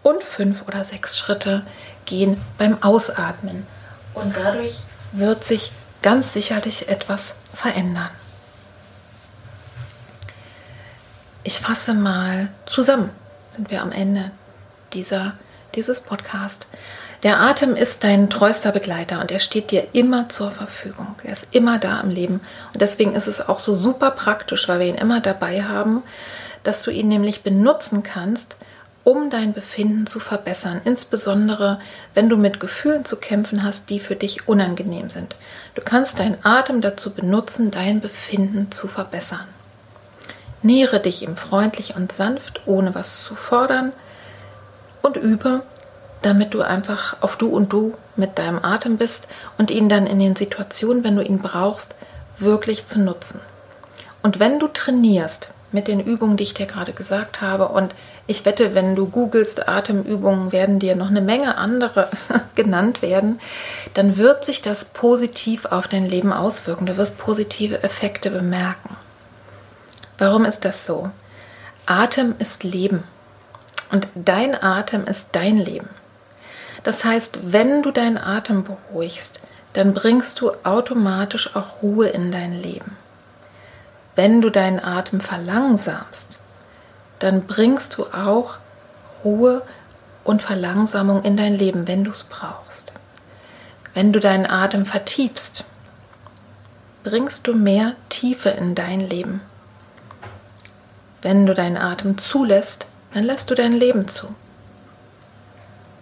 und 0.01 0.23
fünf 0.23 0.65
oder 0.65 0.85
sechs 0.85 1.17
Schritte 1.17 1.63
gehen 2.05 2.39
beim 2.57 2.81
Ausatmen. 2.81 3.67
Und 4.13 4.33
dadurch 4.37 4.77
wird 5.11 5.43
sich 5.43 5.73
ganz 6.05 6.33
sicherlich 6.33 6.87
etwas 6.87 7.37
verändern. 7.51 8.11
Ich 11.43 11.59
fasse 11.59 11.95
mal 11.95 12.49
zusammen, 12.67 13.09
sind 13.49 13.71
wir 13.71 13.81
am 13.81 13.91
Ende 13.91 14.29
dieser, 14.93 15.33
dieses 15.73 16.01
Podcast. 16.01 16.67
Der 17.23 17.41
Atem 17.41 17.75
ist 17.75 18.03
dein 18.03 18.29
treuster 18.29 18.71
Begleiter 18.71 19.19
und 19.19 19.31
er 19.31 19.39
steht 19.39 19.71
dir 19.71 19.87
immer 19.93 20.29
zur 20.29 20.51
Verfügung. 20.51 21.15
Er 21.23 21.33
ist 21.33 21.47
immer 21.55 21.79
da 21.79 21.99
im 22.01 22.11
Leben. 22.11 22.39
Und 22.71 22.81
deswegen 22.83 23.15
ist 23.15 23.25
es 23.25 23.41
auch 23.41 23.57
so 23.57 23.75
super 23.75 24.11
praktisch, 24.11 24.67
weil 24.67 24.81
wir 24.81 24.87
ihn 24.87 24.95
immer 24.95 25.21
dabei 25.21 25.63
haben, 25.63 26.03
dass 26.61 26.83
du 26.83 26.91
ihn 26.91 27.07
nämlich 27.07 27.41
benutzen 27.41 28.03
kannst, 28.03 28.57
um 29.03 29.31
dein 29.31 29.53
Befinden 29.53 30.05
zu 30.05 30.19
verbessern, 30.19 30.81
insbesondere 30.83 31.79
wenn 32.13 32.27
du 32.27 32.37
mit 32.37 32.59
Gefühlen 32.59 33.05
zu 33.05 33.15
kämpfen 33.17 33.63
hast, 33.63 33.89
die 33.89 33.99
für 33.99 34.15
dich 34.15 34.47
unangenehm 34.47 35.09
sind. 35.09 35.35
Du 35.75 35.81
kannst 35.81 36.19
deinen 36.19 36.37
Atem 36.43 36.81
dazu 36.81 37.13
benutzen, 37.13 37.69
dein 37.69 38.01
Befinden 38.01 38.71
zu 38.71 38.87
verbessern. 38.87 39.47
Nähere 40.61 40.99
dich 40.99 41.21
ihm 41.21 41.35
freundlich 41.35 41.95
und 41.95 42.11
sanft, 42.11 42.61
ohne 42.65 42.95
was 42.95 43.23
zu 43.23 43.35
fordern 43.35 43.93
und 45.01 45.17
übe, 45.17 45.61
damit 46.21 46.53
du 46.53 46.61
einfach 46.61 47.17
auf 47.21 47.37
du 47.37 47.49
und 47.49 47.71
du 47.71 47.93
mit 48.15 48.39
deinem 48.39 48.63
Atem 48.63 48.97
bist 48.97 49.27
und 49.57 49.69
ihn 49.69 49.89
dann 49.89 50.07
in 50.07 50.17
den 50.17 50.35
Situationen, 50.35 51.03
wenn 51.03 51.17
du 51.17 51.21
ihn 51.21 51.39
brauchst, 51.39 51.93
wirklich 52.39 52.85
zu 52.85 52.99
nutzen. 52.99 53.41
Und 54.23 54.39
wenn 54.39 54.59
du 54.59 54.67
trainierst, 54.67 55.49
mit 55.75 55.87
den 55.87 55.99
Übungen, 55.99 56.37
die 56.37 56.43
ich 56.43 56.55
dir 56.55 56.65
gerade 56.65 56.93
gesagt 56.93 57.41
habe. 57.41 57.67
Und 57.67 57.93
ich 58.27 58.45
wette, 58.45 58.73
wenn 58.73 58.95
du 58.95 59.07
googelst 59.07 59.67
Atemübungen, 59.67 60.51
werden 60.51 60.79
dir 60.79 60.95
noch 60.95 61.09
eine 61.09 61.21
Menge 61.21 61.57
andere 61.57 62.09
genannt 62.55 63.01
werden. 63.01 63.39
Dann 63.93 64.17
wird 64.17 64.45
sich 64.45 64.61
das 64.61 64.85
positiv 64.85 65.65
auf 65.65 65.87
dein 65.87 66.09
Leben 66.09 66.33
auswirken. 66.33 66.87
Du 66.87 66.97
wirst 66.97 67.17
positive 67.17 67.83
Effekte 67.83 68.31
bemerken. 68.31 68.95
Warum 70.17 70.45
ist 70.45 70.65
das 70.65 70.85
so? 70.85 71.09
Atem 71.85 72.33
ist 72.39 72.63
Leben. 72.63 73.03
Und 73.91 74.07
dein 74.15 74.61
Atem 74.61 75.05
ist 75.05 75.29
dein 75.33 75.57
Leben. 75.57 75.89
Das 76.83 77.05
heißt, 77.05 77.39
wenn 77.51 77.83
du 77.83 77.91
deinen 77.91 78.17
Atem 78.17 78.63
beruhigst, 78.63 79.41
dann 79.73 79.93
bringst 79.93 80.41
du 80.41 80.51
automatisch 80.63 81.55
auch 81.55 81.83
Ruhe 81.83 82.07
in 82.07 82.31
dein 82.31 82.53
Leben. 82.53 82.97
Wenn 84.15 84.41
du 84.41 84.49
deinen 84.49 84.79
Atem 84.79 85.19
verlangsamst, 85.19 86.39
dann 87.19 87.45
bringst 87.45 87.97
du 87.97 88.05
auch 88.05 88.57
Ruhe 89.23 89.61
und 90.23 90.41
Verlangsamung 90.41 91.23
in 91.23 91.37
dein 91.37 91.55
Leben, 91.55 91.87
wenn 91.87 92.03
du 92.03 92.11
es 92.11 92.23
brauchst. 92.23 92.93
Wenn 93.93 94.11
du 94.11 94.19
deinen 94.19 94.45
Atem 94.45 94.85
vertiefst, 94.85 95.63
bringst 97.03 97.47
du 97.47 97.53
mehr 97.53 97.93
Tiefe 98.09 98.49
in 98.49 98.75
dein 98.75 98.99
Leben. 98.99 99.41
Wenn 101.21 101.45
du 101.45 101.53
deinen 101.53 101.77
Atem 101.77 102.17
zulässt, 102.17 102.87
dann 103.13 103.23
lässt 103.23 103.49
du 103.49 103.55
dein 103.55 103.71
Leben 103.71 104.07
zu. 104.07 104.27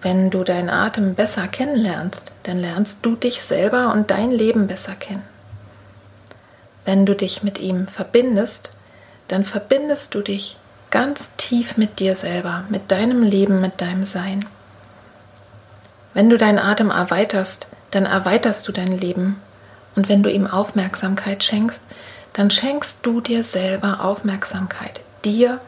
Wenn 0.01 0.29
du 0.29 0.43
deinen 0.43 0.69
Atem 0.69 1.15
besser 1.15 1.47
kennenlernst, 1.47 2.31
dann 2.43 2.57
lernst 2.57 2.99
du 3.03 3.15
dich 3.15 3.41
selber 3.41 3.93
und 3.93 4.11
dein 4.11 4.31
Leben 4.31 4.67
besser 4.67 4.95
kennen. 4.95 5.23
Wenn 6.83 7.05
du 7.05 7.15
dich 7.15 7.43
mit 7.43 7.59
ihm 7.59 7.87
verbindest, 7.87 8.71
dann 9.27 9.45
verbindest 9.45 10.13
du 10.15 10.21
dich 10.21 10.57
ganz 10.93 11.31
tief 11.37 11.75
mit 11.75 11.97
dir 11.97 12.15
selber, 12.15 12.65
mit 12.69 12.91
deinem 12.91 13.23
Leben, 13.23 13.59
mit 13.59 13.81
deinem 13.81 14.05
Sein. 14.05 14.45
Wenn 16.13 16.29
du 16.29 16.37
deinen 16.37 16.59
Atem 16.59 16.91
erweiterst, 16.91 17.65
dann 17.89 18.05
erweiterst 18.05 18.67
du 18.67 18.71
dein 18.71 18.95
Leben. 18.99 19.41
Und 19.95 20.07
wenn 20.07 20.21
du 20.21 20.29
ihm 20.29 20.45
Aufmerksamkeit 20.45 21.43
schenkst, 21.43 21.81
dann 22.33 22.51
schenkst 22.51 22.99
du 23.01 23.21
dir 23.21 23.43
selber 23.43 24.01
Aufmerksamkeit, 24.01 25.01
dir 25.25 25.59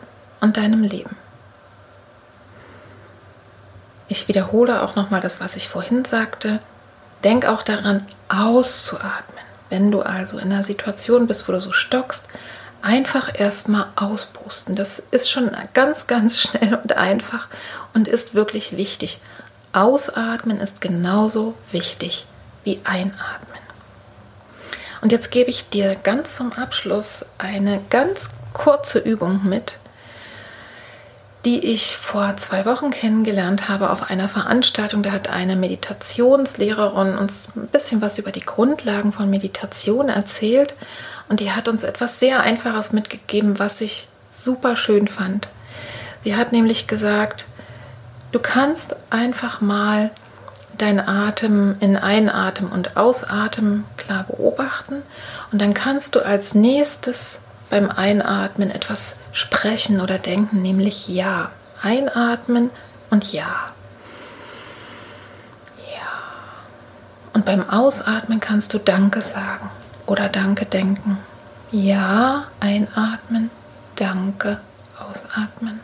und 0.42 0.58
deinem 0.58 0.84
Leben. 0.84 1.18
Ich 4.08 4.28
wiederhole 4.28 4.84
auch 4.84 4.96
nochmal 4.96 5.22
das, 5.22 5.42
was 5.42 5.56
ich 5.56 5.70
vorhin 5.70 6.06
sagte. 6.06 6.60
Denk 7.24 7.48
auch 7.48 7.64
daran, 7.64 8.06
auszuatmen. 8.30 9.44
Wenn 9.72 9.90
du 9.90 10.02
also 10.02 10.38
in 10.38 10.52
einer 10.52 10.64
Situation 10.64 11.26
bist, 11.26 11.48
wo 11.48 11.52
du 11.52 11.60
so 11.60 11.72
stockst, 11.72 12.26
einfach 12.86 13.38
erstmal 13.38 13.88
auspusten. 13.96 14.76
Das 14.76 15.02
ist 15.12 15.30
schon 15.30 15.52
ganz, 15.74 16.08
ganz 16.08 16.40
schnell 16.40 16.76
und 16.76 16.94
einfach 16.94 17.48
und 17.94 18.08
ist 18.08 18.36
wirklich 18.36 18.78
wichtig. 18.78 19.20
Ausatmen 19.74 20.60
ist 20.60 20.82
genauso 20.82 21.56
wichtig 21.72 22.28
wie 22.64 22.80
einatmen. 22.84 23.60
Und 25.02 25.12
jetzt 25.12 25.32
gebe 25.32 25.50
ich 25.50 25.70
dir 25.70 25.96
ganz 25.96 26.38
zum 26.38 26.54
Abschluss 26.54 27.26
eine 27.38 27.82
ganz 27.90 28.30
kurze 28.54 29.00
Übung 29.00 29.42
mit, 29.44 29.80
die 31.44 31.60
ich 31.60 31.98
vor 31.98 32.38
zwei 32.38 32.66
Wochen 32.66 32.92
kennengelernt 32.92 33.68
habe 33.68 33.90
auf 33.90 34.10
einer 34.10 34.30
Veranstaltung. 34.30 35.04
Da 35.04 35.12
hat 35.12 35.28
eine 35.28 35.56
Meditationslehrerin 35.56 37.18
uns 37.18 37.50
ein 37.56 37.68
bisschen 37.68 38.02
was 38.02 38.18
über 38.18 38.32
die 38.32 38.42
Grundlagen 38.42 39.12
von 39.12 39.30
Meditation 39.30 40.10
erzählt 40.10 40.76
und 41.30 41.40
die 41.40 41.52
hat 41.52 41.68
uns 41.68 41.84
etwas 41.84 42.20
sehr 42.20 42.42
Einfaches 42.42 42.92
mitgegeben, 42.92 43.60
was 43.60 43.82
ich 43.82 44.08
super 44.30 44.76
schön 44.76 45.08
fand. 45.08 45.48
Sie 46.24 46.36
hat 46.36 46.52
nämlich 46.52 46.88
gesagt, 46.88 47.46
du 48.32 48.40
kannst 48.40 48.96
einfach 49.10 49.62
mal 49.62 50.12
deinen 50.78 51.00
Atem 51.00 51.78
in 51.80 51.96
Einatmen 51.96 52.72
und 52.72 52.98
Ausatmen 52.98 53.86
klar 53.98 54.24
beobachten 54.24 55.04
und 55.52 55.62
dann 55.62 55.74
kannst 55.74 56.16
du 56.16 56.26
als 56.26 56.54
nächstes 56.54 57.40
beim 57.70 57.90
Einatmen 57.90 58.70
etwas 58.72 59.16
sprechen 59.32 60.02
oder 60.02 60.18
denken, 60.18 60.62
nämlich 60.62 61.08
Ja. 61.08 61.52
Einatmen 61.82 62.72
und 63.10 63.32
Ja. 63.32 63.72
Ja. 65.94 66.08
Und 67.34 67.46
beim 67.46 67.70
Ausatmen 67.70 68.40
kannst 68.40 68.74
du 68.74 68.80
Danke 68.80 69.22
sagen 69.22 69.70
oder 70.06 70.30
Danke 70.30 70.66
denken. 70.66 71.18
Ja, 71.72 72.46
einatmen, 72.60 73.50
Danke, 73.96 74.60
ausatmen. 74.98 75.80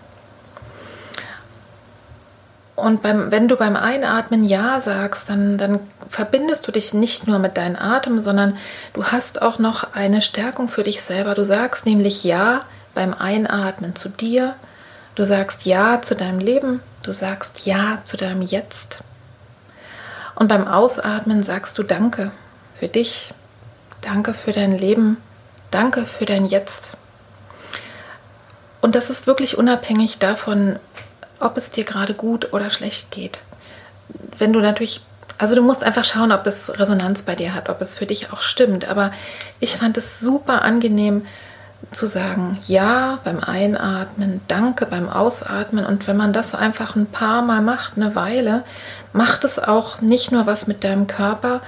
Und 2.76 3.03
beim, 3.03 3.32
wenn 3.32 3.47
du 3.47 3.57
beim 3.57 3.76
Einatmen 3.76 4.43
Ja 4.43 4.82
sagst, 4.82 5.30
dann, 5.30 5.57
dann 5.57 5.80
verbindest 6.09 6.67
du 6.67 6.72
dich 6.72 6.93
nicht 6.93 7.28
nur 7.28 7.38
mit 7.38 7.55
deinem 7.55 7.76
Atem, 7.76 8.22
sondern 8.22 8.57
du 8.93 9.05
hast 9.05 9.41
auch 9.41 9.59
noch 9.59 9.93
eine 9.93 10.22
Stärkung 10.22 10.67
für 10.67 10.84
dich 10.84 11.01
selber. 11.01 11.36
Du 11.36 11.45
sagst 11.45 11.86
nämlich 11.86 12.24
Ja 12.24 12.61
beim 12.95 13.13
Einatmen 13.13 13.95
zu 13.95 14.09
dir, 14.09 14.55
du 15.15 15.26
sagst 15.26 15.65
Ja 15.65 16.01
zu 16.01 16.15
deinem 16.15 16.39
Leben, 16.39 16.82
du 17.03 17.11
sagst 17.11 17.65
Ja 17.65 17.99
zu 18.03 18.17
deinem 18.17 18.41
Jetzt. 18.41 18.99
Und 20.34 20.47
beim 20.47 20.67
Ausatmen 20.67 21.43
sagst 21.43 21.78
du 21.78 21.84
Danke 21.84 22.32
für 22.80 22.88
dich, 22.88 23.32
Danke 24.01 24.33
für 24.33 24.51
dein 24.51 24.77
Leben, 24.77 25.17
Danke 25.71 26.05
für 26.05 26.25
dein 26.25 26.45
Jetzt. 26.45 26.91
Und 28.81 28.93
das 28.93 29.09
ist 29.09 29.25
wirklich 29.25 29.57
unabhängig 29.57 30.19
davon, 30.19 30.77
ob 31.39 31.57
es 31.57 31.71
dir 31.71 31.85
gerade 31.85 32.13
gut 32.13 32.51
oder 32.51 32.69
schlecht 32.69 33.09
geht. 33.09 33.39
Wenn 34.37 34.51
du 34.51 34.59
natürlich, 34.59 35.01
also 35.37 35.55
du 35.55 35.61
musst 35.61 35.83
einfach 35.83 36.03
schauen, 36.03 36.33
ob 36.33 36.45
es 36.45 36.77
Resonanz 36.77 37.23
bei 37.23 37.35
dir 37.35 37.55
hat, 37.55 37.69
ob 37.69 37.79
es 37.79 37.95
für 37.95 38.05
dich 38.05 38.33
auch 38.33 38.41
stimmt. 38.41 38.85
Aber 38.85 39.13
ich 39.61 39.77
fand 39.77 39.97
es 39.97 40.19
super 40.19 40.61
angenehm 40.63 41.25
zu 41.91 42.05
sagen, 42.05 42.59
ja 42.67 43.19
beim 43.23 43.39
Einatmen, 43.39 44.41
danke 44.49 44.85
beim 44.87 45.09
Ausatmen. 45.09 45.85
Und 45.85 46.05
wenn 46.07 46.17
man 46.17 46.33
das 46.33 46.53
einfach 46.53 46.97
ein 46.97 47.05
paar 47.05 47.41
Mal 47.43 47.61
macht, 47.61 47.95
eine 47.95 48.13
Weile, 48.13 48.63
macht 49.13 49.45
es 49.45 49.57
auch 49.57 50.01
nicht 50.01 50.33
nur 50.33 50.47
was 50.47 50.67
mit 50.67 50.83
deinem 50.83 51.07
Körper, 51.07 51.61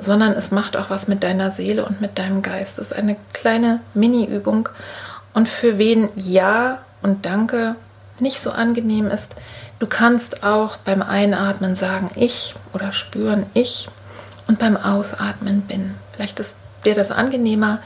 sondern 0.00 0.32
es 0.32 0.50
macht 0.50 0.76
auch 0.76 0.90
was 0.90 1.08
mit 1.08 1.22
deiner 1.22 1.50
Seele 1.50 1.84
und 1.84 2.00
mit 2.00 2.18
deinem 2.18 2.42
Geist. 2.42 2.78
Das 2.78 2.86
ist 2.86 2.92
eine 2.92 3.16
kleine 3.32 3.80
Mini-Übung. 3.94 4.68
Und 5.34 5.48
für 5.48 5.78
wen 5.78 6.08
Ja 6.16 6.78
und 7.02 7.26
Danke 7.26 7.76
nicht 8.18 8.40
so 8.40 8.50
angenehm 8.50 9.08
ist. 9.08 9.34
Du 9.78 9.86
kannst 9.86 10.42
auch 10.42 10.76
beim 10.76 11.02
Einatmen 11.02 11.76
sagen 11.76 12.10
ich 12.14 12.54
oder 12.72 12.92
spüren 12.92 13.46
ich 13.54 13.88
und 14.46 14.58
beim 14.58 14.76
Ausatmen 14.76 15.62
bin. 15.62 15.94
Vielleicht 16.12 16.40
ist 16.40 16.56
dir 16.84 16.94
das 16.94 17.10
angenehmer. 17.10 17.78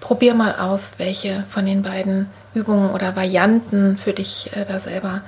Probier 0.00 0.34
mal 0.34 0.56
aus, 0.56 0.92
welche 0.98 1.44
von 1.48 1.64
den 1.64 1.82
beiden 1.82 2.28
Übungen 2.54 2.90
oder 2.90 3.16
Varianten 3.16 3.96
für 3.96 4.12
dich 4.12 4.50
äh, 4.54 4.64
da 4.66 4.78
selber 4.78 5.22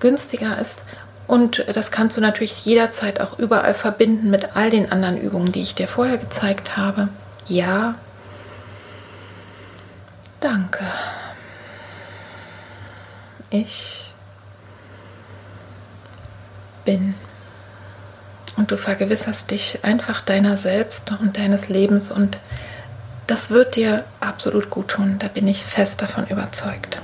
günstiger 0.00 0.58
ist. 0.58 0.82
Und 1.26 1.64
das 1.72 1.90
kannst 1.90 2.16
du 2.16 2.20
natürlich 2.20 2.64
jederzeit 2.64 3.20
auch 3.20 3.38
überall 3.38 3.74
verbinden 3.74 4.30
mit 4.30 4.56
all 4.56 4.70
den 4.70 4.92
anderen 4.92 5.20
Übungen, 5.20 5.52
die 5.52 5.62
ich 5.62 5.74
dir 5.74 5.88
vorher 5.88 6.18
gezeigt 6.18 6.76
habe. 6.76 7.08
Ja. 7.48 7.94
Danke. 10.40 10.84
Ich 13.50 14.12
bin. 16.84 17.14
Und 18.56 18.70
du 18.70 18.76
vergewisserst 18.76 19.50
dich 19.50 19.80
einfach 19.82 20.20
deiner 20.20 20.56
selbst 20.56 21.10
und 21.20 21.38
deines 21.38 21.68
Lebens 21.68 22.12
und 22.12 22.38
das 23.26 23.50
wird 23.50 23.74
dir 23.74 24.04
absolut 24.20 24.70
gut 24.70 24.88
tun. 24.88 25.16
Da 25.18 25.28
bin 25.28 25.48
ich 25.48 25.64
fest 25.64 26.02
davon 26.02 26.26
überzeugt. 26.26 27.00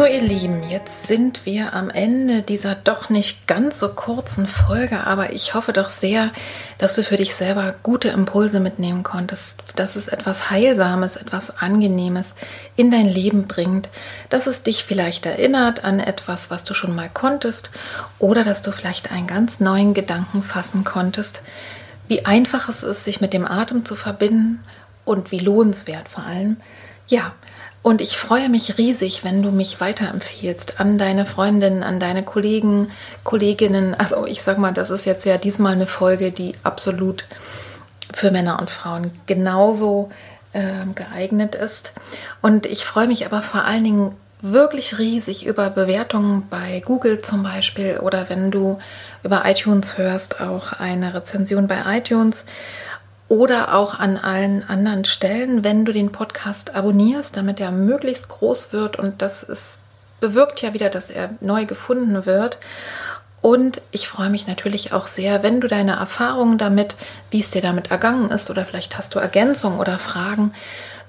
So 0.00 0.06
ihr 0.06 0.22
Lieben, 0.22 0.62
jetzt 0.62 1.08
sind 1.08 1.44
wir 1.44 1.74
am 1.74 1.90
Ende 1.90 2.40
dieser 2.40 2.74
doch 2.74 3.10
nicht 3.10 3.46
ganz 3.46 3.78
so 3.78 3.90
kurzen 3.90 4.46
Folge, 4.46 5.06
aber 5.06 5.34
ich 5.34 5.52
hoffe 5.52 5.74
doch 5.74 5.90
sehr, 5.90 6.30
dass 6.78 6.94
du 6.94 7.02
für 7.02 7.18
dich 7.18 7.34
selber 7.34 7.74
gute 7.82 8.08
Impulse 8.08 8.60
mitnehmen 8.60 9.02
konntest, 9.02 9.62
dass 9.76 9.96
es 9.96 10.08
etwas 10.08 10.50
Heilsames, 10.50 11.16
etwas 11.16 11.50
Angenehmes 11.58 12.32
in 12.76 12.90
dein 12.90 13.04
Leben 13.04 13.46
bringt, 13.46 13.90
dass 14.30 14.46
es 14.46 14.62
dich 14.62 14.84
vielleicht 14.84 15.26
erinnert 15.26 15.84
an 15.84 16.00
etwas, 16.00 16.48
was 16.50 16.64
du 16.64 16.72
schon 16.72 16.94
mal 16.96 17.10
konntest 17.12 17.70
oder 18.18 18.42
dass 18.42 18.62
du 18.62 18.72
vielleicht 18.72 19.12
einen 19.12 19.26
ganz 19.26 19.60
neuen 19.60 19.92
Gedanken 19.92 20.42
fassen 20.42 20.82
konntest, 20.82 21.42
wie 22.08 22.24
einfach 22.24 22.70
es 22.70 22.82
ist, 22.82 23.04
sich 23.04 23.20
mit 23.20 23.34
dem 23.34 23.46
Atem 23.46 23.84
zu 23.84 23.96
verbinden 23.96 24.64
und 25.04 25.30
wie 25.30 25.40
lohnenswert 25.40 26.08
vor 26.08 26.24
allem. 26.24 26.56
Ja, 27.06 27.32
und 27.82 28.00
ich 28.00 28.18
freue 28.18 28.50
mich 28.50 28.76
riesig, 28.76 29.24
wenn 29.24 29.42
du 29.42 29.50
mich 29.50 29.80
weiterempfiehlst 29.80 30.80
an 30.80 30.98
deine 30.98 31.24
Freundinnen, 31.24 31.82
an 31.82 31.98
deine 31.98 32.22
Kollegen, 32.22 32.90
Kolleginnen. 33.24 33.94
Also 33.94 34.26
ich 34.26 34.42
sag 34.42 34.58
mal, 34.58 34.72
das 34.72 34.90
ist 34.90 35.06
jetzt 35.06 35.24
ja 35.24 35.38
diesmal 35.38 35.72
eine 35.72 35.86
Folge, 35.86 36.30
die 36.30 36.54
absolut 36.62 37.24
für 38.12 38.30
Männer 38.30 38.60
und 38.60 38.68
Frauen 38.68 39.12
genauso 39.26 40.10
äh, 40.52 40.84
geeignet 40.94 41.54
ist. 41.54 41.92
Und 42.42 42.66
ich 42.66 42.84
freue 42.84 43.06
mich 43.06 43.24
aber 43.24 43.40
vor 43.40 43.64
allen 43.64 43.84
Dingen 43.84 44.14
wirklich 44.42 44.98
riesig 44.98 45.46
über 45.46 45.70
Bewertungen 45.70 46.48
bei 46.48 46.82
Google 46.84 47.20
zum 47.20 47.42
Beispiel 47.42 47.98
oder 47.98 48.28
wenn 48.28 48.50
du 48.50 48.78
über 49.22 49.42
iTunes 49.46 49.98
hörst, 49.98 50.40
auch 50.40 50.72
eine 50.74 51.14
Rezension 51.14 51.66
bei 51.66 51.78
iTunes 51.98 52.46
oder 53.30 53.76
auch 53.76 53.96
an 53.96 54.16
allen 54.16 54.68
anderen 54.68 55.04
Stellen, 55.04 55.62
wenn 55.62 55.84
du 55.84 55.92
den 55.92 56.10
Podcast 56.10 56.74
abonnierst, 56.74 57.36
damit 57.36 57.60
er 57.60 57.70
möglichst 57.70 58.28
groß 58.28 58.72
wird 58.72 58.96
und 58.96 59.22
das 59.22 59.44
ist, 59.44 59.78
bewirkt 60.18 60.60
ja 60.62 60.74
wieder, 60.74 60.90
dass 60.90 61.10
er 61.10 61.30
neu 61.40 61.64
gefunden 61.64 62.26
wird. 62.26 62.58
Und 63.40 63.80
ich 63.92 64.08
freue 64.08 64.30
mich 64.30 64.48
natürlich 64.48 64.92
auch 64.92 65.06
sehr, 65.06 65.44
wenn 65.44 65.60
du 65.60 65.68
deine 65.68 65.92
Erfahrungen 65.92 66.58
damit, 66.58 66.96
wie 67.30 67.38
es 67.38 67.52
dir 67.52 67.62
damit 67.62 67.92
ergangen 67.92 68.30
ist 68.30 68.50
oder 68.50 68.64
vielleicht 68.64 68.98
hast 68.98 69.14
du 69.14 69.20
Ergänzungen 69.20 69.78
oder 69.78 69.98
Fragen, 70.00 70.52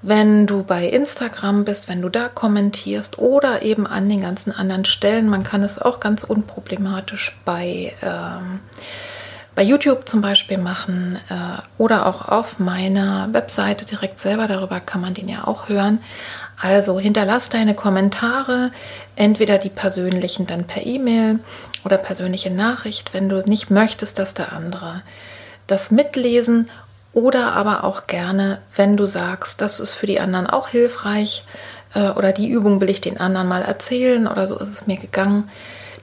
wenn 0.03 0.45
du 0.45 0.61
bei 0.61 0.85
Instagram 0.87 1.65
bist, 1.65 1.89
wenn 1.89 2.03
du 2.03 2.09
da 2.09 2.29
kommentierst 2.29 3.17
oder 3.17 3.63
eben 3.63 3.87
an 3.87 4.07
den 4.07 4.21
ganzen 4.21 4.51
anderen 4.51 4.85
Stellen. 4.85 5.27
Man 5.27 5.43
kann 5.43 5.63
es 5.63 5.79
auch 5.79 5.99
ganz 5.99 6.23
unproblematisch 6.23 7.35
bei 7.45 7.93
ähm, 8.03 8.59
bei 9.55 9.63
YouTube 9.63 10.07
zum 10.07 10.21
Beispiel 10.21 10.57
machen 10.57 11.19
äh, 11.29 11.61
oder 11.77 12.05
auch 12.05 12.27
auf 12.27 12.59
meiner 12.59 13.29
Webseite 13.33 13.85
direkt 13.85 14.19
selber. 14.19 14.47
Darüber 14.47 14.79
kann 14.79 15.01
man 15.01 15.13
den 15.13 15.27
ja 15.27 15.45
auch 15.45 15.67
hören. 15.67 15.99
Also 16.59 16.99
hinterlass 16.99 17.49
deine 17.49 17.73
Kommentare, 17.73 18.71
entweder 19.15 19.57
die 19.57 19.69
persönlichen 19.69 20.45
dann 20.45 20.65
per 20.65 20.85
E-Mail 20.85 21.39
oder 21.83 21.97
persönliche 21.97 22.51
Nachricht, 22.51 23.13
wenn 23.13 23.29
du 23.29 23.41
nicht 23.41 23.71
möchtest, 23.71 24.19
dass 24.19 24.33
der 24.33 24.53
andere 24.53 25.01
das 25.67 25.91
mitlesen 25.91 26.69
oder 27.13 27.53
aber 27.53 27.83
auch 27.83 28.07
gerne, 28.07 28.59
wenn 28.75 28.95
du 28.95 29.05
sagst, 29.05 29.59
das 29.59 29.79
ist 29.79 29.91
für 29.91 30.07
die 30.07 30.19
anderen 30.19 30.47
auch 30.47 30.69
hilfreich 30.69 31.43
äh, 31.93 32.09
oder 32.09 32.31
die 32.31 32.47
Übung 32.47 32.79
will 32.79 32.89
ich 32.89 33.01
den 33.01 33.19
anderen 33.19 33.47
mal 33.47 33.63
erzählen 33.63 34.27
oder 34.27 34.47
so 34.47 34.57
ist 34.57 34.69
es 34.69 34.87
mir 34.87 34.97
gegangen 34.97 35.49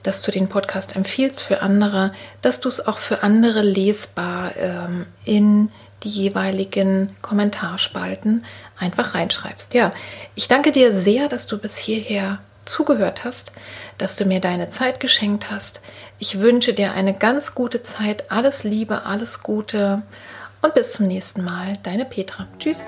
dass 0.03 0.21
du 0.21 0.31
den 0.31 0.49
Podcast 0.49 0.95
empfiehlst 0.95 1.41
für 1.41 1.61
andere, 1.61 2.13
dass 2.41 2.59
du 2.59 2.69
es 2.69 2.85
auch 2.85 2.97
für 2.97 3.23
andere 3.23 3.61
lesbar 3.61 4.55
ähm, 4.57 5.05
in 5.25 5.71
die 6.03 6.09
jeweiligen 6.09 7.15
Kommentarspalten 7.21 8.45
einfach 8.77 9.15
reinschreibst. 9.15 9.73
Ja, 9.73 9.91
ich 10.35 10.47
danke 10.47 10.71
dir 10.71 10.93
sehr, 10.93 11.27
dass 11.27 11.47
du 11.47 11.57
bis 11.57 11.77
hierher 11.77 12.39
zugehört 12.65 13.25
hast, 13.25 13.51
dass 13.97 14.15
du 14.15 14.25
mir 14.25 14.39
deine 14.39 14.69
Zeit 14.69 14.99
geschenkt 14.99 15.51
hast. 15.51 15.81
Ich 16.19 16.39
wünsche 16.39 16.73
dir 16.73 16.93
eine 16.93 17.13
ganz 17.13 17.55
gute 17.55 17.83
Zeit, 17.83 18.31
alles 18.31 18.63
Liebe, 18.63 19.05
alles 19.05 19.43
Gute 19.43 20.03
und 20.61 20.73
bis 20.73 20.93
zum 20.93 21.07
nächsten 21.07 21.43
Mal. 21.43 21.73
Deine 21.83 22.05
Petra. 22.05 22.47
Tschüss. 22.59 22.85